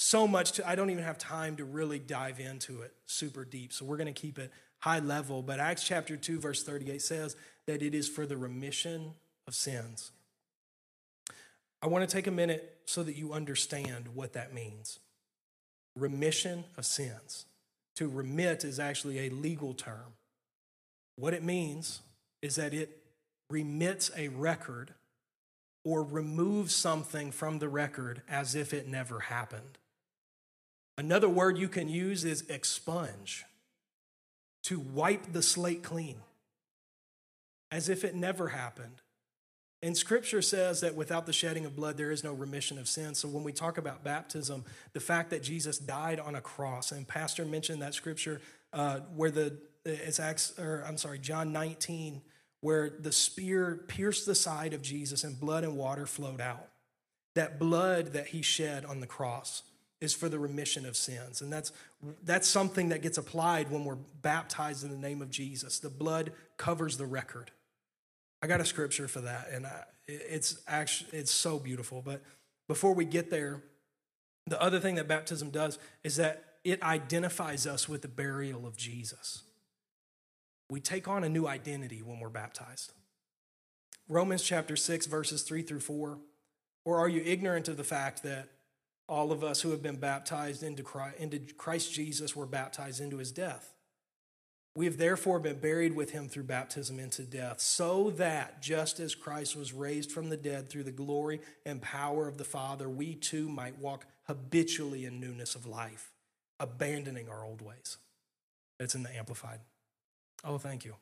so 0.00 0.28
much 0.28 0.52
to, 0.52 0.68
I 0.68 0.76
don't 0.76 0.90
even 0.90 1.02
have 1.02 1.18
time 1.18 1.56
to 1.56 1.64
really 1.64 1.98
dive 1.98 2.38
into 2.38 2.82
it 2.82 2.92
super 3.06 3.44
deep. 3.44 3.72
So 3.72 3.84
we're 3.84 3.96
going 3.96 4.06
to 4.06 4.12
keep 4.12 4.38
it 4.38 4.52
high 4.78 5.00
level. 5.00 5.42
But 5.42 5.58
Acts 5.58 5.82
chapter 5.82 6.16
2, 6.16 6.38
verse 6.38 6.62
38 6.62 7.02
says 7.02 7.34
that 7.66 7.82
it 7.82 7.96
is 7.96 8.08
for 8.08 8.24
the 8.24 8.36
remission 8.36 9.14
of 9.48 9.56
sins. 9.56 10.12
I 11.82 11.88
want 11.88 12.08
to 12.08 12.14
take 12.14 12.28
a 12.28 12.30
minute 12.30 12.78
so 12.86 13.02
that 13.02 13.16
you 13.16 13.32
understand 13.32 14.06
what 14.14 14.34
that 14.34 14.54
means. 14.54 15.00
Remission 15.96 16.62
of 16.76 16.86
sins. 16.86 17.46
To 17.96 18.06
remit 18.06 18.62
is 18.62 18.78
actually 18.78 19.26
a 19.26 19.30
legal 19.30 19.74
term. 19.74 20.14
What 21.16 21.34
it 21.34 21.42
means 21.42 22.02
is 22.40 22.54
that 22.54 22.72
it 22.72 23.02
remits 23.50 24.12
a 24.16 24.28
record 24.28 24.94
or 25.84 26.04
removes 26.04 26.72
something 26.72 27.32
from 27.32 27.58
the 27.58 27.68
record 27.68 28.22
as 28.28 28.54
if 28.54 28.72
it 28.72 28.86
never 28.86 29.18
happened. 29.18 29.76
Another 30.98 31.28
word 31.28 31.56
you 31.56 31.68
can 31.68 31.88
use 31.88 32.24
is 32.24 32.42
expunge, 32.48 33.44
to 34.64 34.80
wipe 34.80 35.32
the 35.32 35.42
slate 35.42 35.84
clean, 35.84 36.16
as 37.70 37.88
if 37.88 38.02
it 38.02 38.16
never 38.16 38.48
happened. 38.48 39.00
And 39.80 39.96
scripture 39.96 40.42
says 40.42 40.80
that 40.80 40.96
without 40.96 41.24
the 41.24 41.32
shedding 41.32 41.64
of 41.64 41.76
blood, 41.76 41.96
there 41.96 42.10
is 42.10 42.24
no 42.24 42.32
remission 42.32 42.78
of 42.78 42.88
sin. 42.88 43.14
So 43.14 43.28
when 43.28 43.44
we 43.44 43.52
talk 43.52 43.78
about 43.78 44.02
baptism, 44.02 44.64
the 44.92 44.98
fact 44.98 45.30
that 45.30 45.40
Jesus 45.40 45.78
died 45.78 46.18
on 46.18 46.34
a 46.34 46.40
cross, 46.40 46.90
and 46.90 47.06
Pastor 47.06 47.44
mentioned 47.44 47.80
that 47.80 47.94
scripture 47.94 48.40
uh, 48.72 48.98
where 49.14 49.30
the, 49.30 49.56
it's 49.84 50.18
Acts, 50.18 50.58
or 50.58 50.82
I'm 50.84 50.98
sorry, 50.98 51.20
John 51.20 51.52
19, 51.52 52.22
where 52.60 52.90
the 52.90 53.12
spear 53.12 53.84
pierced 53.86 54.26
the 54.26 54.34
side 54.34 54.74
of 54.74 54.82
Jesus 54.82 55.22
and 55.22 55.38
blood 55.38 55.62
and 55.62 55.76
water 55.76 56.06
flowed 56.06 56.40
out. 56.40 56.66
That 57.36 57.60
blood 57.60 58.14
that 58.14 58.26
he 58.26 58.42
shed 58.42 58.84
on 58.84 58.98
the 58.98 59.06
cross 59.06 59.62
is 60.00 60.14
for 60.14 60.28
the 60.28 60.38
remission 60.38 60.86
of 60.86 60.96
sins. 60.96 61.42
And 61.42 61.52
that's, 61.52 61.72
that's 62.24 62.48
something 62.48 62.90
that 62.90 63.02
gets 63.02 63.18
applied 63.18 63.70
when 63.70 63.84
we're 63.84 63.96
baptized 64.22 64.84
in 64.84 64.90
the 64.90 64.96
name 64.96 65.22
of 65.22 65.30
Jesus. 65.30 65.80
The 65.80 65.90
blood 65.90 66.32
covers 66.56 66.96
the 66.96 67.06
record. 67.06 67.50
I 68.40 68.46
got 68.46 68.60
a 68.60 68.64
scripture 68.64 69.08
for 69.08 69.22
that, 69.22 69.48
and 69.52 69.66
I, 69.66 69.82
it's 70.06 70.60
actually 70.68 71.18
it's 71.18 71.32
so 71.32 71.58
beautiful. 71.58 72.02
But 72.02 72.22
before 72.68 72.94
we 72.94 73.04
get 73.04 73.30
there, 73.30 73.62
the 74.46 74.60
other 74.62 74.78
thing 74.78 74.94
that 74.94 75.08
baptism 75.08 75.50
does 75.50 75.78
is 76.04 76.16
that 76.16 76.44
it 76.64 76.82
identifies 76.82 77.66
us 77.66 77.88
with 77.88 78.02
the 78.02 78.08
burial 78.08 78.66
of 78.66 78.76
Jesus. 78.76 79.42
We 80.70 80.80
take 80.80 81.08
on 81.08 81.24
a 81.24 81.28
new 81.28 81.46
identity 81.46 82.02
when 82.02 82.20
we're 82.20 82.28
baptized. 82.28 82.92
Romans 84.08 84.42
chapter 84.42 84.76
6, 84.76 85.06
verses 85.06 85.42
3 85.42 85.62
through 85.62 85.80
4. 85.80 86.18
Or 86.84 86.98
are 86.98 87.08
you 87.08 87.22
ignorant 87.24 87.68
of 87.68 87.76
the 87.76 87.84
fact 87.84 88.22
that 88.22 88.48
all 89.08 89.32
of 89.32 89.42
us 89.42 89.62
who 89.62 89.70
have 89.70 89.82
been 89.82 89.96
baptized 89.96 90.62
into 90.62 90.82
Christ, 90.82 91.92
Jesus 91.92 92.36
were 92.36 92.46
baptized 92.46 93.00
into 93.00 93.18
his 93.18 93.32
death? 93.32 93.72
We 94.76 94.84
have 94.84 94.98
therefore 94.98 95.40
been 95.40 95.58
buried 95.58 95.96
with 95.96 96.10
him 96.10 96.28
through 96.28 96.44
baptism 96.44 97.00
into 97.00 97.22
death, 97.22 97.60
so 97.60 98.10
that 98.10 98.62
just 98.62 99.00
as 99.00 99.14
Christ 99.14 99.56
was 99.56 99.72
raised 99.72 100.12
from 100.12 100.28
the 100.28 100.36
dead 100.36 100.68
through 100.68 100.84
the 100.84 100.92
glory 100.92 101.40
and 101.66 101.82
power 101.82 102.28
of 102.28 102.38
the 102.38 102.44
Father, 102.44 102.88
we 102.88 103.16
too 103.16 103.48
might 103.48 103.78
walk 103.78 104.06
habitually 104.28 105.04
in 105.04 105.18
newness 105.18 105.56
of 105.56 105.66
life, 105.66 106.12
abandoning 106.60 107.28
our 107.28 107.44
old 107.44 107.60
ways. 107.60 107.96
It's 108.78 108.94
in 108.94 109.02
the 109.02 109.16
Amplified. 109.16 109.60
Oh, 110.44 110.58
thank 110.58 110.84
you. 110.84 110.94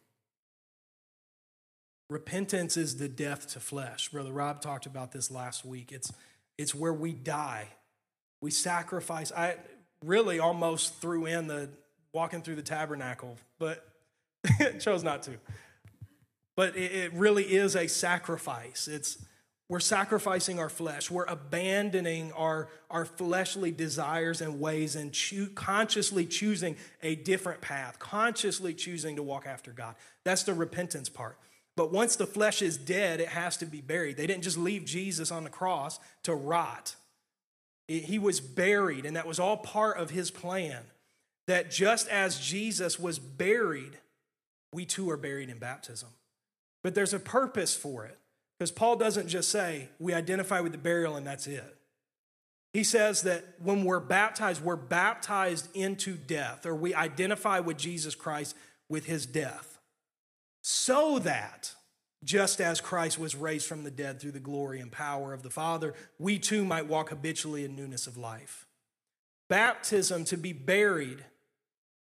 Repentance 2.09 2.77
is 2.77 2.97
the 2.97 3.09
death 3.09 3.49
to 3.49 3.61
flesh. 3.61 4.09
Brother 4.09 4.33
Rob 4.33 4.63
talked 4.63 4.87
about 4.87 5.13
this 5.13 5.31
last 5.31 5.65
week. 5.65 5.93
It's, 5.93 6.13
it's 6.57 6.75
where 6.75 6.95
we 6.95 7.13
die. 7.13 7.69
We 8.47 8.53
sacrifice. 8.53 9.33
I 9.33 9.57
really 10.05 10.39
almost 10.39 11.01
threw 11.01 11.27
in 11.27 11.49
the 11.49 11.69
walking 12.13 12.43
through 12.43 12.55
the 12.55 12.63
tabernacle, 12.63 13.37
but 13.59 13.85
chose 14.79 15.03
not 15.03 15.25
to. 15.25 15.33
But 16.55 16.77
it, 16.77 16.93
it 16.93 17.13
really 17.15 17.43
is 17.43 17.75
a 17.75 17.89
sacrifice. 17.89 18.87
It's 18.87 19.19
we're 19.69 19.81
sacrificing 19.81 20.61
our 20.61 20.69
flesh. 20.69 21.11
We're 21.11 21.25
abandoning 21.25 22.31
our, 22.35 22.69
our 22.89 23.05
fleshly 23.05 23.73
desires 23.73 24.41
and 24.41 24.61
ways 24.61 24.95
and 24.95 25.13
choo- 25.13 25.51
consciously 25.57 26.25
choosing 26.25 26.77
a 27.03 27.17
different 27.17 27.61
path, 27.63 27.99
consciously 27.99 28.75
choosing 28.75 29.17
to 29.17 29.25
walk 29.25 29.45
after 29.45 29.73
God. 29.73 29.97
That's 30.23 30.45
the 30.45 30.55
repentance 30.55 31.09
part. 31.09 31.37
But 31.75 31.93
once 31.93 32.15
the 32.15 32.29
flesh 32.29 32.63
is 32.63 32.77
dead, 32.77 33.19
it 33.21 33.31
has 33.31 33.57
to 33.57 33.67
be 33.67 33.81
buried. 33.81 34.17
They 34.17 34.29
didn't 34.29 34.45
just 34.45 34.57
leave 34.57 34.85
Jesus 34.85 35.33
on 35.33 35.43
the 35.43 35.51
cross 35.51 35.99
to 36.23 36.33
rot, 36.33 36.95
he 37.89 38.19
was 38.19 38.41
buried, 38.41 39.07
and 39.07 39.17
that 39.17 39.27
was 39.27 39.39
all 39.39 39.57
part 39.57 39.99
of 39.99 40.11
his 40.11 40.31
plan 40.31 40.83
that 41.47 41.71
just 41.71 42.09
as 42.09 42.41
Jesus 42.41 42.99
was 42.99 43.19
buried, 43.19 43.99
we 44.73 44.85
too 44.85 45.09
are 45.11 45.17
buried 45.17 45.49
in 45.49 45.59
baptism. 45.59 46.09
But 46.83 46.95
there's 46.95 47.15
a 47.15 47.21
purpose 47.21 47.77
for 47.77 48.05
it 48.05 48.19
because 48.59 48.71
Paul 48.71 48.97
doesn't 48.97 49.29
just 49.29 49.49
say 49.49 49.89
we 49.99 50.15
identify 50.15 50.61
with 50.61 50.73
the 50.73 50.79
burial 50.79 51.17
and 51.17 51.27
that's 51.27 51.47
it. 51.47 51.77
He 52.73 52.85
says 52.85 53.23
that 53.23 53.45
when 53.63 53.85
we're 53.85 54.01
baptized, 54.01 54.63
we're 54.63 54.77
baptized 54.77 55.75
into 55.75 56.15
death, 56.15 56.67
or 56.67 56.75
we 56.75 56.95
identify 56.95 57.61
with 57.61 57.79
Jesus 57.79 58.15
Christ 58.15 58.55
with 58.89 59.07
his 59.07 59.25
death, 59.25 59.79
so 60.63 61.19
that 61.21 61.75
just 62.25 62.61
as 62.61 62.81
Christ 62.81 63.19
was 63.19 63.37
raised 63.37 63.67
from 63.67 63.85
the 63.85 63.91
dead 63.91 64.21
through 64.21 64.33
the 64.33 64.41
glory 64.41 64.81
and 64.81 64.91
power 64.91 65.33
of 65.33 65.43
the 65.43 65.51
Father, 65.51 65.95
we 66.19 66.39
too 66.39 66.65
might 66.65 66.87
walk 66.87 67.11
habitually 67.11 67.65
in 67.65 67.77
newness 67.77 68.07
of 68.07 68.17
life. 68.17 68.67
Baptism, 69.49 70.25
to 70.25 70.37
be 70.37 70.53
buried, 70.53 71.25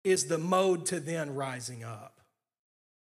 is 0.04 0.26
the 0.26 0.38
mode 0.38 0.86
to 0.86 1.00
then 1.00 1.34
rising 1.34 1.82
up. 1.82 2.20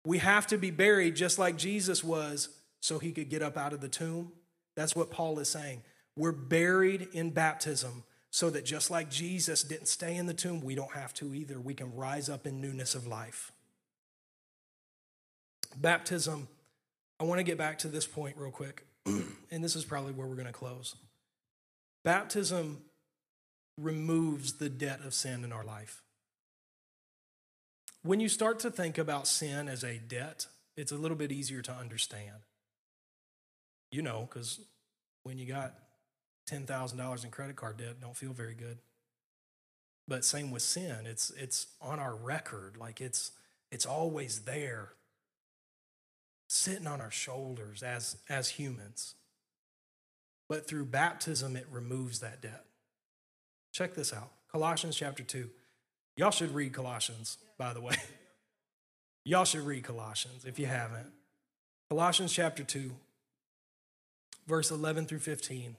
We 0.04 0.18
have 0.18 0.46
to 0.48 0.58
be 0.58 0.70
buried 0.70 1.16
just 1.16 1.38
like 1.38 1.56
Jesus 1.56 2.04
was 2.04 2.48
so 2.80 2.98
he 2.98 3.12
could 3.12 3.28
get 3.28 3.42
up 3.42 3.56
out 3.56 3.72
of 3.72 3.80
the 3.80 3.88
tomb. 3.88 4.32
That's 4.76 4.94
what 4.94 5.10
Paul 5.10 5.38
is 5.40 5.48
saying. 5.48 5.82
We're 6.16 6.32
buried 6.32 7.08
in 7.12 7.30
baptism 7.30 8.04
so 8.30 8.50
that 8.50 8.64
just 8.64 8.90
like 8.90 9.10
Jesus 9.10 9.62
didn't 9.62 9.88
stay 9.88 10.16
in 10.16 10.26
the 10.26 10.34
tomb, 10.34 10.60
we 10.60 10.74
don't 10.74 10.92
have 10.92 11.12
to 11.14 11.34
either. 11.34 11.58
We 11.58 11.74
can 11.74 11.94
rise 11.94 12.28
up 12.28 12.46
in 12.46 12.60
newness 12.60 12.94
of 12.94 13.06
life. 13.06 13.52
Baptism, 15.76 16.48
I 17.20 17.24
want 17.24 17.38
to 17.38 17.44
get 17.44 17.58
back 17.58 17.78
to 17.80 17.88
this 17.88 18.06
point 18.06 18.36
real 18.38 18.50
quick, 18.50 18.86
and 19.06 19.62
this 19.62 19.76
is 19.76 19.84
probably 19.84 20.12
where 20.12 20.26
we're 20.26 20.36
going 20.36 20.46
to 20.46 20.52
close. 20.52 20.96
Baptism 22.02 22.78
removes 23.76 24.54
the 24.54 24.70
debt 24.70 25.00
of 25.04 25.12
sin 25.12 25.44
in 25.44 25.52
our 25.52 25.64
life. 25.64 26.02
When 28.02 28.20
you 28.20 28.30
start 28.30 28.58
to 28.60 28.70
think 28.70 28.96
about 28.96 29.26
sin 29.26 29.68
as 29.68 29.84
a 29.84 29.98
debt, 29.98 30.46
it's 30.78 30.92
a 30.92 30.96
little 30.96 31.16
bit 31.16 31.30
easier 31.30 31.60
to 31.60 31.72
understand. 31.72 32.46
You 33.92 34.00
know, 34.00 34.26
because 34.26 34.60
when 35.22 35.36
you 35.36 35.44
got 35.44 35.74
$10,000 36.50 37.24
in 37.24 37.30
credit 37.30 37.56
card 37.56 37.76
debt, 37.76 38.00
don't 38.00 38.16
feel 38.16 38.32
very 38.32 38.54
good. 38.54 38.78
But 40.08 40.24
same 40.24 40.50
with 40.50 40.62
sin, 40.62 41.04
it's, 41.04 41.30
it's 41.36 41.66
on 41.82 42.00
our 42.00 42.16
record, 42.16 42.78
like 42.78 43.02
it's, 43.02 43.32
it's 43.70 43.84
always 43.84 44.40
there, 44.40 44.92
sitting 46.50 46.88
on 46.88 47.00
our 47.00 47.12
shoulders 47.12 47.80
as, 47.80 48.16
as 48.28 48.48
humans. 48.48 49.14
But 50.48 50.66
through 50.66 50.86
baptism, 50.86 51.54
it 51.54 51.66
removes 51.70 52.18
that 52.20 52.42
debt. 52.42 52.64
Check 53.72 53.94
this 53.94 54.12
out 54.12 54.30
Colossians 54.50 54.96
chapter 54.96 55.22
2. 55.22 55.48
Y'all 56.16 56.32
should 56.32 56.52
read 56.52 56.72
Colossians, 56.72 57.38
by 57.56 57.72
the 57.72 57.80
way. 57.80 57.94
Y'all 59.24 59.44
should 59.44 59.60
read 59.60 59.84
Colossians 59.84 60.44
if 60.44 60.58
you 60.58 60.66
haven't. 60.66 61.06
Colossians 61.88 62.32
chapter 62.32 62.64
2, 62.64 62.90
verse 64.48 64.72
11 64.72 65.06
through 65.06 65.20
15. 65.20 65.76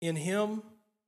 In 0.00 0.16
him 0.16 0.62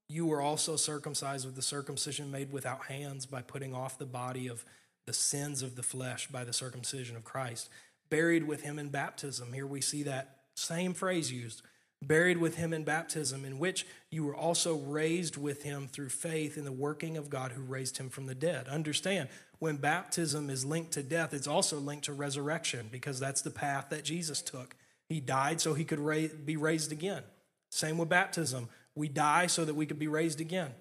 you 0.09 0.27
were 0.27 0.43
also 0.43 0.77
circumcised 0.77 1.47
with 1.47 1.57
the 1.57 1.63
circumcision 1.63 2.31
made 2.31 2.53
without 2.53 2.85
hands 2.85 3.25
by 3.25 3.41
putting 3.41 3.75
off 3.75 3.99
the 3.99 4.07
body 4.07 4.49
of 4.49 4.65
the 5.07 5.13
sins 5.13 5.63
of 5.63 5.77
the 5.77 5.83
flesh 5.83 6.27
by 6.27 6.45
the 6.45 6.53
circumcision 6.53 7.17
of 7.17 7.25
Christ, 7.25 7.69
buried 8.11 8.47
with 8.47 8.63
him 8.63 8.79
in 8.79 8.89
baptism. 8.89 9.53
Here 9.53 9.67
we 9.67 9.81
see 9.81 10.03
that 10.05 10.37
same 10.55 10.95
phrase 10.95 11.33
used 11.33 11.63
buried 12.03 12.39
with 12.39 12.57
him 12.57 12.73
in 12.73 12.85
baptism, 12.85 13.45
in 13.45 13.59
which 13.59 13.87
you 14.11 14.25
were 14.25 14.37
also 14.37 14.77
raised 14.77 15.37
with 15.37 15.63
him 15.63 15.89
through 15.89 16.09
faith 16.09 16.57
in 16.57 16.65
the 16.65 16.73
working 16.73 17.17
of 17.17 17.31
God 17.31 17.53
who 17.53 17.63
raised 17.63 17.99
him 17.99 18.11
from 18.11 18.27
the 18.27 18.35
dead. 18.35 18.69
Understand, 18.69 19.29
when 19.59 19.77
baptism 19.77 20.51
is 20.51 20.65
linked 20.65 20.93
to 20.93 21.03
death, 21.03 21.33
it's 21.33 21.47
also 21.47 21.79
linked 21.79 22.05
to 22.07 22.13
resurrection 22.13 22.89
because 22.93 23.19
that's 23.19 23.43
the 23.43 23.51
path 23.51 23.87
that 23.91 24.05
Jesus 24.05 24.43
took. 24.43 24.77
He 25.09 25.21
died 25.21 25.61
so 25.61 25.75
he 25.75 25.85
could 25.85 26.45
be 26.45 26.57
raised 26.57 26.93
again. 26.93 27.23
Same 27.71 27.99
with 27.99 28.09
baptism. 28.09 28.69
We 28.95 29.09
die 29.09 29.47
so 29.47 29.65
that 29.65 29.75
we 29.75 29.87
could 29.87 29.99
be 29.99 30.09
raised 30.09 30.41
again. 30.41 30.73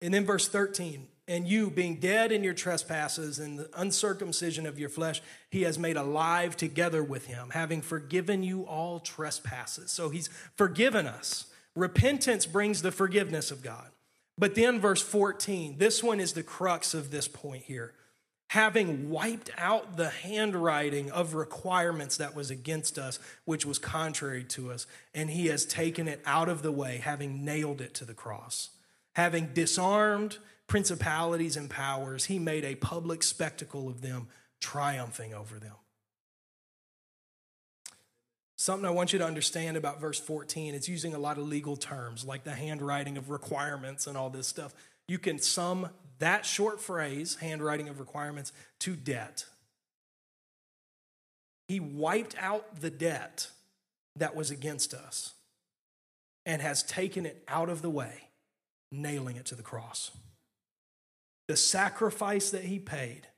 And 0.00 0.12
then 0.12 0.26
verse 0.26 0.48
13 0.48 1.06
and 1.28 1.46
you 1.46 1.70
being 1.70 1.96
dead 1.96 2.32
in 2.32 2.42
your 2.42 2.54
trespasses 2.54 3.38
and 3.38 3.58
the 3.58 3.70
uncircumcision 3.76 4.66
of 4.66 4.78
your 4.78 4.88
flesh, 4.88 5.22
he 5.50 5.62
has 5.62 5.78
made 5.78 5.96
alive 5.96 6.56
together 6.56 7.02
with 7.02 7.26
him, 7.26 7.50
having 7.50 7.80
forgiven 7.80 8.42
you 8.42 8.62
all 8.62 8.98
trespasses. 8.98 9.92
So 9.92 10.08
he's 10.08 10.28
forgiven 10.56 11.06
us. 11.06 11.46
Repentance 11.74 12.44
brings 12.44 12.82
the 12.82 12.92
forgiveness 12.92 13.50
of 13.50 13.62
God. 13.62 13.88
But 14.36 14.54
then, 14.54 14.80
verse 14.80 15.02
14, 15.02 15.78
this 15.78 16.02
one 16.02 16.18
is 16.18 16.32
the 16.32 16.42
crux 16.42 16.94
of 16.94 17.10
this 17.10 17.28
point 17.28 17.64
here. 17.64 17.94
Having 18.48 19.08
wiped 19.08 19.50
out 19.56 19.96
the 19.96 20.10
handwriting 20.10 21.10
of 21.10 21.34
requirements 21.34 22.18
that 22.18 22.34
was 22.34 22.50
against 22.50 22.98
us, 22.98 23.18
which 23.44 23.64
was 23.64 23.78
contrary 23.78 24.44
to 24.44 24.70
us, 24.70 24.86
and 25.14 25.30
he 25.30 25.46
has 25.46 25.64
taken 25.64 26.08
it 26.08 26.20
out 26.26 26.48
of 26.48 26.62
the 26.62 26.72
way, 26.72 26.98
having 26.98 27.44
nailed 27.44 27.80
it 27.80 27.94
to 27.94 28.04
the 28.04 28.12
cross. 28.12 28.70
Having 29.14 29.54
disarmed 29.54 30.38
principalities 30.72 31.58
and 31.58 31.68
powers, 31.68 32.24
he 32.24 32.38
made 32.38 32.64
a 32.64 32.74
public 32.74 33.22
spectacle 33.22 33.90
of 33.90 34.00
them, 34.00 34.26
triumphing 34.58 35.34
over 35.34 35.58
them. 35.58 35.74
Something 38.56 38.86
I 38.86 38.90
want 38.90 39.12
you 39.12 39.18
to 39.18 39.26
understand 39.26 39.76
about 39.76 40.00
verse 40.00 40.18
14, 40.18 40.74
it's 40.74 40.88
using 40.88 41.12
a 41.12 41.18
lot 41.18 41.36
of 41.36 41.46
legal 41.46 41.76
terms 41.76 42.24
like 42.24 42.44
the 42.44 42.54
handwriting 42.54 43.18
of 43.18 43.28
requirements 43.28 44.06
and 44.06 44.16
all 44.16 44.30
this 44.30 44.46
stuff. 44.46 44.74
You 45.06 45.18
can 45.18 45.38
sum 45.38 45.90
that 46.20 46.46
short 46.46 46.80
phrase, 46.80 47.34
handwriting 47.34 47.90
of 47.90 48.00
requirements, 48.00 48.54
to 48.78 48.96
debt. 48.96 49.44
He 51.68 51.80
wiped 51.80 52.34
out 52.40 52.80
the 52.80 52.88
debt 52.88 53.48
that 54.16 54.34
was 54.34 54.50
against 54.50 54.94
us 54.94 55.34
and 56.46 56.62
has 56.62 56.82
taken 56.82 57.26
it 57.26 57.44
out 57.46 57.68
of 57.68 57.82
the 57.82 57.90
way, 57.90 58.30
nailing 58.90 59.36
it 59.36 59.44
to 59.44 59.54
the 59.54 59.62
cross. 59.62 60.12
The 61.48 61.56
sacrifice 61.56 62.50
that 62.50 62.64
he 62.64 62.78
paid, 62.78 63.28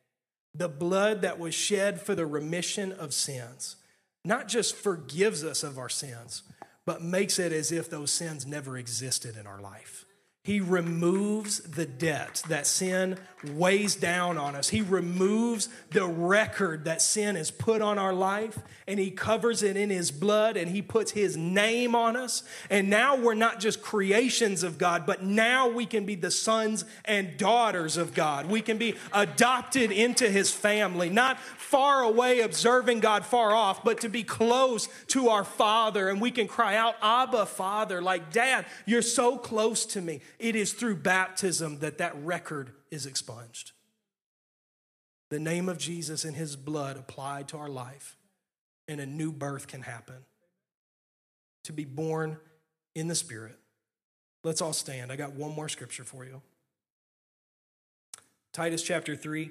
the 0.55 0.69
blood 0.69 1.23
that 1.23 1.39
was 1.39 1.55
shed 1.55 2.01
for 2.01 2.15
the 2.15 2.27
remission 2.27 2.93
of 2.93 3.13
sins 3.13 3.77
not 4.25 4.49
just 4.49 4.75
forgives 4.75 5.45
us 5.45 5.63
of 5.63 5.79
our 5.79 5.89
sins, 5.89 6.43
but 6.87 7.03
makes 7.03 7.39
it 7.39 7.53
as 7.53 7.71
if 7.71 7.91
those 7.91 8.11
sins 8.11 8.47
never 8.47 8.79
existed 8.79 9.37
in 9.37 9.47
our 9.47 9.61
life. 9.61 10.04
He 10.45 10.61
removes 10.61 11.61
the 11.61 11.87
debt 11.87 12.43
that 12.49 12.67
sin 12.67 13.19
weighs 13.53 13.97
down 13.97 14.37
on 14.39 14.55
us. 14.55 14.69
He 14.69 14.83
removes 14.83 15.71
the 15.91 16.07
record 16.07 16.85
that 16.85 17.01
sin 17.01 17.37
has 17.37 17.51
put 17.51 17.81
on 17.81 17.99
our 17.99 18.13
life 18.13 18.59
and 18.87 19.01
He 19.01 19.11
covers 19.11 19.63
it 19.63 19.77
in 19.77 19.89
His 19.89 20.11
blood 20.11 20.59
and 20.59 20.71
He 20.71 20.83
puts 20.83 21.13
His 21.13 21.37
name 21.37 21.95
on 21.95 22.17
us. 22.17 22.43
And 22.69 22.91
now 22.91 23.17
we're 23.17 23.35
not 23.35 23.59
just 23.59 23.83
creations 23.83 24.63
of 24.63 24.77
God, 24.77 25.07
but 25.07 25.23
now 25.23 25.69
we 25.69 25.87
can 25.87 26.05
be 26.05 26.15
the 26.15 26.31
sons 26.31 26.85
and 27.07 27.37
daughters 27.37 27.97
of 27.97 28.15
God. 28.15 28.47
We 28.47 28.61
can 28.61 28.77
be 28.77 28.97
adopted 29.13 29.93
into 29.93 30.29
His 30.29 30.51
family, 30.51 31.09
not 31.09 31.39
far 31.41 32.03
away 32.03 32.41
observing 32.41 33.01
God 33.01 33.25
far 33.25 33.53
off, 33.53 33.83
but 33.83 34.01
to 34.03 34.09
be 34.09 34.23
close 34.23 34.89
to 35.09 35.31
our 35.31 35.45
Father. 35.45 36.09
And 36.09 36.21
we 36.21 36.31
can 36.31 36.49
cry 36.49 36.77
out, 36.77 36.97
Abba, 37.03 37.47
Father, 37.47 38.03
like, 38.03 38.33
Dad, 38.33 38.67
you're 38.87 39.03
so 39.03 39.39
close 39.39 39.87
to 39.87 40.01
me. 40.01 40.21
It 40.39 40.57
is 40.57 40.73
through 40.73 40.97
baptism 40.97 41.79
that 41.81 41.99
that 41.99 42.15
record 42.23 42.73
is 42.91 43.07
expunged. 43.07 43.73
The 45.31 45.39
name 45.39 45.69
of 45.69 45.79
Jesus 45.79 46.25
and 46.25 46.37
his 46.37 46.57
blood 46.57 46.97
applied 46.97 47.49
to 47.49 47.57
our 47.57 47.69
life, 47.69 48.17
and 48.87 49.01
a 49.01 49.07
new 49.07 49.33
birth 49.33 49.67
can 49.67 49.83
happen. 49.83 50.25
To 51.65 51.73
be 51.73 51.85
born 51.85 52.39
in 52.95 53.09
the 53.09 53.15
Spirit. 53.15 53.59
Let's 54.43 54.61
all 54.61 54.75
stand. 54.75 55.11
I 55.11 55.17
got 55.17 55.33
one 55.33 55.53
more 55.53 55.69
scripture 55.69 56.05
for 56.05 56.25
you. 56.25 56.43
Titus 58.53 58.83
chapter 58.83 59.17
3, 59.17 59.51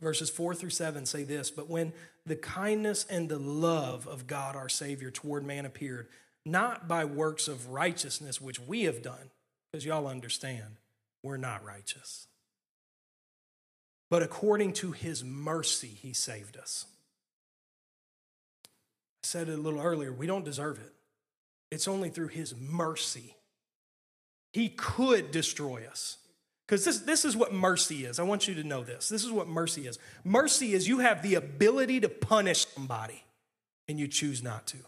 verses 0.00 0.30
4 0.30 0.54
through 0.54 0.70
7 0.70 1.06
say 1.06 1.24
this 1.24 1.50
But 1.50 1.68
when 1.68 1.92
the 2.26 2.36
kindness 2.36 3.06
and 3.08 3.28
the 3.28 3.38
love 3.38 4.06
of 4.06 4.26
God 4.26 4.54
our 4.54 4.68
Savior 4.68 5.10
toward 5.10 5.44
man 5.44 5.64
appeared, 5.66 6.08
not 6.44 6.86
by 6.86 7.04
works 7.04 7.48
of 7.48 7.70
righteousness 7.70 8.40
which 8.40 8.60
we 8.60 8.84
have 8.84 9.02
done, 9.02 9.30
because 9.70 9.84
y'all 9.84 10.06
understand 10.06 10.76
we're 11.22 11.36
not 11.36 11.64
righteous. 11.64 12.26
But 14.10 14.22
according 14.22 14.72
to 14.74 14.92
his 14.92 15.22
mercy, 15.22 15.88
he 15.88 16.12
saved 16.12 16.56
us. 16.56 16.86
I 18.64 19.26
said 19.26 19.48
it 19.48 19.58
a 19.58 19.60
little 19.60 19.80
earlier, 19.80 20.12
we 20.12 20.26
don't 20.26 20.44
deserve 20.44 20.78
it. 20.78 20.92
It's 21.70 21.88
only 21.88 22.08
through 22.08 22.28
his 22.28 22.54
mercy. 22.56 23.34
He 24.52 24.70
could 24.70 25.30
destroy 25.30 25.86
us. 25.86 26.16
Because 26.66 26.84
this, 26.84 27.00
this 27.00 27.24
is 27.24 27.36
what 27.36 27.52
mercy 27.52 28.04
is. 28.04 28.18
I 28.18 28.24
want 28.24 28.46
you 28.46 28.54
to 28.54 28.64
know 28.64 28.84
this. 28.84 29.08
This 29.08 29.24
is 29.24 29.30
what 29.30 29.48
mercy 29.48 29.86
is. 29.86 29.98
Mercy 30.24 30.74
is 30.74 30.88
you 30.88 30.98
have 30.98 31.22
the 31.22 31.34
ability 31.34 32.00
to 32.00 32.08
punish 32.08 32.66
somebody 32.74 33.24
and 33.86 33.98
you 33.98 34.06
choose 34.06 34.42
not 34.42 34.66
to. 34.68 34.78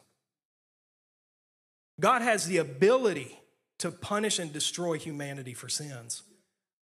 God 1.98 2.22
has 2.22 2.46
the 2.46 2.58
ability 2.58 3.39
to 3.80 3.90
punish 3.90 4.38
and 4.38 4.52
destroy 4.52 4.98
humanity 4.98 5.54
for 5.54 5.68
sins, 5.68 6.22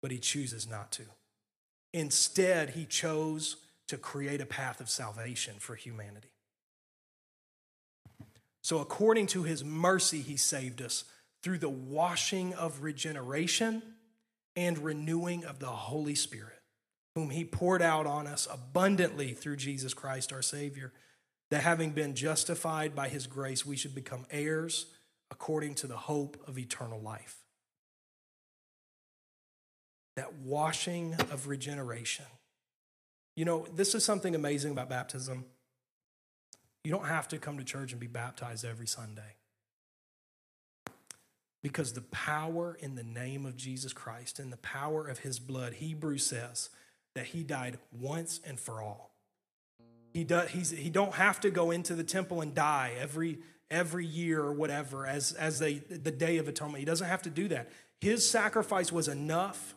but 0.02 0.10
he 0.12 0.18
chooses 0.18 0.68
not 0.68 0.92
to. 0.92 1.04
Instead, 1.94 2.72
he 2.72 2.86
chose 2.86 3.58
to 3.88 3.98
create 3.98 4.42
a 4.42 4.46
path 4.46 4.82
of 4.82 4.90
salvation 4.90 5.56
for 5.60 5.76
humanity. 5.76 6.30
So, 8.64 8.80
according 8.80 9.28
to 9.28 9.44
his 9.44 9.64
mercy, 9.64 10.22
he 10.22 10.38
saved 10.38 10.82
us 10.82 11.04
through 11.44 11.60
the 11.60 11.70
washing 11.70 12.54
of 12.56 12.82
regeneration 12.82 13.82
and 14.56 14.80
renewing 14.80 15.46
of 15.46 15.60
the 15.60 15.68
Holy 15.68 16.16
Spirit, 16.16 16.60
whom 17.14 17.30
he 17.30 17.46
poured 17.46 17.84
out 17.84 18.08
on 18.08 18.26
us 18.26 18.48
abundantly 18.52 19.34
through 19.34 19.58
Jesus 19.58 19.94
Christ 19.94 20.34
our 20.34 20.42
Savior, 20.42 20.92
that 21.52 21.62
having 21.62 21.92
been 21.92 22.16
justified 22.16 22.96
by 22.96 23.08
his 23.08 23.28
grace, 23.28 23.66
we 23.66 23.78
should 23.78 23.94
become 23.94 24.26
heirs 24.32 24.88
according 25.32 25.76
to 25.76 25.88
the 25.88 25.98
hope 25.98 26.38
of 26.48 26.58
eternal 26.58 27.00
life. 27.00 27.38
That 30.16 30.34
washing 30.36 31.16
of 31.32 31.48
regeneration. 31.48 32.26
You 33.36 33.46
know, 33.46 33.68
this 33.74 33.94
is 33.94 34.04
something 34.04 34.34
amazing 34.34 34.72
about 34.72 34.90
baptism. 34.90 35.46
You 36.84 36.92
don't 36.92 37.06
have 37.06 37.28
to 37.30 37.38
come 37.38 37.58
to 37.58 37.64
church 37.64 37.92
and 37.92 38.00
be 38.00 38.08
baptized 38.08 38.66
every 38.66 38.88
Sunday. 38.88 39.36
Because 41.62 41.94
the 41.94 42.02
power 42.02 42.78
in 42.80 42.96
the 42.96 43.04
name 43.04 43.46
of 43.46 43.58
Jesus 43.58 43.94
Christ 43.94 44.40
and 44.40 44.52
the 44.52 44.58
power 44.58 45.08
of 45.08 45.20
his 45.20 45.38
blood, 45.40 45.74
Hebrews 45.74 46.26
says 46.26 46.70
that 47.14 47.26
he 47.28 47.44
died 47.44 47.78
once 47.92 48.40
and 48.46 48.60
for 48.60 48.82
all. 48.82 49.12
He, 50.14 50.24
does, 50.24 50.50
he's, 50.50 50.72
he 50.72 50.90
don't 50.90 51.14
have 51.14 51.40
to 51.42 51.52
go 51.52 51.70
into 51.72 51.94
the 51.94 52.04
temple 52.04 52.42
and 52.42 52.56
die 52.56 52.94
every 53.00 53.40
every 53.70 54.06
year 54.06 54.42
or 54.42 54.54
whatever 54.54 55.06
as, 55.06 55.34
as 55.34 55.60
they, 55.60 55.76
the 55.76 56.12
Day 56.12 56.38
of 56.38 56.48
Atonement. 56.48 56.80
He 56.80 56.86
doesn't 56.86 57.08
have 57.08 57.22
to 57.24 57.30
do 57.30 57.48
that. 57.50 57.70
His 58.00 58.28
sacrifice 58.28 58.92
was 58.92 59.08
enough. 59.08 59.76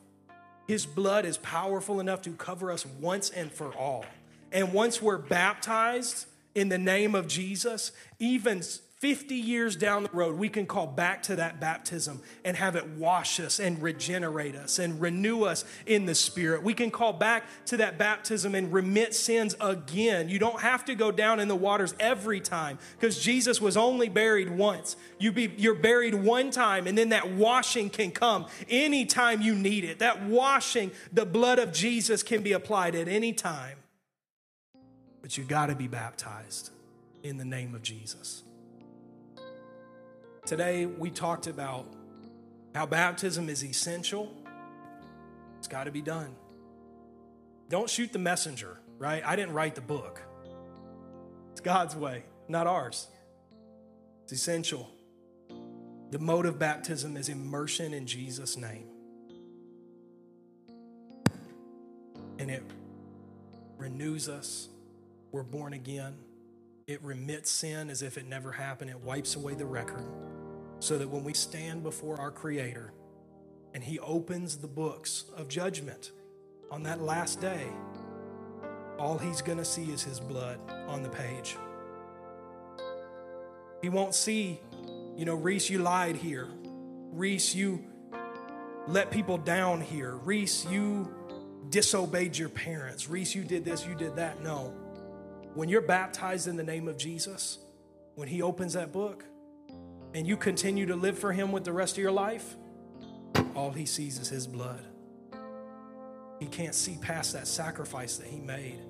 His 0.66 0.86
blood 0.86 1.24
is 1.24 1.38
powerful 1.38 2.00
enough 2.00 2.22
to 2.22 2.30
cover 2.30 2.70
us 2.70 2.86
once 2.86 3.30
and 3.30 3.50
for 3.50 3.74
all. 3.74 4.04
And 4.52 4.72
once 4.72 5.00
we're 5.00 5.18
baptized 5.18 6.26
in 6.54 6.68
the 6.68 6.78
name 6.78 7.14
of 7.14 7.28
Jesus, 7.28 7.92
even 8.18 8.62
50 9.00 9.34
years 9.34 9.76
down 9.76 10.02
the 10.02 10.10
road, 10.12 10.36
we 10.36 10.50
can 10.50 10.66
call 10.66 10.86
back 10.86 11.22
to 11.22 11.36
that 11.36 11.58
baptism 11.58 12.20
and 12.44 12.54
have 12.54 12.76
it 12.76 12.86
wash 12.86 13.40
us 13.40 13.58
and 13.58 13.80
regenerate 13.80 14.54
us 14.54 14.78
and 14.78 15.00
renew 15.00 15.44
us 15.44 15.64
in 15.86 16.04
the 16.04 16.14
Spirit. 16.14 16.62
We 16.62 16.74
can 16.74 16.90
call 16.90 17.14
back 17.14 17.44
to 17.66 17.78
that 17.78 17.96
baptism 17.96 18.54
and 18.54 18.70
remit 18.70 19.14
sins 19.14 19.56
again. 19.58 20.28
You 20.28 20.38
don't 20.38 20.60
have 20.60 20.84
to 20.84 20.94
go 20.94 21.10
down 21.10 21.40
in 21.40 21.48
the 21.48 21.56
waters 21.56 21.94
every 21.98 22.40
time 22.40 22.78
because 22.98 23.18
Jesus 23.18 23.58
was 23.58 23.74
only 23.74 24.10
buried 24.10 24.50
once. 24.50 24.96
You 25.18 25.32
be, 25.32 25.50
you're 25.56 25.74
buried 25.74 26.14
one 26.14 26.50
time, 26.50 26.86
and 26.86 26.98
then 26.98 27.08
that 27.08 27.32
washing 27.32 27.88
can 27.88 28.10
come 28.10 28.48
anytime 28.68 29.40
you 29.40 29.54
need 29.54 29.84
it. 29.84 30.00
That 30.00 30.24
washing, 30.24 30.90
the 31.10 31.24
blood 31.24 31.58
of 31.58 31.72
Jesus, 31.72 32.22
can 32.22 32.42
be 32.42 32.52
applied 32.52 32.94
at 32.94 33.08
any 33.08 33.32
time. 33.32 33.78
But 35.22 35.38
you 35.38 35.44
got 35.44 35.66
to 35.66 35.74
be 35.74 35.88
baptized 35.88 36.68
in 37.22 37.38
the 37.38 37.46
name 37.46 37.74
of 37.74 37.80
Jesus. 37.80 38.42
Today, 40.50 40.84
we 40.84 41.10
talked 41.10 41.46
about 41.46 41.86
how 42.74 42.84
baptism 42.84 43.48
is 43.48 43.64
essential. 43.64 44.34
It's 45.58 45.68
got 45.68 45.84
to 45.84 45.92
be 45.92 46.02
done. 46.02 46.34
Don't 47.68 47.88
shoot 47.88 48.12
the 48.12 48.18
messenger, 48.18 48.80
right? 48.98 49.22
I 49.24 49.36
didn't 49.36 49.54
write 49.54 49.76
the 49.76 49.80
book. 49.80 50.20
It's 51.52 51.60
God's 51.60 51.94
way, 51.94 52.24
not 52.48 52.66
ours. 52.66 53.06
It's 54.24 54.32
essential. 54.32 54.90
The 56.10 56.18
mode 56.18 56.46
of 56.46 56.58
baptism 56.58 57.16
is 57.16 57.28
immersion 57.28 57.94
in 57.94 58.08
Jesus' 58.08 58.56
name. 58.56 58.88
And 62.40 62.50
it 62.50 62.64
renews 63.78 64.28
us. 64.28 64.68
We're 65.30 65.44
born 65.44 65.74
again. 65.74 66.16
It 66.88 67.00
remits 67.04 67.52
sin 67.52 67.88
as 67.88 68.02
if 68.02 68.18
it 68.18 68.26
never 68.26 68.50
happened. 68.50 68.90
It 68.90 68.98
wipes 68.98 69.36
away 69.36 69.54
the 69.54 69.64
record 69.64 70.04
so 70.80 70.98
that 70.98 71.08
when 71.08 71.22
we 71.22 71.34
stand 71.34 71.82
before 71.82 72.20
our 72.20 72.30
Creator, 72.30 72.92
and 73.72 73.84
he 73.84 73.98
opens 74.00 74.56
the 74.56 74.66
books 74.66 75.24
of 75.36 75.48
judgment 75.48 76.10
on 76.70 76.82
that 76.82 77.00
last 77.00 77.40
day, 77.40 77.66
all 78.98 79.16
he's 79.16 79.40
going 79.42 79.58
to 79.58 79.64
see 79.64 79.84
is 79.92 80.02
his 80.02 80.18
blood 80.18 80.58
on 80.88 81.02
the 81.02 81.08
page. 81.08 81.56
He 83.80 83.88
won't 83.88 84.14
see, 84.14 84.60
you 85.16 85.24
know, 85.24 85.34
Reese, 85.34 85.70
you 85.70 85.78
lied 85.78 86.16
here. 86.16 86.48
Reese, 87.12 87.54
you 87.54 87.84
let 88.86 89.10
people 89.10 89.38
down 89.38 89.80
here. 89.80 90.16
Reese, 90.16 90.66
you 90.66 91.14
disobeyed 91.70 92.36
your 92.36 92.48
parents. 92.48 93.08
Reese, 93.08 93.34
you 93.34 93.44
did 93.44 93.64
this, 93.64 93.86
you 93.86 93.94
did 93.94 94.16
that. 94.16 94.42
No. 94.42 94.74
When 95.54 95.68
you're 95.68 95.80
baptized 95.80 96.46
in 96.48 96.56
the 96.56 96.62
name 96.62 96.88
of 96.88 96.96
Jesus, 96.98 97.58
when 98.16 98.28
he 98.28 98.42
opens 98.42 98.74
that 98.74 98.92
book 98.92 99.24
and 100.14 100.26
you 100.26 100.36
continue 100.36 100.86
to 100.86 100.96
live 100.96 101.18
for 101.18 101.32
him 101.32 101.52
with 101.52 101.64
the 101.64 101.72
rest 101.72 101.96
of 101.96 102.02
your 102.02 102.12
life, 102.12 102.56
all 103.54 103.70
he 103.70 103.86
sees 103.86 104.18
is 104.18 104.28
his 104.28 104.46
blood. 104.46 104.84
He 106.38 106.46
can't 106.46 106.74
see 106.74 106.98
past 107.00 107.32
that 107.34 107.46
sacrifice 107.46 108.16
that 108.16 108.26
he 108.26 108.40
made. 108.40 108.80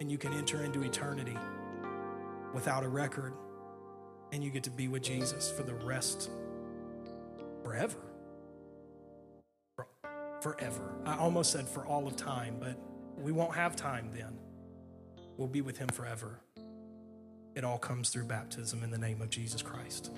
And 0.00 0.10
you 0.10 0.18
can 0.18 0.32
enter 0.32 0.64
into 0.64 0.82
eternity 0.82 1.36
without 2.52 2.82
a 2.82 2.88
record, 2.88 3.32
and 4.32 4.42
you 4.42 4.50
get 4.50 4.64
to 4.64 4.70
be 4.70 4.88
with 4.88 5.02
Jesus 5.02 5.50
for 5.50 5.62
the 5.62 5.74
rest 5.74 6.30
forever. 7.62 7.98
Forever. 10.40 10.94
I 11.04 11.16
almost 11.16 11.52
said 11.52 11.68
for 11.68 11.86
all 11.86 12.06
of 12.06 12.16
time, 12.16 12.56
but 12.58 12.76
we 13.18 13.30
won't 13.30 13.54
have 13.54 13.76
time 13.76 14.10
then. 14.14 14.38
We'll 15.36 15.48
be 15.48 15.60
with 15.60 15.78
him 15.78 15.88
forever. 15.88 16.40
It 17.60 17.64
all 17.64 17.76
comes 17.76 18.08
through 18.08 18.24
baptism 18.24 18.82
in 18.82 18.90
the 18.90 18.96
name 18.96 19.20
of 19.20 19.28
Jesus 19.28 19.60
Christ. 19.60 20.10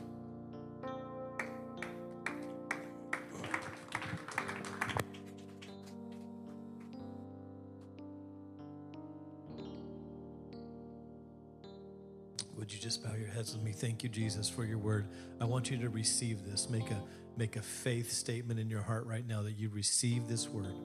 Would 12.57 12.73
you 12.73 12.79
just 12.79 13.03
bow 13.03 13.13
your 13.17 13.27
heads 13.27 13.55
with 13.57 13.65
me? 13.65 13.73
Thank 13.73 14.05
you, 14.05 14.09
Jesus, 14.09 14.49
for 14.49 14.65
your 14.65 14.79
word. 14.79 15.09
I 15.41 15.45
want 15.45 15.69
you 15.69 15.79
to 15.79 15.89
receive 15.89 16.45
this. 16.45 16.71
Make 16.71 16.93
a 16.93 17.03
make 17.37 17.57
a 17.57 17.63
faith 17.63 18.13
statement 18.13 18.61
in 18.61 18.71
your 18.71 18.83
heart 18.83 19.05
right 19.05 19.27
now 19.27 19.43
that 19.43 19.59
you 19.59 19.69
receive 19.69 20.29
this 20.29 20.49
word. 20.49 20.77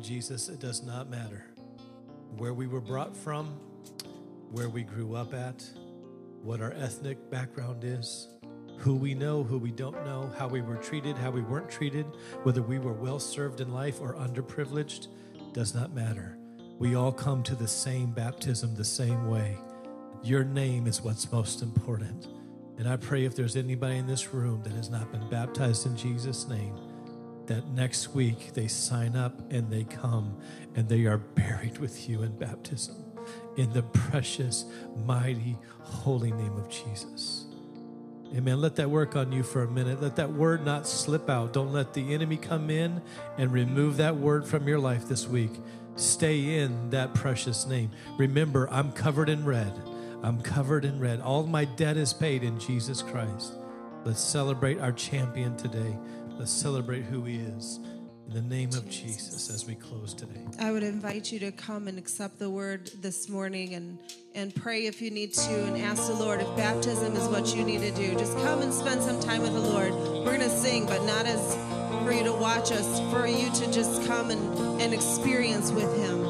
Jesus, 0.00 0.48
it 0.48 0.60
does 0.60 0.84
not 0.84 1.10
matter 1.10 1.44
where 2.36 2.54
we 2.54 2.68
were 2.68 2.80
brought 2.80 3.16
from, 3.16 3.58
where 4.50 4.68
we 4.68 4.82
grew 4.82 5.14
up 5.14 5.34
at, 5.34 5.64
what 6.42 6.60
our 6.60 6.72
ethnic 6.72 7.30
background 7.30 7.84
is, 7.84 8.28
who 8.78 8.94
we 8.94 9.14
know, 9.14 9.42
who 9.42 9.58
we 9.58 9.72
don't 9.72 10.04
know, 10.04 10.32
how 10.38 10.46
we 10.46 10.60
were 10.60 10.76
treated, 10.76 11.16
how 11.16 11.30
we 11.30 11.40
weren't 11.40 11.70
treated, 11.70 12.06
whether 12.42 12.62
we 12.62 12.78
were 12.78 12.92
well 12.92 13.18
served 13.18 13.60
in 13.60 13.72
life 13.72 14.00
or 14.00 14.14
underprivileged, 14.14 15.08
does 15.52 15.74
not 15.74 15.94
matter. 15.94 16.38
We 16.78 16.94
all 16.94 17.12
come 17.12 17.42
to 17.44 17.54
the 17.54 17.66
same 17.66 18.12
baptism 18.12 18.74
the 18.74 18.84
same 18.84 19.28
way. 19.28 19.58
Your 20.22 20.44
name 20.44 20.86
is 20.86 21.00
what's 21.00 21.32
most 21.32 21.62
important. 21.62 22.28
And 22.78 22.86
I 22.86 22.96
pray 22.96 23.24
if 23.24 23.34
there's 23.34 23.56
anybody 23.56 23.96
in 23.96 24.06
this 24.06 24.34
room 24.34 24.62
that 24.62 24.74
has 24.74 24.90
not 24.90 25.10
been 25.10 25.28
baptized 25.30 25.86
in 25.86 25.96
Jesus' 25.96 26.46
name, 26.46 26.78
that 27.46 27.66
next 27.68 28.08
week 28.14 28.52
they 28.52 28.68
sign 28.68 29.16
up 29.16 29.50
and 29.50 29.70
they 29.70 29.84
come 29.84 30.38
and 30.74 30.88
they 30.88 31.06
are 31.06 31.18
buried 31.18 31.78
with 31.78 32.08
you 32.08 32.22
in 32.22 32.36
baptism 32.36 33.05
in 33.56 33.72
the 33.72 33.82
precious, 33.82 34.64
mighty, 35.04 35.56
holy 35.80 36.32
name 36.32 36.56
of 36.56 36.68
Jesus. 36.68 37.46
Amen. 38.34 38.60
Let 38.60 38.76
that 38.76 38.90
work 38.90 39.14
on 39.14 39.32
you 39.32 39.42
for 39.42 39.62
a 39.62 39.70
minute. 39.70 40.02
Let 40.02 40.16
that 40.16 40.32
word 40.32 40.64
not 40.64 40.86
slip 40.86 41.30
out. 41.30 41.52
Don't 41.52 41.72
let 41.72 41.94
the 41.94 42.12
enemy 42.12 42.36
come 42.36 42.70
in 42.70 43.00
and 43.38 43.52
remove 43.52 43.96
that 43.98 44.16
word 44.16 44.44
from 44.44 44.66
your 44.66 44.78
life 44.78 45.08
this 45.08 45.28
week. 45.28 45.52
Stay 45.94 46.58
in 46.58 46.90
that 46.90 47.14
precious 47.14 47.66
name. 47.66 47.90
Remember, 48.18 48.68
I'm 48.70 48.92
covered 48.92 49.28
in 49.28 49.44
red. 49.44 49.72
I'm 50.22 50.40
covered 50.40 50.84
in 50.84 50.98
red. 50.98 51.20
All 51.20 51.46
my 51.46 51.64
debt 51.64 51.96
is 51.96 52.12
paid 52.12 52.42
in 52.42 52.58
Jesus 52.58 53.00
Christ. 53.00 53.54
Let's 54.04 54.20
celebrate 54.20 54.80
our 54.80 54.92
champion 54.92 55.56
today. 55.56 55.96
Let's 56.38 56.50
celebrate 56.50 57.04
who 57.04 57.24
he 57.24 57.36
is. 57.36 57.80
In 58.28 58.34
the 58.34 58.42
name 58.42 58.70
of 58.70 58.90
Jesus 58.90 59.50
as 59.50 59.66
we 59.66 59.76
close 59.76 60.12
today. 60.12 60.40
I 60.58 60.72
would 60.72 60.82
invite 60.82 61.30
you 61.30 61.38
to 61.40 61.52
come 61.52 61.86
and 61.86 61.96
accept 61.96 62.40
the 62.40 62.50
word 62.50 62.90
this 63.00 63.28
morning 63.28 63.74
and, 63.74 63.98
and 64.34 64.52
pray 64.52 64.86
if 64.86 65.00
you 65.00 65.12
need 65.12 65.32
to 65.34 65.64
and 65.66 65.76
ask 65.78 66.08
the 66.08 66.14
Lord 66.14 66.40
if 66.40 66.56
baptism 66.56 67.14
is 67.14 67.28
what 67.28 67.54
you 67.54 67.62
need 67.62 67.82
to 67.82 67.92
do. 67.92 68.14
Just 68.14 68.36
come 68.38 68.62
and 68.62 68.74
spend 68.74 69.00
some 69.00 69.20
time 69.20 69.42
with 69.42 69.52
the 69.52 69.60
Lord. 69.60 69.92
We're 69.92 70.36
going 70.36 70.40
to 70.40 70.50
sing, 70.50 70.86
but 70.86 71.04
not 71.04 71.24
as 71.24 71.54
for 72.04 72.12
you 72.12 72.24
to 72.24 72.32
watch 72.32 72.72
us, 72.72 73.00
for 73.12 73.28
you 73.28 73.48
to 73.50 73.72
just 73.72 74.04
come 74.06 74.30
and, 74.30 74.82
and 74.82 74.92
experience 74.92 75.70
with 75.70 75.96
Him. 75.96 76.25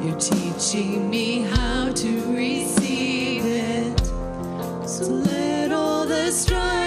You're 0.00 0.16
teaching 0.18 1.10
me 1.10 1.40
how 1.40 1.92
to 1.92 2.32
receive 2.32 3.44
it. 3.44 3.98
So 4.88 5.06
let 5.06 5.72
all 5.72 6.06
the 6.06 6.30
striving 6.30 6.77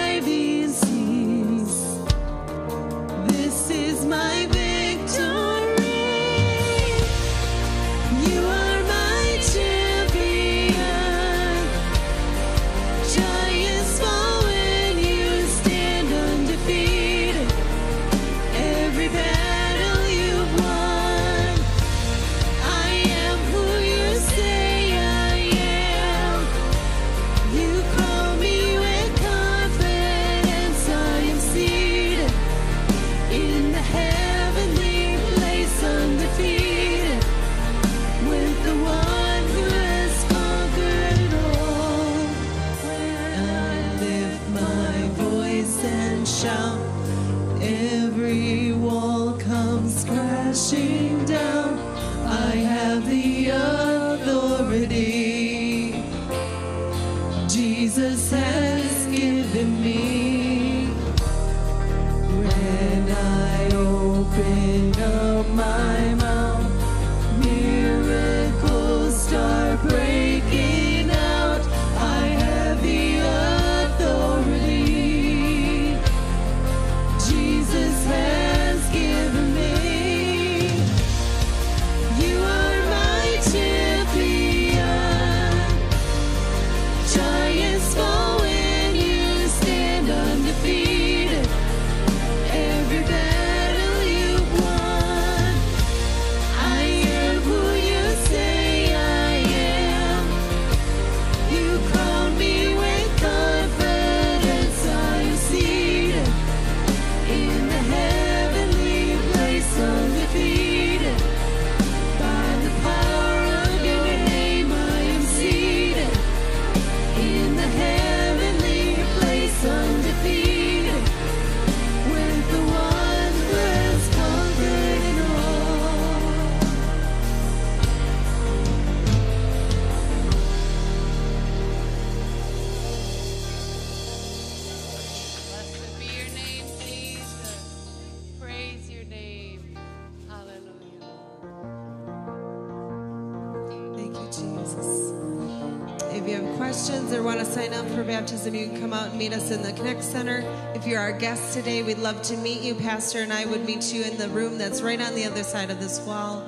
Center. 150.12 150.44
If 150.74 150.86
you're 150.86 151.00
our 151.00 151.10
guest 151.10 151.54
today, 151.54 151.82
we'd 151.82 151.96
love 151.96 152.20
to 152.24 152.36
meet 152.36 152.60
you. 152.60 152.74
Pastor 152.74 153.20
and 153.20 153.32
I 153.32 153.46
would 153.46 153.64
meet 153.64 153.94
you 153.94 154.04
in 154.04 154.18
the 154.18 154.28
room 154.28 154.58
that's 154.58 154.82
right 154.82 155.00
on 155.00 155.14
the 155.14 155.24
other 155.24 155.42
side 155.42 155.70
of 155.70 155.80
this 155.80 156.00
wall. 156.00 156.46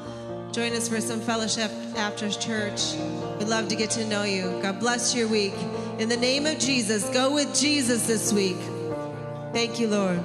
Join 0.52 0.74
us 0.74 0.86
for 0.86 1.00
some 1.00 1.18
fellowship 1.18 1.70
after 1.96 2.28
church. 2.28 2.92
We'd 3.38 3.48
love 3.48 3.68
to 3.68 3.74
get 3.74 3.88
to 3.92 4.06
know 4.06 4.24
you. 4.24 4.60
God 4.60 4.80
bless 4.80 5.14
your 5.14 5.28
week. 5.28 5.54
In 5.98 6.10
the 6.10 6.16
name 6.16 6.44
of 6.44 6.58
Jesus, 6.58 7.08
go 7.08 7.32
with 7.32 7.54
Jesus 7.58 8.06
this 8.06 8.34
week. 8.34 8.58
Thank 9.54 9.80
you, 9.80 9.88
Lord. 9.88 10.20